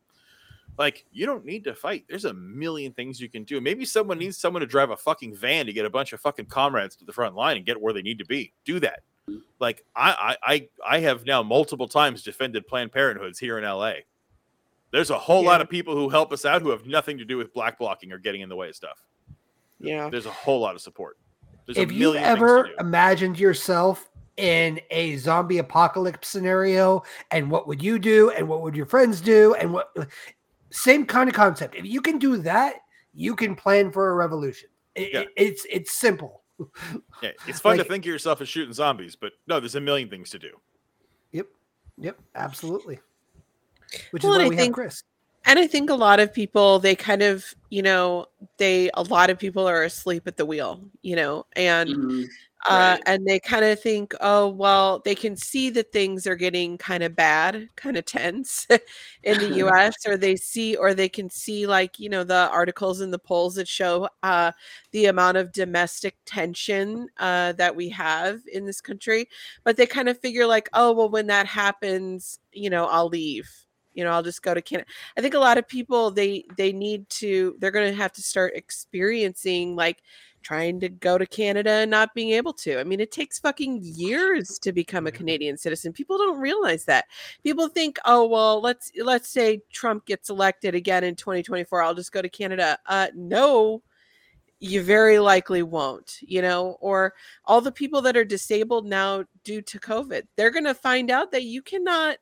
[0.77, 2.05] Like you don't need to fight.
[2.09, 3.61] There's a million things you can do.
[3.61, 6.47] Maybe someone needs someone to drive a fucking van to get a bunch of fucking
[6.47, 8.53] comrades to the front line and get where they need to be.
[8.65, 9.03] Do that.
[9.59, 13.93] Like I I I have now multiple times defended Planned Parenthoods here in LA.
[14.93, 15.49] There's a whole Yeah.
[15.49, 18.11] lot of people who help us out who have nothing to do with black blocking
[18.13, 19.01] or getting in the way of stuff.
[19.79, 20.07] Yeah.
[20.09, 21.17] There's a whole lot of support.
[21.65, 27.67] There's if you million things ever imagined yourself in a zombie apocalypse scenario and what
[27.67, 29.91] would you do and what would your friends do and what
[30.69, 32.77] same kind of concept if you can do that
[33.13, 35.19] you can plan for a revolution It- Yeah.
[35.21, 36.41] it- it's it's simple
[37.21, 39.81] Yeah, it's fun like- to think of yourself as shooting zombies, but no, there's a
[39.81, 40.59] million things to do.
[41.31, 41.47] yep
[41.97, 42.99] yep absolutely
[44.11, 45.03] which Well, is and why I we think- have chris
[45.45, 48.27] And I think a lot of people, they kind of, you know,
[48.59, 52.25] they, a lot of people are asleep at the wheel, you know, and, Mhm.
[52.69, 53.03] uh, Right.
[53.05, 57.03] and they kind of think, oh, well, they can see that things are getting kind
[57.03, 58.65] of bad, kind of tense
[59.23, 63.01] in the US, or they see, or they can see like, you know, the articles
[63.01, 64.53] and the polls that show uh,
[64.91, 69.27] the amount of domestic tension uh, that we have in this country.
[69.65, 73.62] But they kind of figure like, oh, well, when that happens, you know, I'll leave.
[73.93, 74.89] You know, I'll just go to Canada.
[75.17, 78.21] I think a lot of people they they need to they're going to have to
[78.21, 80.01] start experiencing like
[80.43, 82.79] trying to go to Canada and not being able to.
[82.79, 85.93] I mean, it takes fucking years to become a Canadian citizen.
[85.93, 87.05] People don't realize that.
[87.43, 92.11] People think, "Oh, well, let's let's say Trump gets elected again in 2024, I'll just
[92.11, 93.81] go to Canada." Uh no.
[94.59, 97.13] You very likely won't, you know, or
[97.45, 101.31] all the people that are disabled now due to COVID, they're going to find out
[101.31, 102.17] that you cannot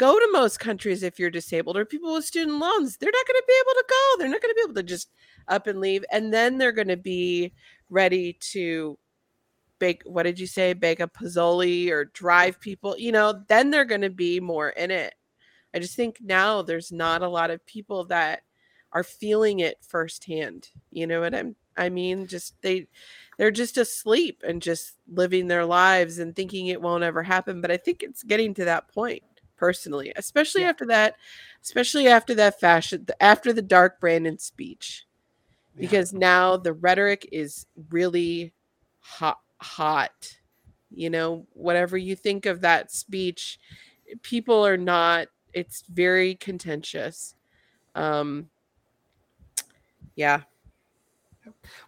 [0.00, 3.38] go to most countries if you're disabled or people with student loans they're not going
[3.38, 5.10] to be able to go they're not going to be able to just
[5.48, 7.52] up and leave and then they're going to be
[7.90, 8.98] ready to
[9.78, 13.84] bake what did you say bake a pozole or drive people you know then they're
[13.84, 15.12] going to be more in it.
[15.74, 18.40] I just think now there's not a lot of people that
[18.92, 22.88] are feeling it firsthand you know what i'm i mean just they
[23.38, 27.70] they're just asleep and just living their lives and thinking it won't ever happen but
[27.70, 29.22] i think it's getting to that point
[29.60, 30.70] personally especially Yeah.
[30.70, 31.16] after that
[31.62, 35.06] especially after that fashion after the dark brandon speech
[35.76, 35.82] Yeah.
[35.82, 38.54] because now the rhetoric is really
[39.00, 40.38] hot hot
[40.90, 43.60] you know whatever you think of that speech
[44.22, 47.34] people are not it's very contentious
[47.94, 48.48] um
[50.16, 50.40] yeah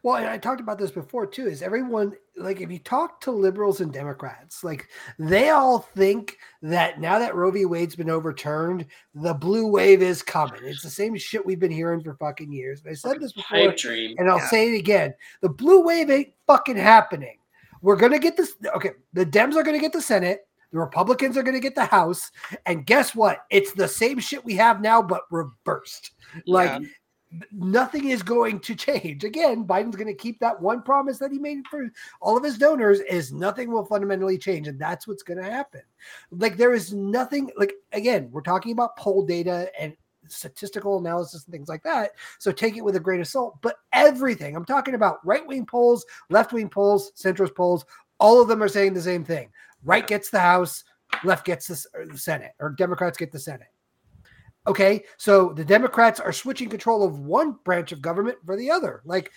[0.02, 1.46] Well, and I talked about this before too.
[1.46, 4.88] Is everyone like if you talk to liberals and Democrats, like
[5.18, 7.64] they all think that now that Roe v.
[7.66, 10.60] Wade's been overturned, the blue wave is coming.
[10.62, 12.80] It's the same shit we've been hearing for fucking years.
[12.80, 14.16] And I said this before, dream.
[14.18, 14.48] and I'll Yeah.
[14.48, 17.38] say it again: the blue wave ain't fucking happening.
[17.82, 18.54] We're gonna get this.
[18.74, 20.46] Okay, the Dems are gonna get the Senate.
[20.72, 22.30] The Republicans are gonna get the House.
[22.64, 23.44] And guess what?
[23.50, 26.12] It's the same shit we have now, but reversed.
[26.46, 26.88] Like Yeah.
[27.50, 29.24] Nothing is going to change.
[29.24, 32.58] Again, Biden's going to keep that one promise that he made for all of his
[32.58, 35.82] donors is nothing will fundamentally change and that's what's going to happen.
[36.30, 39.96] Like there is nothing like again, we're talking about poll data and
[40.28, 42.12] statistical analysis and things like that.
[42.38, 46.04] So take it with a grain of salt, but everything, I'm talking about right-wing polls,
[46.30, 47.84] left-wing polls, centrist polls,
[48.18, 49.50] all of them are saying the same thing.
[49.84, 50.84] Right gets the House,
[51.24, 53.68] left gets the, the Senate, or Democrats get the Senate.
[54.66, 59.02] Okay, so the Democrats are switching control of one branch of government for the other.
[59.04, 59.32] Like,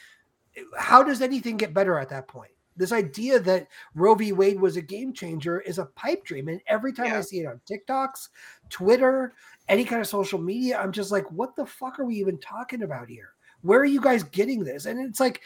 [0.78, 2.51] how does anything get better at that point?
[2.78, 4.34] This idea that Roe v.
[4.34, 6.49] Wade was a game changer is a pipe dream.
[6.49, 8.30] And every time I see it on TikToks,
[8.69, 9.34] Twitter,
[9.69, 12.84] any kind of social media, I'm just like, what the fuck are we even talking
[12.84, 13.30] about here?
[13.61, 14.86] Where are you guys getting this?
[14.86, 15.41] And it's like,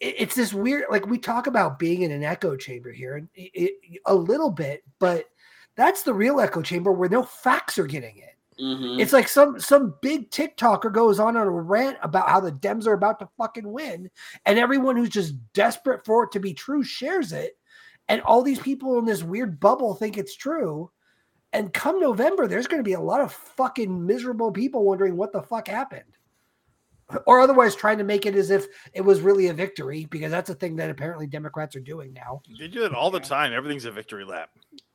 [0.00, 3.50] it's this weird, like we talk about being in an echo chamber here and it,
[3.54, 5.24] it- a little bit, but
[5.76, 8.34] that's the real echo chamber where no facts are getting it.
[8.60, 9.00] Mhm.
[9.00, 12.86] It's like some some big TikToker goes on on a rant about how the Dems
[12.86, 14.10] are about to fucking win,
[14.46, 17.56] and everyone who's just desperate for it to be true shares it,
[18.08, 20.90] and all these people in this weird bubble think it's true.
[21.52, 25.32] And come November, there's going to be a lot of fucking miserable people wondering what
[25.32, 26.18] the fuck happened,
[27.26, 30.50] or otherwise trying to make it as if it was really a victory because that's
[30.50, 32.42] a thing that apparently Democrats are doing now.
[32.58, 33.52] They do it all the time.
[33.52, 34.50] Everything's a victory lap.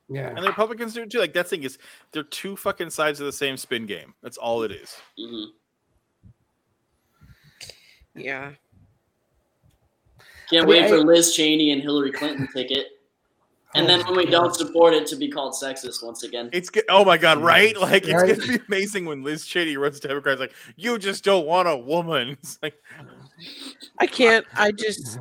[0.08, 1.18] Yeah, And the Republicans do too.
[1.18, 1.78] Like that thing is
[2.12, 4.14] they're two fucking sides of the same spin game.
[4.22, 4.94] That's all it is.
[5.18, 5.46] Mhm.
[8.14, 8.52] Yeah.
[10.50, 12.88] Can't I mean, wait for I- Liz Cheney and Hillary Clinton ticket.
[13.76, 14.30] And Oh then when we God.
[14.30, 16.48] don't support it, to be called sexist once again.
[16.52, 17.76] It's get, oh my god, right?
[17.76, 20.38] Like it's gonna be amazing when Liz Cheney runs Democrats.
[20.38, 22.36] Like you just don't want a woman.
[22.42, 22.80] It's like
[23.98, 24.46] I can't.
[24.54, 25.18] I just.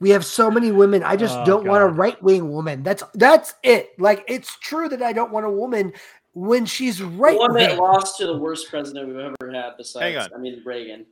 [0.00, 1.02] We have so many women.
[1.02, 2.82] I just Oh, don't want a right wing woman.
[2.82, 3.98] That's that's it.
[3.98, 5.92] Like it's true that I don't want a woman
[6.34, 7.78] when she's right the one that wing.
[7.78, 10.34] lost to the worst president we've ever had besides, on.
[10.34, 11.04] I mean, Reagan.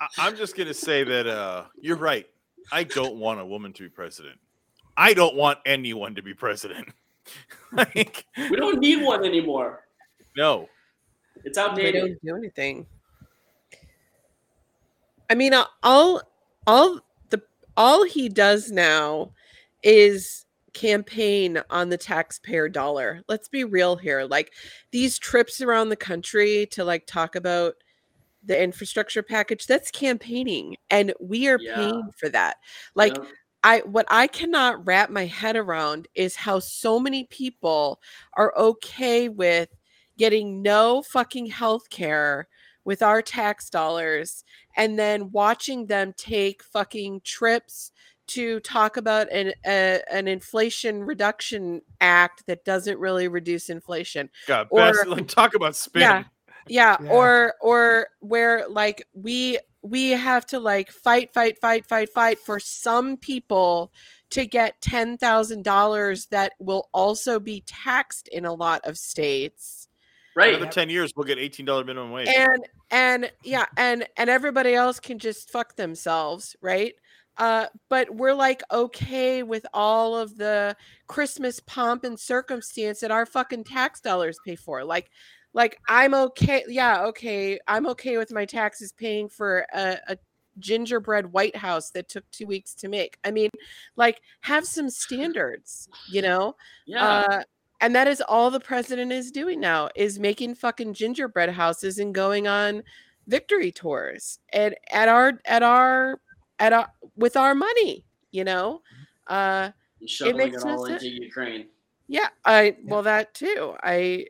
[0.00, 2.26] I, I'm just gonna say that uh you're right.
[2.72, 4.38] I don't want a woman to be president.
[4.98, 6.88] I don't want anyone to be president.
[7.72, 9.84] like We don't need one anymore.
[10.36, 10.68] no.
[11.44, 12.18] It's They outdated.
[12.22, 12.86] don't do anything.
[15.30, 16.20] I mean, uh, all
[17.76, 19.32] all he does now
[19.82, 23.22] is campaign on the taxpayer dollar.
[23.28, 24.24] Let's be real here.
[24.24, 24.52] Like
[24.92, 27.74] these trips around the country to like talk about
[28.44, 31.74] the infrastructure package, that's campaigning and we are Yeah.
[31.74, 32.56] paying for that.
[32.94, 33.26] Like Yep.
[33.64, 38.00] I what I cannot wrap my head around is how so many people
[38.34, 39.68] are okay with
[40.18, 42.46] getting no fucking health care
[42.86, 44.44] with our tax dollars
[44.76, 47.90] and then watching them take fucking trips
[48.28, 54.68] to talk about an a, an inflation reduction act that doesn't really reduce inflation God,
[54.70, 56.00] Or- best, like talk about spin.
[56.02, 56.24] Yeah.
[56.66, 57.10] yeah, Yeah.
[57.10, 62.58] or or where like we we have to like fight fight fight fight fight for
[62.58, 63.92] some people
[64.30, 69.86] to get $10,000 that will also be taxed in a lot of states
[70.36, 70.54] Right.
[70.54, 72.28] Another ten years, we'll get eighteen dollar minimum wage.
[72.28, 76.94] and and yeah and and everybody else can just fuck themselves right
[77.38, 80.76] uh but we're like okay with all of the
[81.06, 85.10] christmas pomp and circumstance that our fucking tax dollars pay for like
[85.52, 90.18] like i'm okay yeah okay i'm okay with my taxes paying for a, a
[90.58, 93.50] gingerbread white house that took two weeks to make i mean
[93.96, 96.54] like have some standards you know
[96.86, 97.04] yeah.
[97.04, 97.42] uh,
[97.80, 102.14] and that is all the president is doing now is making fucking gingerbread houses and
[102.14, 102.82] going on
[103.28, 106.20] victory tours and at our at our
[106.58, 108.80] at our with our money, you know.
[109.26, 109.70] Uh
[110.00, 111.02] and shoveling makes it all sense.
[111.02, 111.66] into Ukraine.
[112.08, 113.74] yeah, I well that too.
[113.82, 114.26] I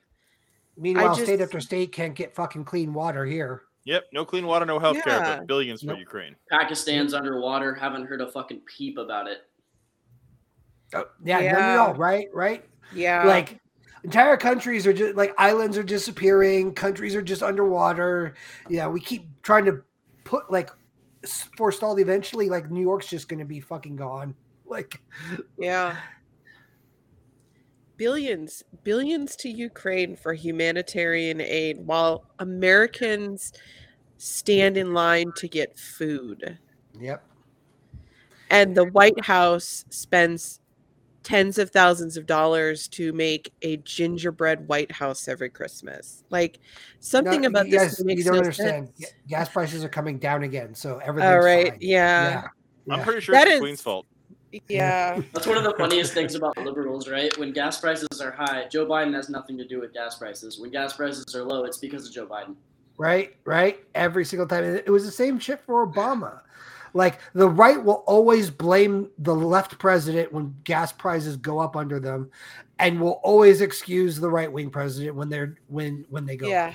[0.78, 3.62] Meanwhile, just- state after state can't get fucking clean water here.
[3.84, 5.38] Yep, no clean water, no health care, Yeah.
[5.38, 6.34] but billions for Ukraine.
[6.50, 7.72] Pakistan's underwater.
[7.72, 9.46] Haven't heard a fucking peep about it.
[10.94, 11.76] Oh, yeah, none at Yeah.
[11.78, 12.26] all, right?
[12.32, 12.64] Right?
[12.94, 13.24] Yeah.
[13.24, 13.60] like
[14.04, 18.34] entire countries are just like islands are disappearing countries are just underwater
[18.68, 19.82] yeah we keep trying to
[20.24, 20.70] put like
[21.56, 24.34] forestalled eventually like new york's just going to be fucking gone
[24.66, 25.00] like
[25.58, 25.96] Yeah.
[27.96, 33.54] Billions, billions to Ukraine for humanitarian aid while Americans
[34.18, 36.58] stand in line to get food.
[37.00, 37.24] yep
[38.50, 40.60] And the White House spends
[41.26, 46.22] tens of thousands of dollars to make a gingerbread White House every Christmas.
[46.30, 46.60] Like
[47.00, 49.12] something No, about you this makes you don't no understand sense.
[49.28, 51.70] Gas prices are coming down again so everything's All right.
[51.70, 51.78] fine.
[51.80, 52.44] Yeah.
[52.88, 53.04] I'm yeah.
[53.04, 54.06] pretty sure That it's is- Queen's fault.
[54.68, 55.20] Yeah.
[55.32, 57.36] That's one of the funniest things about liberals, right?
[57.36, 60.60] When gas prices are high, Joe Biden has nothing to do with gas prices.
[60.60, 62.54] When gas prices are low, it's because of Joe Biden.
[62.98, 66.40] right right every single time it was the same shit for obama
[66.96, 72.00] like the right will always blame the left president when gas prices go up under
[72.00, 72.30] them
[72.78, 76.50] and will always excuse the right wing president when they're when when they go up.
[76.50, 76.74] Yeah.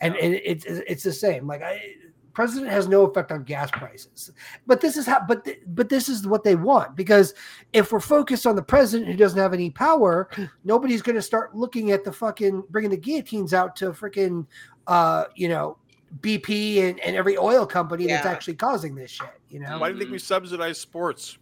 [0.00, 1.94] and, and it's it's the same like I,
[2.32, 4.32] president has no effect on gas prices.
[4.66, 5.20] But this is how.
[5.26, 7.34] But th- but this is what they want because
[7.72, 10.30] if we're focused on the president who doesn't have any power,
[10.64, 14.46] nobody's going to start looking at the fucking bringing the guillotines out to freaking,
[14.86, 15.76] uh, you know,
[16.20, 19.28] BP and, and every oil company that's actually causing this shit.
[19.48, 20.24] You know, Why do you think we mm-hmm.
[20.24, 21.38] subsidize sports?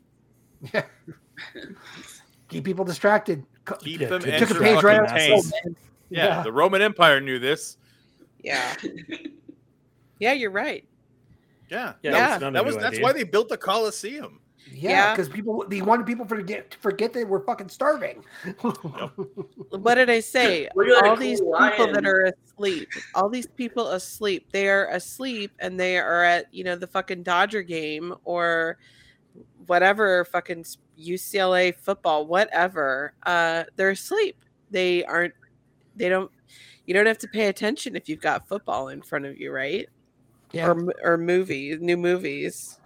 [0.72, 0.84] Yeah.
[2.48, 3.44] Keep people distracted.
[3.80, 4.74] Keep Yeah, them to- Took a entertained.
[4.76, 5.50] page right out of assholes.
[5.50, 5.76] the man.
[6.10, 6.42] Yeah, Yeah.
[6.42, 7.76] the Roman Empire knew this.
[8.42, 8.74] Yeah.
[10.20, 10.84] Yeah, you're right.
[11.70, 12.34] Yeah, Yeah, Yeah.
[12.34, 13.02] it's not a that was that's idea.
[13.04, 14.40] why they built the Colosseum.
[14.72, 15.10] Yeah, Yeah.
[15.14, 18.24] because people they wanted people to forget to forget they were fucking starving.
[19.70, 20.68] What did I say?
[20.74, 21.92] Look at that all cool these people lion.
[21.92, 26.64] that are asleep, all these people asleep, they are asleep and they are at, you
[26.64, 28.78] know, the fucking Dodger game or
[29.66, 30.64] whatever fucking
[30.98, 33.12] UCLA football, whatever.
[33.24, 34.36] Uh, they're asleep.
[34.70, 35.34] They aren't,
[35.96, 36.30] they don't,
[36.86, 39.88] you don't have to pay attention if you've got football in front of you, right?
[40.52, 42.77] yeah, Or, or movies, new movies.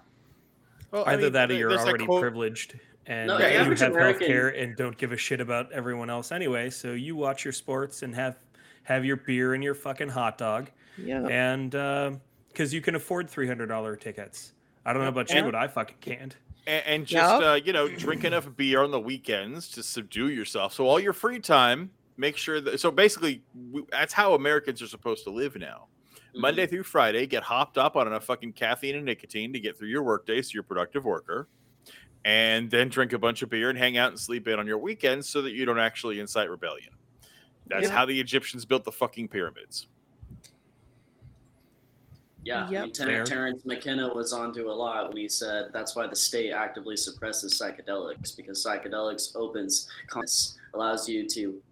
[0.93, 3.59] Well, I Either mean, that or you're already quote- privileged and No, uh, the you
[3.59, 6.71] have American- health care and don't give a shit about everyone else anyway.
[6.71, 8.39] So you watch your sports and have
[8.85, 10.69] have your beer and your fucking hot dog,
[10.99, 11.25] Yeah.
[11.29, 11.71] and
[12.49, 14.53] because you can afford three hundred dollar tickets.
[14.85, 16.37] I don't know about you, but I fucking can't.
[16.67, 17.43] and, and just Yep.
[17.43, 21.13] uh, you know drink enough beer on the weekends to subdue yourself so all your
[21.13, 25.57] free time make sure that so basically we, that's how americans are supposed to live
[25.57, 25.87] now.
[26.35, 26.75] Monday mm-hmm.
[26.75, 30.03] through friday get hopped up on enough fucking caffeine and nicotine to get through your
[30.03, 31.49] workday so you're a productive worker
[32.25, 34.79] and then drink a bunch of beer and hang out and sleep in on your
[34.79, 36.91] weekends so that you don't actually incite rebellion
[37.67, 37.91] that's Yeah.
[37.91, 39.89] how the egyptians built the fucking pyramids
[42.45, 42.83] Yeah, I Yep.
[42.83, 43.25] mean, Ter- Fair.
[43.25, 47.55] Terence McKenna was onto a lot when he said that's why the state actively suppresses
[47.55, 49.89] psychedelics because psychedelics opens
[50.75, 51.63] allows you to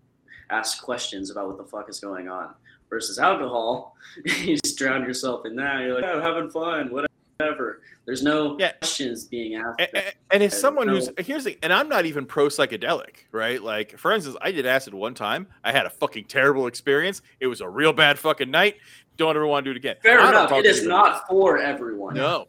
[0.50, 2.54] ask questions about what the fuck is going on.
[2.90, 5.80] Versus alcohol, you just drown yourself in that.
[5.80, 7.80] You're like, oh, having fun, whatever.
[8.04, 8.72] There's no Yeah.
[8.72, 9.80] questions being asked.
[9.80, 13.16] and, and- and as I someone who's here's the and I'm not even pro psychedelic,
[13.32, 13.62] right?
[13.62, 15.46] Like for instance, I did acid one time.
[15.64, 17.22] I had a fucking terrible experience.
[17.40, 18.76] It was a real bad fucking night.
[19.16, 19.96] Don't ever want to do it again.
[20.02, 20.50] Fair enough.
[20.52, 22.14] It is not for everyone.
[22.14, 22.46] No.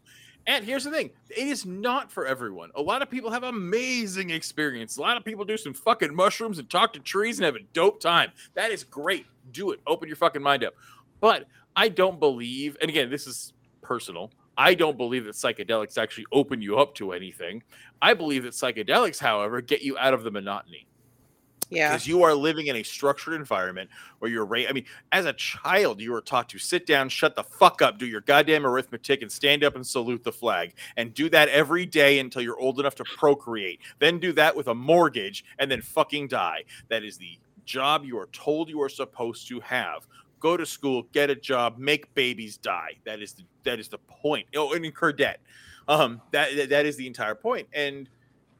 [0.47, 2.71] And here's the thing it is not for everyone.
[2.75, 4.97] A lot of people have amazing experience.
[4.97, 7.63] A lot of people do some fucking mushrooms and talk to trees and have a
[7.73, 8.31] dope time.
[8.55, 9.25] That is great.
[9.51, 9.79] Do it.
[9.85, 10.73] Open your fucking mind up.
[11.19, 14.31] But I don't believe, and again, this is personal.
[14.57, 17.63] I don't believe that psychedelics actually open you up to anything.
[18.01, 20.87] I believe that psychedelics, however, get you out of the monotony
[21.71, 21.89] Yeah.
[21.89, 25.33] because you are living in a structured environment where you're ra- I mean, as a
[25.33, 29.21] child, you were taught to sit down, shut the fuck up, do your goddamn arithmetic,
[29.21, 32.79] and stand up and salute the flag, and do that every day until you're old
[32.79, 33.79] enough to procreate.
[33.99, 36.65] Then do that with a mortgage, and then fucking die.
[36.89, 40.05] That is the job you are told you are supposed to have.
[40.41, 42.95] Go to school, get a job, make babies die.
[43.05, 44.47] That is the that is the point.
[44.55, 45.39] Oh, and incur debt.
[45.87, 47.67] Um, that- that is the entire point.
[47.73, 48.09] And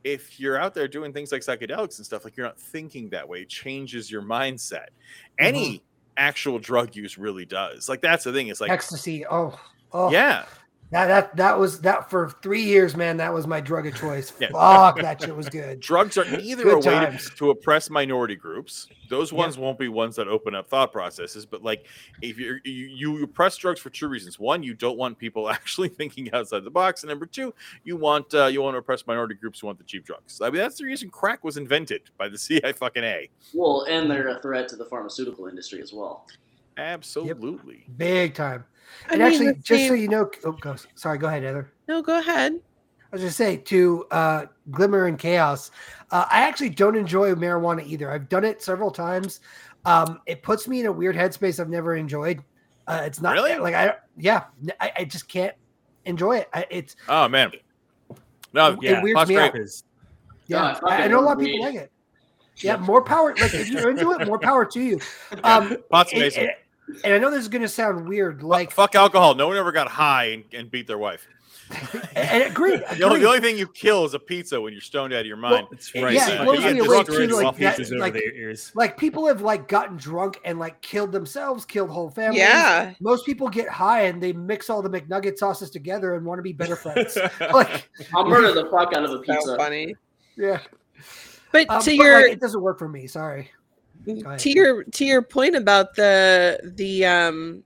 [0.04, 3.28] if you're out there doing things like psychedelics and stuff, like you're not thinking that
[3.28, 4.88] way, it changes your mindset.
[4.90, 5.46] Mm-hmm.
[5.46, 5.84] Any
[6.18, 7.88] actual drug use really does.
[7.88, 8.48] Like that's the thing.
[8.48, 9.26] It's like, ecstasy.
[9.26, 9.60] Oh,
[9.92, 10.46] oh, yeah,
[10.92, 13.16] That that that was that for three years, man.
[13.16, 14.34] That was my drug of choice.
[14.42, 14.50] Yeah.
[14.52, 15.80] Fuck, that shit was good.
[15.80, 18.88] drugs are either Good a way to, to oppress minority groups.
[19.08, 19.38] Those Yeah.
[19.38, 21.46] ones won't be ones that open up thought processes.
[21.46, 21.88] But like,
[22.22, 25.88] if you're, you you oppress drugs for two reasons: one, you don't want people actually
[25.88, 27.54] thinking outside the box, and number two,
[27.86, 30.42] you want uh, you want to oppress minority groups who want the cheap drugs.
[30.42, 33.30] I mean, that's the reason crack was invented by the CI fucking A.
[33.54, 36.28] Well, and they're a threat to the pharmaceutical industry as well.
[36.78, 37.86] Absolutely.
[37.98, 38.66] Big time.
[39.10, 41.72] I And mean, actually, the just so you know, oh, go, sorry, go ahead, Heather.
[41.88, 42.54] no, go ahead.
[42.54, 45.70] I was just say to uh, Glimmer and Chaos,
[46.12, 48.10] uh, I actually don't enjoy marijuana either.
[48.10, 49.42] I've done it several times.
[49.84, 52.42] Um, it puts me in a weird headspace I've never enjoyed.
[52.88, 53.58] Uh, it's not Really?
[53.58, 54.46] like I, yeah,
[54.80, 55.54] I, I just can't
[56.06, 56.50] enjoy it.
[56.54, 57.52] I, it's Oh man.
[58.54, 59.54] No, It Yeah, weirds pot's me out.
[59.54, 59.84] Because
[60.48, 60.80] yeah.
[60.86, 61.52] I I, I know a lot of agree.
[61.54, 61.92] people like it.
[62.58, 63.36] Yeah, more power.
[63.36, 65.00] Like if you're into it, more power to you.
[65.44, 66.44] Um, Pot's and, amazing.
[66.44, 66.52] and-
[67.04, 69.36] and I know this is going to sound weird, Like like, fuck alcohol.
[69.36, 71.28] No one ever got high and, and beat their wife.
[72.16, 72.84] and agreed.
[72.98, 75.26] The only, the only thing you kill is a pizza when you're stoned out of
[75.26, 75.68] your mind.
[75.72, 76.14] that's Yeah, right.
[76.14, 79.70] yeah, so you get me away destroyed too, like that- like- like people have like
[79.70, 82.40] gotten drunk and like killed themselves, killed whole families.
[82.42, 82.94] Yeah.
[83.00, 86.44] Most people get high and they mix all the McNugget sauces together and want to
[86.44, 87.18] be better friends.
[87.54, 89.56] like, I'll murder the fuck out of a pizza.
[89.56, 89.96] funny.
[90.36, 90.60] yeah.
[91.54, 93.08] But Um, to but, your like, it doesn't work for me.
[93.08, 93.50] Sorry.
[94.38, 97.64] To your to your point about the the um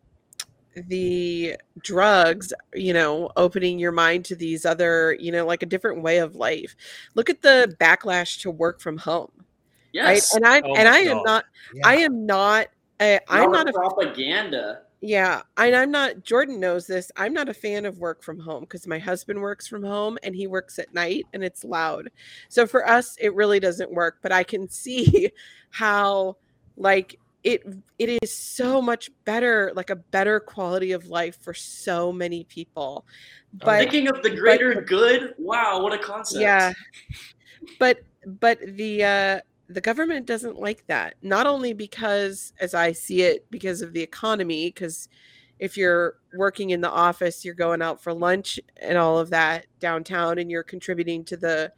[0.87, 6.01] the drugs you know opening your mind to these other you know like a different
[6.01, 6.75] way of life
[7.15, 9.31] look at the backlash to work from home
[9.93, 10.33] Yes.
[10.33, 11.87] right and i Oh and i am not Yeah.
[11.87, 12.67] i am not
[12.99, 14.81] uh, i'm not a propaganda.
[15.07, 16.23] Yeah, and I'm not.
[16.23, 17.11] Jordan knows this.
[17.15, 20.35] I'm not a fan of work from home because my husband works from home and
[20.35, 22.09] he works at night and it's loud.
[22.49, 24.17] So for us, it really doesn't work.
[24.23, 25.29] But I can see
[25.69, 26.37] how,
[26.75, 27.61] like, it
[27.99, 33.05] it is so much better, like a better quality of life for so many people.
[33.53, 35.35] But Thinking of the greater good.
[35.37, 36.41] Wow, what a concept.
[36.41, 36.73] yeah,
[37.79, 43.21] but but the uh the government doesn't like that not only because as i see
[43.21, 45.09] it because of the economy because
[45.57, 49.65] if you're working in the office you're going out for lunch and all of that
[49.79, 51.71] downtown and you're contributing to the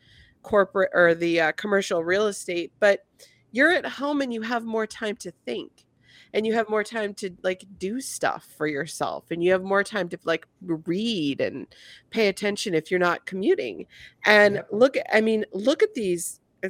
[0.43, 3.05] corporate or the uh, commercial real estate but
[3.51, 5.85] you're at home and you have more time to think
[6.34, 9.84] and you have more time to like do stuff for yourself and you have more
[9.84, 11.68] time to like read and
[12.09, 13.85] pay attention if you're not commuting.
[14.26, 16.69] And look i mean look at these uh,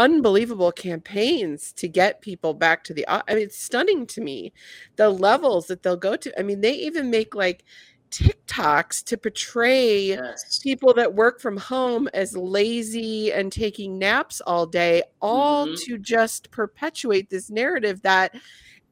[0.00, 4.52] unbelievable campaigns to get people back to the I mean it's stunning to me
[4.96, 7.64] the levels that they'll go to i mean they even make like
[8.10, 10.58] tiktoks to portray Yes.
[10.62, 15.76] people that work from home as lazy and taking naps all day, all Mhm.
[15.86, 18.34] to just perpetuate this narrative that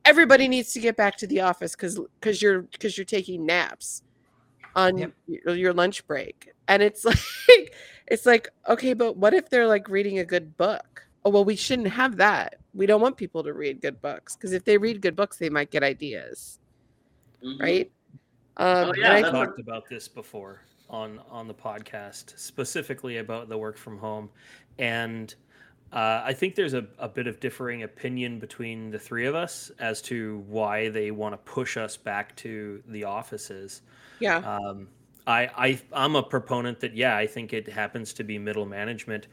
[0.04, 4.02] everybody needs to get back to the office because because you're because you're taking naps
[4.74, 5.12] on Yep.
[5.26, 7.04] your, your lunch break, and it's
[7.48, 7.74] like
[8.10, 11.06] it's like okay, but what if they're like reading a good book?
[11.24, 12.56] Oh well, we shouldn't have that.
[12.74, 15.50] We don't want people to read good books because if they read good books, they
[15.50, 16.58] might get ideas,
[17.42, 17.60] Mhm.
[17.60, 17.92] right?
[18.56, 23.48] Um, Oh, yeah, I I've talked about this before on on the podcast, specifically about
[23.48, 24.30] the work from home,
[24.78, 25.34] and
[25.92, 29.70] uh, I think there's a, a bit of differing opinion between the three of us
[29.78, 33.80] as to why they want to push us back to the offices.
[34.20, 34.88] yeah, Um,
[35.28, 39.28] I, I I'm a proponent that yeah, I think it happens to be middle management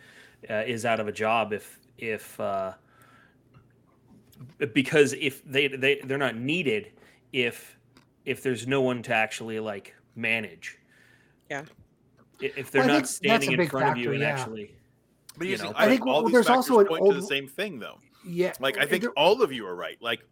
[0.50, 2.74] uh, is out of a job if if uh,
[4.74, 6.92] because if they they they're not needed
[7.34, 7.78] if
[8.26, 10.78] if there's no one to actually like manage.
[11.50, 11.64] Yeah.
[12.42, 14.28] If they're Well, not standing in big front of you and yeah.
[14.30, 14.76] actually
[15.38, 15.72] But you you see, know.
[15.76, 17.48] I I think think all these there's factors also an point to the old- same
[17.48, 18.00] thing, though.
[18.28, 20.02] Yeah, Like I think there- all of you are right.
[20.02, 20.26] Like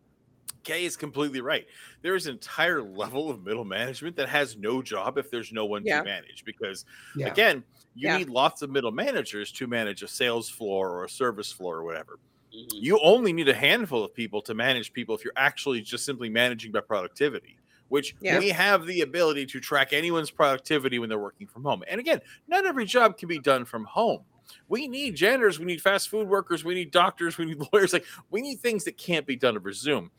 [0.63, 1.67] Kay is completely right.
[2.01, 5.65] There is an entire level of middle management that has no job if there's no
[5.65, 5.99] one Yeah.
[5.99, 6.43] to manage.
[6.45, 6.85] Because
[7.15, 7.27] yeah.
[7.27, 7.63] again,
[7.95, 8.17] you Yeah.
[8.17, 11.83] need lots of middle managers to manage a sales floor or a service floor or
[11.83, 12.19] whatever.
[12.55, 12.67] Mhm.
[12.73, 16.29] You only need a handful of people to manage people if you're actually just simply
[16.29, 17.57] managing by productivity,
[17.89, 18.39] which Yeah.
[18.39, 21.83] we have the ability to track anyone's productivity when they're working from home.
[21.87, 24.23] And again, not every job can be done from home.
[24.67, 27.91] We need janitors, we need fast food workers, we need doctors, we need lawyers.
[27.93, 30.11] Like we need things that can't be done over Zoom.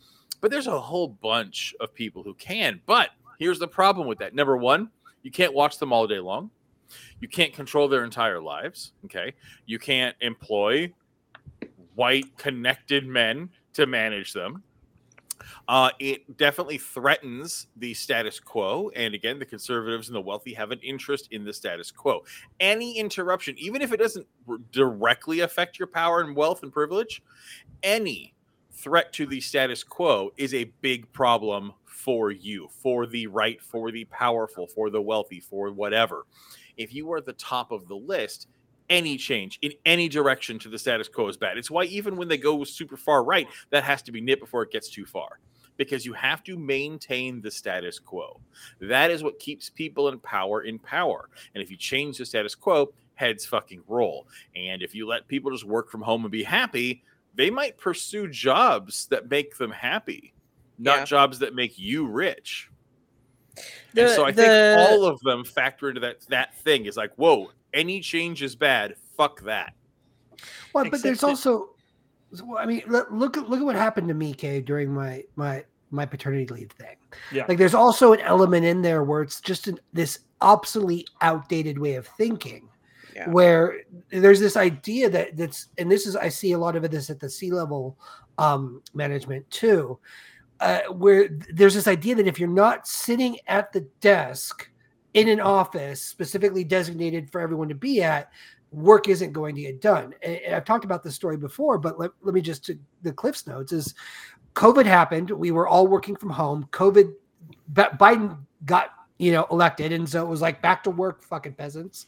[0.44, 2.78] But there's a whole bunch of people who can.
[2.84, 3.08] But
[3.38, 4.34] here's the problem with that.
[4.34, 4.90] Number one,
[5.22, 6.50] you can't watch them all day long.
[7.18, 8.92] You can't control their entire lives.
[9.06, 9.32] Okay.
[9.64, 10.92] You can't employ
[11.94, 14.62] white connected men to manage them.
[15.66, 18.90] Uh, it definitely threatens the status quo.
[18.94, 22.22] And again, the conservatives and the wealthy have an interest in the status quo.
[22.60, 24.26] Any interruption, even if it doesn't
[24.72, 27.22] directly affect your power and wealth and privilege,
[27.82, 28.33] any
[28.74, 33.90] threat to the status quo is a big problem for you, for the right, for
[33.90, 36.26] the powerful, for the wealthy, for whatever.
[36.76, 38.48] If you are at the top of the list,
[38.90, 41.56] any change in any direction to the status quo is bad.
[41.56, 44.62] It's why even when they go super far right, that has to be nipped before
[44.62, 45.38] it gets too far.
[45.76, 48.40] Because you have to maintain the status quo.
[48.80, 51.28] That is what keeps people in power in power.
[51.54, 54.28] And if you change the status quo, heads fucking roll.
[54.54, 57.02] And if you let people just work from home and be happy,
[57.34, 60.34] they might pursue jobs that make them happy,
[60.78, 61.04] not Yeah.
[61.04, 62.70] jobs that make you rich.
[63.92, 66.96] The- and so I the- think all of them factor into that that thing is
[66.96, 68.94] like, whoa, any change is bad.
[69.16, 69.74] Fuck that.
[70.72, 71.70] Well, but there's Except it- also,
[72.58, 75.64] I mean, look, look at look at what happened to me, Kay, during my my
[75.90, 76.96] my paternity leave thing.
[77.30, 77.44] Yeah.
[77.46, 81.94] Like, there's also an element in there where it's just an, this obsolete, outdated way
[81.94, 82.68] of thinking,
[83.14, 83.28] Yeah.
[83.28, 87.10] where there's this idea that that's, and this is I see a lot of this
[87.10, 87.96] at the C-level
[88.38, 89.98] um, management too,
[90.60, 94.68] uh, where there's this idea that if you're not sitting at the desk
[95.14, 98.30] in an office specifically designated for everyone to be at,
[98.72, 100.12] work isn't going to get done.
[100.22, 103.46] And I've talked about this story before, but let, let me just to the Cliffs
[103.46, 103.94] notes is
[104.54, 105.30] COVID happened.
[105.30, 106.66] We were all working from home.
[106.72, 107.12] COVID,
[107.72, 112.06] Biden got you know elected, and so it was like back to work, fucking peasants.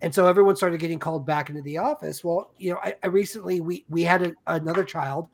[0.00, 2.24] And so everyone started getting called back into the office.
[2.24, 5.28] Well, you know, I, I recently we we had a, another child.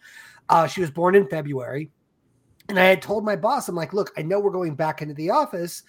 [0.49, 1.90] Uh, she was born in February,
[2.69, 5.15] and I had told my boss, I'm like, look, I know we're going back into
[5.15, 5.85] the office.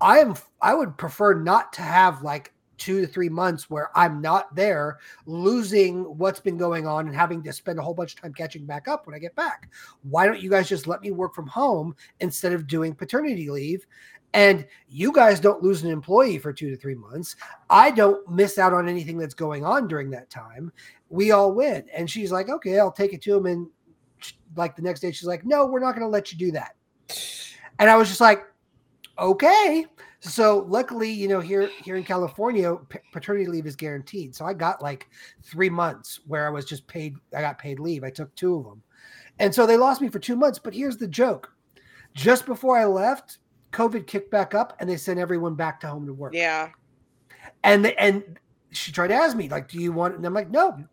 [0.00, 4.20] I am I would prefer not to have like two to three months where I'm
[4.20, 8.22] not there, losing what's been going on and having to spend a whole bunch of
[8.22, 9.68] time catching back up when I get back.
[10.02, 13.86] Why don't you guys just let me work from home instead of doing paternity leave?
[14.32, 17.34] And you guys don't lose an employee for two to three months.
[17.68, 20.72] I don't miss out on anything that's going on during that time.
[21.08, 21.84] We all win.
[21.92, 23.46] And she's like, okay, I'll take it to him.
[23.46, 23.66] And
[24.56, 26.76] like the next day, she's like, no, we're not going to let you do that.
[27.80, 28.44] And I was just like,
[29.18, 29.86] okay.
[30.20, 32.76] So luckily, you know, here here in California,
[33.12, 34.34] paternity leave is guaranteed.
[34.34, 35.08] So I got like
[35.42, 37.16] three months where I was just paid.
[37.34, 38.04] I got paid leave.
[38.04, 38.82] I took two of them,
[39.38, 40.58] and so they lost me for two months.
[40.58, 41.50] But here's the joke:
[42.12, 43.38] just before I left,
[43.72, 46.34] COVID kicked back up, and they sent everyone back to home to work.
[46.34, 46.70] Yeah.
[47.62, 48.38] And the, and
[48.70, 50.84] she tried to ask me like, "Do you want?" And I'm like, "No,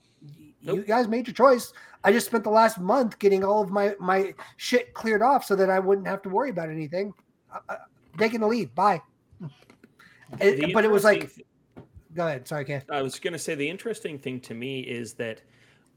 [0.61, 0.75] nope.
[0.75, 1.73] you guys made your choice.
[2.03, 5.55] I just spent the last month getting all of my my shit cleared off so
[5.55, 7.13] that I wouldn't have to worry about anything.
[7.53, 7.75] Uh, uh
[8.17, 8.73] taking the lead.
[8.75, 9.01] Bye."
[10.41, 11.47] It, but it was like, th-
[12.13, 12.47] go ahead.
[12.47, 12.83] Sorry, Ken.
[12.89, 15.41] I was going to say the interesting thing to me is that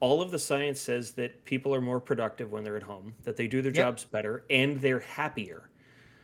[0.00, 3.36] all of the science says that people are more productive when they're at home, that
[3.36, 3.86] they do their yep.
[3.86, 5.69] jobs better, and they're happier.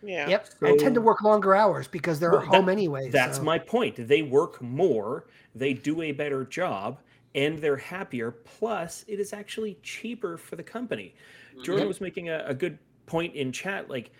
[0.06, 0.28] Yeah.
[0.28, 0.48] Yep.
[0.60, 3.10] So, and tend to work longer hours because they're well, at home that, anyway.
[3.10, 3.42] That's so.
[3.42, 4.08] my point.
[4.08, 7.00] They work more, they do a better job,
[7.34, 8.30] and they're happier.
[8.30, 11.14] Plus, it is actually cheaper for the company.
[11.52, 11.64] Mm-hmm.
[11.64, 13.90] Jordan was making a, a good point in chat.
[13.90, 14.10] Like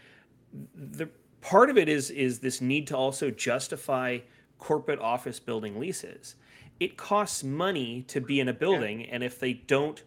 [0.75, 1.09] the
[1.41, 4.19] part of it is is this need to also justify
[4.59, 6.37] corporate office building leases.
[6.79, 9.07] It costs money to be in a building, yeah.
[9.13, 10.03] and if they don't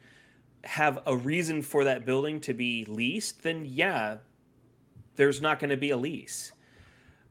[0.64, 4.18] have a reason for that building to be leased, then yeah,
[5.20, 6.54] there's not going to be a lease.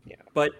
[0.04, 0.16] Yeah.
[0.34, 0.52] But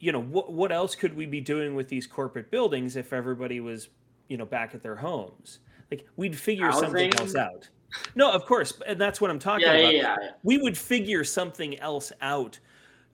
[0.00, 3.60] you know, what what else could we be doing with these corporate buildings if everybody
[3.60, 3.88] was,
[4.26, 5.60] you know, back at their homes?
[5.92, 6.82] Like we'd figure Housing.
[6.82, 7.68] something else out.
[8.16, 9.94] No, of course, and that's what I'm talking yeah, about.
[9.94, 12.58] Yeah, yeah, We would figure something else out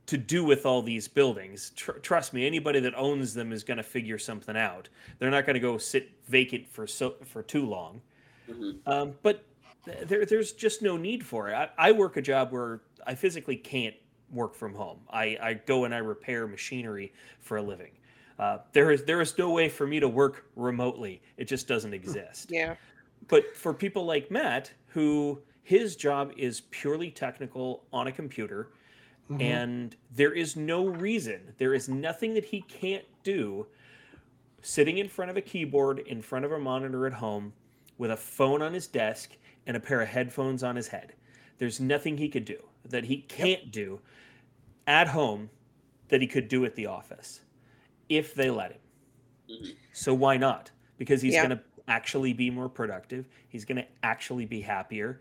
[0.06, 1.72] to do with all these buildings.
[1.76, 4.88] Tr- trust me, anybody that owns them is going to figure something out.
[5.18, 8.00] They're not going to go sit vacant for so for too long.
[8.48, 8.90] Mm-hmm.
[8.90, 9.44] Um, but
[9.84, 11.54] there, there's just no need for it.
[11.54, 13.94] I, I, work a job where I physically can't
[14.30, 14.98] work from home.
[15.10, 17.92] I, I go and I repair machinery for a living.
[18.38, 21.20] Uh, there is there is no way for me to work remotely.
[21.36, 22.50] It just doesn't exist.
[22.50, 22.76] Yeah.
[23.26, 28.70] But for people like Matt, who his job is purely technical on a computer,
[29.28, 29.40] mm-hmm.
[29.40, 33.66] and there is no reason, there is nothing that he can't do
[34.62, 37.52] sitting in front of a keyboard, in front of a monitor at home,
[37.96, 39.36] with a phone on his desk
[39.68, 41.12] and a pair of headphones on his head.
[41.58, 42.58] There's nothing he could do
[42.88, 43.70] that he can't yep.
[43.70, 44.00] do
[44.86, 45.50] at home
[46.08, 47.42] that he could do at the office
[48.08, 48.80] if they let him.
[49.50, 49.70] Mm-hmm.
[49.92, 50.70] So why not?
[50.96, 51.46] Because he's yeah.
[51.46, 53.28] going to actually be more productive.
[53.48, 55.20] He's going to actually be happier.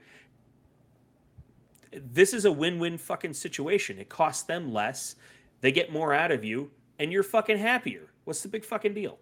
[1.91, 3.99] This is a win-win fucking situation.
[3.99, 5.15] It costs them less.
[5.59, 8.11] They get more out of you and you're fucking happier.
[8.23, 9.17] What's the big fucking deal?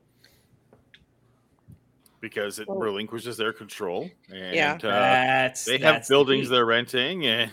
[2.26, 4.10] Because it relinquishes their control.
[4.34, 7.52] And, yeah, uh, that's, they that's have buildings the they're renting and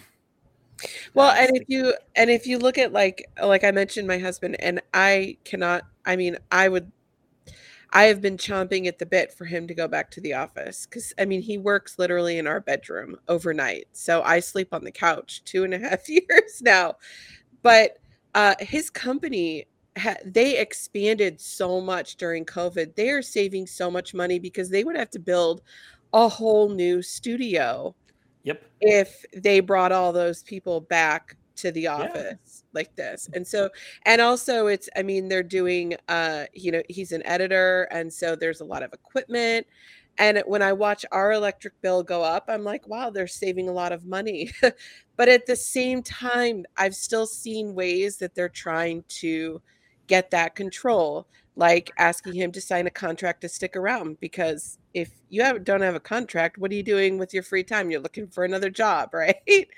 [1.13, 4.57] well and if you and if you look at like like i mentioned my husband
[4.59, 6.91] and i cannot i mean i would
[7.95, 10.87] I have been chomping at the bit for him to go back to the office
[10.87, 14.91] because I mean he works literally in our bedroom overnight, so I sleep on the
[14.91, 16.97] couch two and a half years now.
[17.61, 17.99] But
[18.35, 19.67] uh, his company
[19.97, 22.95] ha- they expanded so much during COVID.
[22.95, 25.63] They are saving so much money because they would have to build
[26.13, 27.95] a whole new studio.
[28.45, 28.65] Yep.
[28.81, 32.63] If they brought all those people back to the office yeah.
[32.73, 33.69] like this and so
[34.07, 38.35] and also it's i mean they're doing uh you know he's an editor and so
[38.35, 39.67] there's a lot of equipment
[40.19, 43.73] and when i watch our electric bill go up i'm like wow they're saving a
[43.73, 44.51] lot of money
[45.17, 49.61] but at the same time i've still seen ways that they're trying to
[50.13, 51.27] get that control
[51.57, 55.81] like asking him to sign a contract to stick around because if you have, don't
[55.81, 57.91] have a contract what are you doing with your free time?
[57.91, 59.69] You're looking for another job right?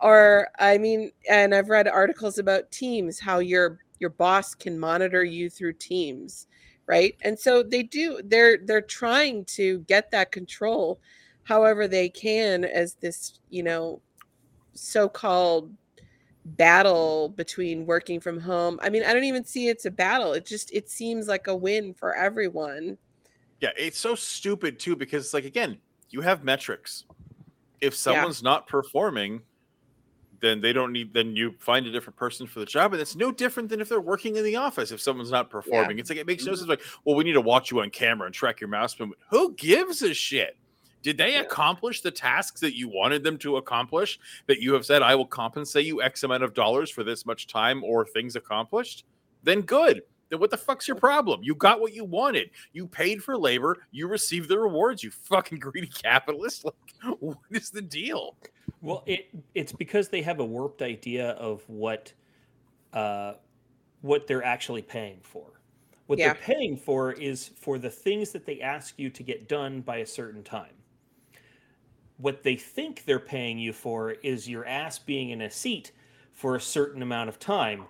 [0.00, 5.22] Or i mean and i've read articles about teams how your your boss can monitor
[5.22, 6.46] you through teams
[6.86, 7.14] right?
[7.20, 10.98] And so they do they're they're trying to get that control
[11.42, 14.00] however they can as this you know
[14.72, 15.70] so-called
[16.44, 20.44] battle between working from home i mean i don't even see it's a battle it
[20.44, 22.98] just it seems like a win for everyone
[23.60, 25.78] yeah it's so stupid too because like again
[26.10, 27.04] you have metrics
[27.80, 28.50] if someone's yeah.
[28.50, 29.40] not performing
[30.40, 33.16] then they don't need then you find a different person for the job and it's
[33.16, 36.00] no different than if they're working in the office if someone's not performing yeah.
[36.00, 36.58] it's like it makes no mm-hmm.
[36.58, 39.18] sense like well we need to watch you on camera and track your mouse movement
[39.30, 40.58] who gives a shit
[41.04, 41.42] did they yeah.
[41.42, 45.26] accomplish the tasks that you wanted them to accomplish that you have said i will
[45.26, 49.04] compensate you x amount of dollars for this much time or things accomplished
[49.44, 51.40] then good then what the fuck's your problem?
[51.42, 52.50] You got what you wanted.
[52.72, 53.78] You paid for labor.
[53.90, 55.02] You received the rewards.
[55.04, 56.64] You fucking greedy capitalist.
[56.64, 56.74] Like,
[57.20, 58.36] what is the deal?
[58.80, 62.12] Well, it it's because they have a warped idea of what
[62.92, 63.34] uh,
[64.02, 65.60] what they're actually paying for.
[66.06, 66.34] What Yeah.
[66.34, 69.98] they're paying for is for the things that they ask you to get done by
[69.98, 70.74] a certain time.
[72.16, 75.92] What they think they're paying you for is your ass being in a seat
[76.32, 77.84] for a certain amount of time.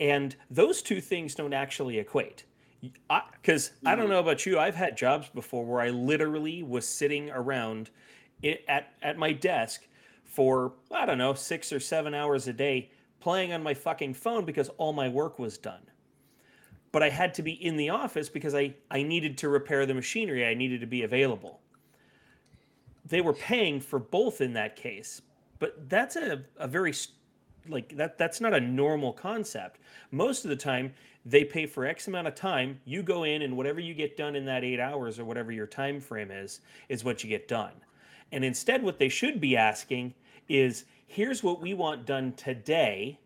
[0.00, 2.44] And those two things don't actually equate.
[2.80, 4.14] Because I, don't mm-hmm.
[4.14, 7.90] know about you, I've had jobs before where I literally was sitting around
[8.44, 9.86] i at, at my desk
[10.24, 12.90] for, I don't know, six or seven hours a day
[13.20, 15.82] playing on my fucking phone because all my work was done.
[16.90, 19.94] But I had to be in the office because I, I needed to repair the
[19.94, 21.61] machinery, I needed to be available.
[23.04, 25.22] They were paying for both in that case,
[25.58, 26.94] but that's a, a very
[27.68, 29.80] like that that's not a normal concept.
[30.10, 30.92] Most of the time
[31.24, 34.34] they pay for X amount of time, you go in and whatever you get done
[34.34, 37.72] in that 8 hours or whatever your time frame is is what you get done.
[38.32, 40.14] And instead what they should be asking
[40.48, 43.18] is here's what we want done today.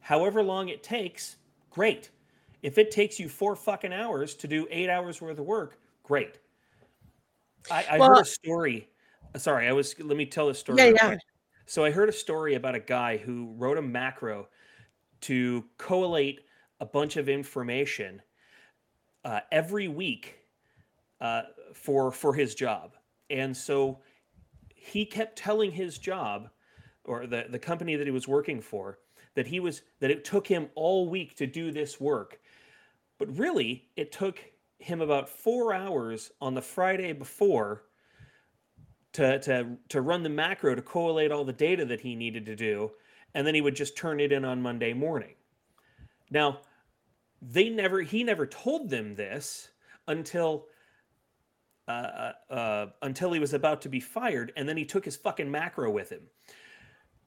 [0.00, 1.36] However long it takes,
[1.70, 2.10] great.
[2.62, 6.38] If it takes you 4 fucking hours to do 8 hours worth of work, great.
[7.70, 8.88] I, I heard a story.
[9.36, 9.98] Sorry, I was.
[9.98, 10.78] Let me tell this story.
[10.78, 11.06] Yeah, yeah.
[11.08, 11.20] quick.
[11.66, 14.48] So I heard a story about a guy who wrote a macro
[15.22, 16.40] to collate
[16.80, 18.22] a bunch of information
[19.24, 20.36] uh, every week
[21.20, 21.42] uh,
[21.74, 22.96] for for his job,
[23.30, 24.00] and so
[24.74, 26.48] he kept telling his job
[27.04, 28.98] or the the company that he was working for
[29.36, 32.40] that he was that it took him all week to do this work,
[33.18, 34.42] but really it took
[34.78, 37.84] him about four hours on the Friday before
[39.16, 42.56] to to to run the macro to collate all the data that he needed to
[42.56, 42.90] do
[43.36, 45.34] and then he would just turn it in on Monday morning.
[46.30, 46.60] Now,
[47.42, 49.68] they never he never told them this
[50.08, 50.68] until
[51.86, 55.16] uh, uh, uh, until he was about to be fired, and then he took his
[55.16, 56.22] fucking macro with him,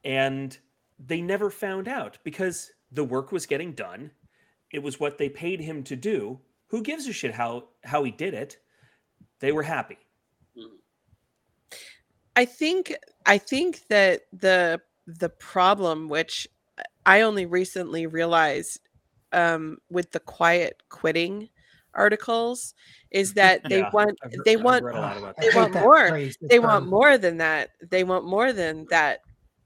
[0.04, 0.58] and
[0.98, 4.10] they never found out because the work was getting done.
[4.74, 6.40] It was what they paid him to do.
[6.70, 8.58] Who gives a shit how how he did it?
[9.42, 10.00] They were happy.
[12.40, 12.96] I think
[13.26, 16.48] I think that the the problem which
[17.06, 18.80] I only recently realized
[19.34, 21.50] um, with the quiet quitting
[21.94, 22.74] articles
[23.12, 25.50] is that they Yeah, want I've they I've want read a lot about I they
[25.54, 26.08] want more.
[26.08, 26.90] phrase, they want term.
[26.92, 27.72] more than that.
[27.92, 29.20] They want more than that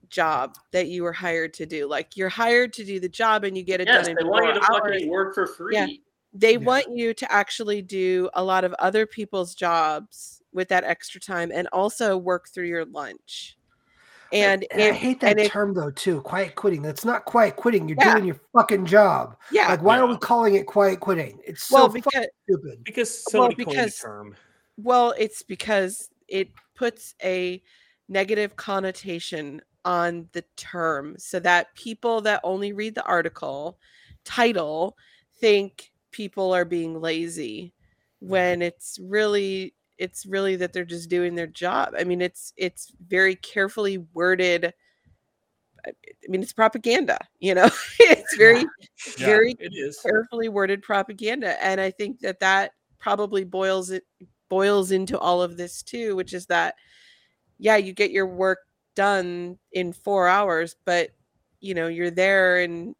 [0.09, 1.87] job that you were hired to do.
[1.87, 4.23] Like you're hired to do the job and you get it Yes, done in they
[4.23, 4.81] want you to hours.
[4.81, 5.75] fucking work for free.
[5.75, 5.87] Yeah.
[6.33, 6.57] They Yeah.
[6.65, 11.51] want you to actually do a lot of other people's jobs with that extra time
[11.53, 13.57] and also work through your lunch.
[14.31, 16.21] And, And I hate that and if- term though too.
[16.21, 16.81] Quiet quitting.
[16.81, 17.87] That's not quiet quitting.
[17.87, 18.13] You're Yeah.
[18.13, 19.37] doing your fucking job.
[19.51, 21.39] yeah, Like, why are we calling it quiet quitting?
[21.45, 22.83] It's so well, fucking because stupid.
[22.83, 24.35] Because Well, somebody coined because- the term.
[24.77, 27.61] Well, it's because it puts a
[28.09, 33.77] negative connotation on the term so that people that only read the article
[34.23, 34.97] title
[35.39, 37.73] think people are being lazy
[38.23, 38.31] mm-hmm.
[38.31, 41.93] when it's really it's really that they're just doing their job.
[41.97, 44.73] I mean, it's it's very carefully worded
[45.85, 45.91] I
[46.29, 47.69] mean, it's propaganda, you know.
[47.99, 48.65] it's very
[49.17, 54.05] Yeah, very it carefully worded propaganda and i think that that probably boils it
[54.49, 56.75] boils into all of this too which is that
[57.57, 58.59] yeah you get your work
[58.95, 61.09] done in 4 hours but
[61.59, 62.95] you know you're there and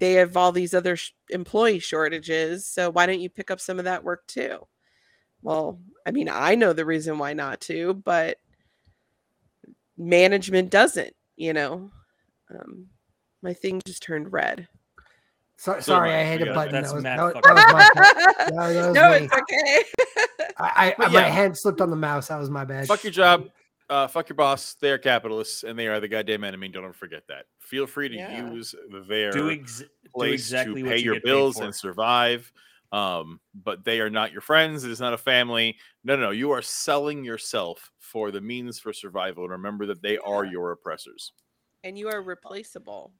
[0.00, 3.78] they have all these other sh- employee shortages so why don't you pick up some
[3.78, 4.66] of that work too
[5.42, 8.36] well i mean i know the reason why not to but
[9.96, 11.90] management doesn't you know
[12.50, 12.86] um,
[13.42, 14.66] my thing just turned red
[15.56, 16.18] So, So sorry, much.
[16.18, 16.72] I hit a button.
[16.72, 18.36] that's That was, Matt that, was- that was my fault.
[18.56, 19.16] That was no, me.
[19.16, 19.84] it's okay.
[20.58, 22.28] I, I, But my hand slipped on the mouse.
[22.28, 22.86] That was my bad.
[22.88, 23.44] Fuck your job.
[23.90, 24.74] Uh, fuck your boss.
[24.74, 26.68] They are capitalists and they are the goddamn enemy.
[26.68, 27.46] Don't ever forget that.
[27.58, 28.50] Feel free to Yeah.
[28.52, 28.74] use
[29.08, 32.50] their Do, ex- do place exactly to what pay you your bills and survive.
[32.92, 34.84] Um, but they are not your friends.
[34.84, 35.76] It is not a family.
[36.04, 36.30] No, no, no.
[36.30, 39.42] You are selling yourself for the means for survival.
[39.44, 41.32] And remember that they are your oppressors.
[41.82, 43.12] and you are replaceable.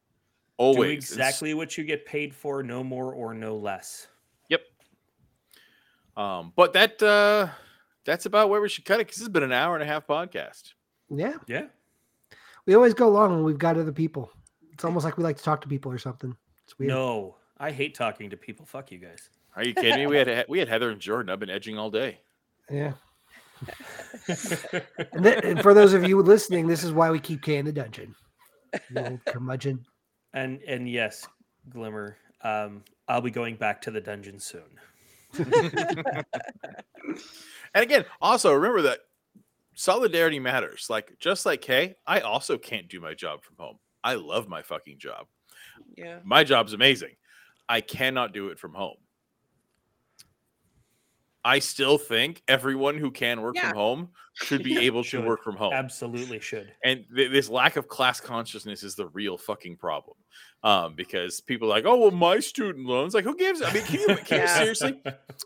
[0.56, 0.76] Always.
[0.76, 1.10] Do Always.
[1.10, 4.06] exactly what you get paid for, no more or no less.
[4.50, 4.60] Yep.
[6.16, 7.48] Um, but that uh
[8.04, 9.86] that's about where we should cut it because this has been an hour and a
[9.86, 10.72] half podcast.
[11.08, 11.66] Yeah, Yeah.
[12.66, 14.30] we always go long when we've got other people.
[14.72, 16.36] It's almost like we like to talk to people or something.
[16.64, 16.88] It's weird.
[16.90, 18.64] No, I hate talking to people.
[18.66, 19.28] Fuck you guys.
[19.56, 20.06] Are you kidding me?
[20.06, 21.30] We had we had Heather and Jordan.
[21.30, 22.20] I've been edging all day.
[22.70, 22.92] Yeah.
[25.12, 27.66] And, th- and for those of you listening, this is why we keep Kay in
[27.66, 28.14] the dungeon.
[28.94, 29.84] You old curmudgeon.
[30.32, 31.26] and and yes,
[31.68, 34.62] Glimmer, Um, I'll be going back to the dungeon soon.
[37.74, 39.00] And again, also remember that
[39.74, 40.86] solidarity matters.
[40.90, 43.78] Like just like Kay, I also can't do my job from home.
[44.02, 45.26] I love my fucking job.
[45.96, 46.18] Yeah.
[46.24, 47.16] My job's amazing.
[47.68, 48.96] I cannot do it from home.
[51.44, 53.68] I still think everyone who can work Yeah.
[53.70, 55.72] from home should be able to work from home.
[55.72, 56.72] Absolutely should.
[56.84, 60.16] And th- this lack of class consciousness is the real fucking problem.
[60.62, 63.14] Um, because people are like, oh well, my student loans.
[63.14, 63.62] Like, who gives?
[63.62, 65.00] I mean, can you, can you seriously?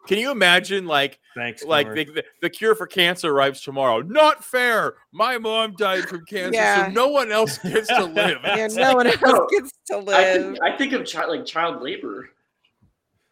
[0.09, 1.63] Can you imagine like Thanks.
[1.63, 4.01] like the, the, the cure for cancer arrives tomorrow?
[4.01, 4.95] Not fair.
[5.13, 6.87] My mom died from cancer, Yeah.
[6.87, 8.39] so no one else gets to live.
[8.43, 10.43] Yeah, no like, one else gets to I live.
[10.43, 12.31] think, I think of child like child labor.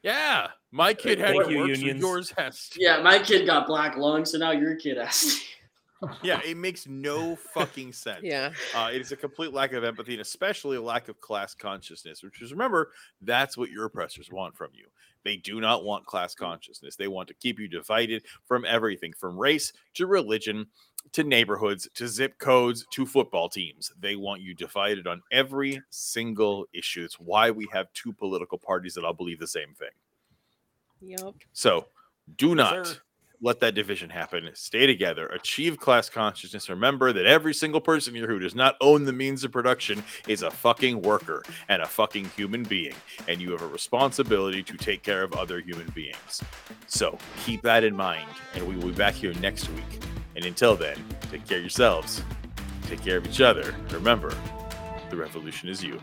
[0.04, 2.00] yeah, my kid had Thank you, unions.
[2.00, 2.82] yours has to.
[2.82, 5.20] Yeah, my kid got black lung, so now your kid has.
[5.22, 5.40] to.
[6.20, 8.22] Yeah, it makes no fucking sense.
[8.24, 8.50] Yeah.
[8.74, 12.24] Uh, it is a complete lack of empathy and especially a lack of class consciousness,
[12.24, 12.90] which is remember,
[13.20, 14.86] that's what your oppressors want from you.
[15.24, 16.96] They do not want class consciousness.
[16.96, 20.66] They want to keep you divided from everything from race to religion
[21.12, 23.92] to neighborhoods to zip codes to football teams.
[24.00, 27.04] They want you divided on every single issue.
[27.04, 29.90] It's why we have two political parties that all believe the same thing.
[31.02, 31.34] Yep.
[31.52, 31.86] So
[32.36, 32.96] do not sir.
[33.40, 34.48] let that division happen.
[34.54, 35.26] Stay together.
[35.28, 36.70] Achieve class consciousness.
[36.70, 40.42] Remember that every single person here who does not own the means of production is
[40.42, 42.94] a fucking worker and a fucking human being.
[43.26, 46.42] And you have a responsibility to take care of other human beings.
[46.86, 48.28] So keep that in mind.
[48.54, 50.02] And we will be back here next week.
[50.36, 50.96] And until then,
[51.30, 52.22] take care of yourselves,
[52.86, 53.70] take care of each other.
[53.70, 54.32] And remember,
[55.10, 56.00] the revolution is you.